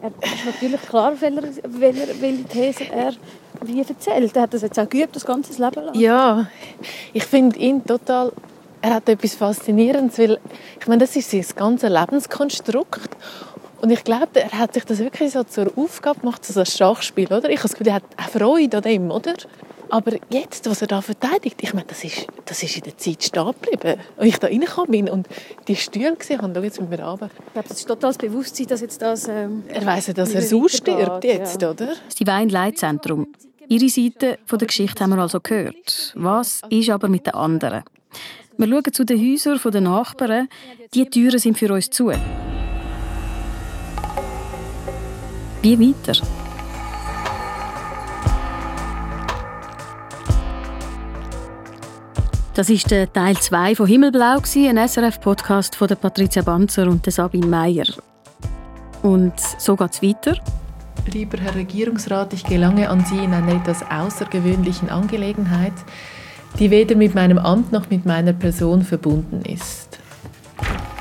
Es 0.00 0.32
ist 0.32 0.46
natürlich 0.46 0.82
klar, 0.82 1.12
welche, 1.20 1.42
welche, 1.64 2.20
welche 2.20 2.44
These 2.44 2.84
er 2.90 3.12
wie 3.62 3.80
erzählt. 3.80 4.36
Er 4.36 4.42
hat 4.42 4.54
das 4.54 4.62
jetzt 4.62 4.78
auch 4.78 4.88
geübt, 4.88 5.16
das 5.16 5.24
ganze 5.24 5.52
Leben 5.62 5.84
lang. 5.84 5.94
Ja, 5.94 6.46
ich 7.12 7.24
finde 7.24 7.58
ihn 7.58 7.84
total. 7.84 8.32
Er 8.80 8.94
hat 8.94 9.08
etwas 9.08 9.34
Faszinierendes, 9.34 10.18
weil 10.18 10.38
ich 10.78 10.86
meine, 10.86 11.00
das 11.00 11.16
ist 11.16 11.30
sein 11.30 11.44
ganzes 11.56 11.90
Lebenskonstrukt. 11.90 13.08
Und 13.84 13.90
ich 13.90 14.02
glaube, 14.02 14.40
er 14.40 14.50
hat 14.52 14.72
sich 14.72 14.86
das 14.86 14.98
wirklich 14.98 15.32
so 15.32 15.44
zur 15.44 15.70
Aufgabe 15.76 16.20
gemacht, 16.20 16.42
so 16.42 16.58
ein 16.58 16.64
Schachspiel, 16.64 17.26
oder? 17.26 17.50
Ich 17.50 17.58
habe 17.58 17.68
das 17.68 17.72
Gefühl, 17.72 17.88
er 17.88 17.94
hat 17.96 18.04
auch 18.16 18.30
Freude 18.30 18.78
an 18.78 18.82
dem, 18.82 19.10
oder? 19.10 19.34
Aber 19.90 20.12
jetzt, 20.30 20.70
was 20.70 20.80
er 20.80 20.88
da 20.88 21.02
verteidigt, 21.02 21.58
ich 21.60 21.74
meine, 21.74 21.86
das 21.86 22.02
ist, 22.02 22.26
das 22.46 22.62
ist 22.62 22.78
in 22.78 22.84
der 22.84 22.96
Zeit 22.96 23.22
stehen 23.22 23.44
geblieben. 23.44 24.00
Und 24.16 24.26
ich 24.26 24.38
da 24.38 24.46
reingekommen 24.46 24.90
bin 24.90 25.10
und 25.10 25.28
die 25.68 25.76
Stühle 25.76 26.16
gesehen 26.16 26.40
habe, 26.40 26.58
jetzt 26.60 26.80
mit 26.80 26.88
mir 26.88 27.04
runter. 27.04 27.28
Ich 27.46 27.52
glaube, 27.52 27.68
das 27.68 27.76
ist 27.76 27.86
total 27.86 28.08
das 28.08 28.16
Bewusstsein, 28.16 28.68
dass 28.68 28.80
jetzt 28.80 29.02
das... 29.02 29.28
Ähm, 29.28 29.64
er 29.68 29.84
weiss 29.84 30.06
ja, 30.06 30.14
dass 30.14 30.32
er 30.32 30.40
so 30.40 30.66
stirbt 30.66 31.22
jetzt, 31.22 31.60
ja. 31.60 31.70
oder? 31.72 31.88
Das 32.06 32.14
Divine 32.14 32.50
Light 32.50 32.78
Zentrum. 32.78 33.26
Ihre 33.68 33.90
Seite 33.90 34.38
von 34.46 34.58
der 34.58 34.68
Geschichte 34.68 35.04
haben 35.04 35.10
wir 35.10 35.18
also 35.20 35.40
gehört. 35.40 36.14
Was 36.16 36.62
ist 36.70 36.88
aber 36.88 37.08
mit 37.08 37.26
den 37.26 37.34
anderen? 37.34 37.82
Wir 38.56 38.66
schauen 38.66 38.92
zu 38.94 39.04
den 39.04 39.20
Häusern 39.20 39.60
der 39.70 39.80
Nachbarn. 39.82 40.48
Die 40.94 41.04
Türen 41.04 41.38
sind 41.38 41.58
für 41.58 41.70
uns 41.70 41.90
zu. 41.90 42.12
Wie 45.64 45.80
weiter? 45.80 46.12
Das 52.52 52.68
ist 52.68 52.90
der 52.90 53.10
Teil 53.10 53.34
2 53.38 53.74
von 53.76 53.86
Himmelblau, 53.86 54.42
ein 54.56 54.76
SRF-Podcast 54.76 55.74
von 55.74 55.88
Patricia 55.88 56.42
Banzer 56.42 56.86
und 56.86 57.10
Sabine 57.10 57.46
Meyer. 57.46 57.86
Und 59.02 59.40
so 59.56 59.74
geht 59.74 59.92
es 59.94 60.02
weiter. 60.02 60.36
Lieber 61.10 61.38
Herr 61.38 61.54
Regierungsrat, 61.54 62.34
ich 62.34 62.44
gelange 62.44 62.90
an 62.90 63.02
Sie 63.06 63.24
in 63.24 63.32
einer 63.32 63.54
etwas 63.54 63.90
außergewöhnlichen 63.90 64.90
Angelegenheit, 64.90 65.72
die 66.58 66.70
weder 66.70 66.94
mit 66.94 67.14
meinem 67.14 67.38
Amt 67.38 67.72
noch 67.72 67.88
mit 67.88 68.04
meiner 68.04 68.34
Person 68.34 68.82
verbunden 68.82 69.40
ist. 69.46 69.98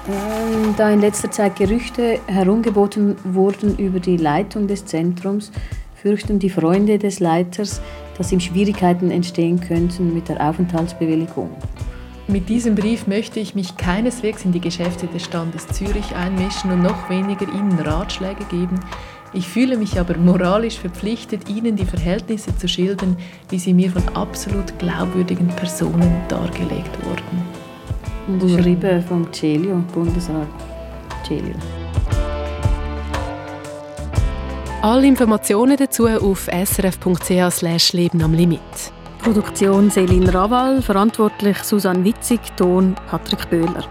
Ähm, 0.08 0.76
da 0.76 0.90
in 0.90 1.00
letzter 1.00 1.32
Zeit 1.32 1.56
Gerüchte 1.56 2.20
herumgeboten 2.28 3.16
wurden 3.24 3.78
über 3.78 4.00
die 4.00 4.18
Leitung 4.18 4.68
des 4.68 4.86
Zentrums, 4.86 5.52
fürchten 5.96 6.40
die 6.40 6.50
Freunde 6.50 7.00
des 7.00 7.22
Leiters, 7.22 7.82
dass 8.18 8.32
ihm 8.32 8.42
Schwierigkeiten 8.42 9.12
entstehen 9.12 9.62
könnten 9.62 10.14
mit 10.14 10.28
der 10.28 10.42
Aufenthaltsbewilligung. 10.42 11.50
Mit 12.28 12.50
diesem 12.50 12.76
Brief 12.76 13.08
möchte 13.08 13.40
ich 13.40 13.56
mich 13.56 13.78
keineswegs 13.78 14.46
in 14.46 14.52
die 14.52 14.62
Geschäfte 14.62 15.08
des 15.08 15.24
Standes 15.24 15.68
Zürich 15.68 16.16
einmischen 16.16 16.72
und 16.72 16.82
noch 16.82 17.10
weniger 17.10 17.48
Ihnen 17.54 17.80
Ratschläge 17.80 18.46
geben. 18.46 18.80
Ich 19.34 19.48
fühle 19.48 19.78
mich 19.78 20.00
aber 20.00 20.18
moralisch 20.18 20.80
verpflichtet, 20.80 21.50
Ihnen 21.50 21.76
die 21.76 21.86
Verhältnisse 21.86 22.56
zu 22.56 22.68
schildern, 22.68 23.18
wie 23.50 23.60
sie 23.60 23.74
mir 23.74 23.92
von 23.92 24.08
absolut 24.16 24.78
glaubwürdigen 24.80 25.48
Personen 25.48 26.22
dargelegt 26.30 26.98
wurden. 27.04 27.53
Unterschrieben 28.28 29.02
vom 29.04 29.32
Celio, 29.34 29.84
Bundesrat 29.94 30.48
Celio. 31.26 31.56
Alle 34.82 35.08
Informationen 35.08 35.78
dazu 35.78 36.08
auf 36.08 36.48
srf.ch 36.48 37.94
Leben 37.94 38.22
am 38.22 38.34
Limit. 38.34 38.60
Produktion 39.20 39.90
Selin 39.90 40.28
Raval, 40.28 40.82
verantwortlich 40.82 41.58
Susanne 41.60 42.04
Witzig, 42.04 42.42
Ton 42.58 42.96
Patrick 43.10 43.50
Böhler. 43.50 43.86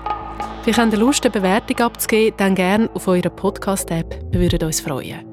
Wir 0.64 0.76
haben 0.76 0.93
Lust, 0.93 1.24
eine 1.24 1.33
Bewertung 1.33 1.78
abzugeben, 1.78 2.35
dann 2.37 2.55
gerne 2.55 2.91
auf 2.95 3.09
eurer 3.09 3.30
Podcast-App. 3.30 4.20
Wir 4.30 4.41
würden 4.41 4.62
uns 4.64 4.80
freuen. 4.80 5.32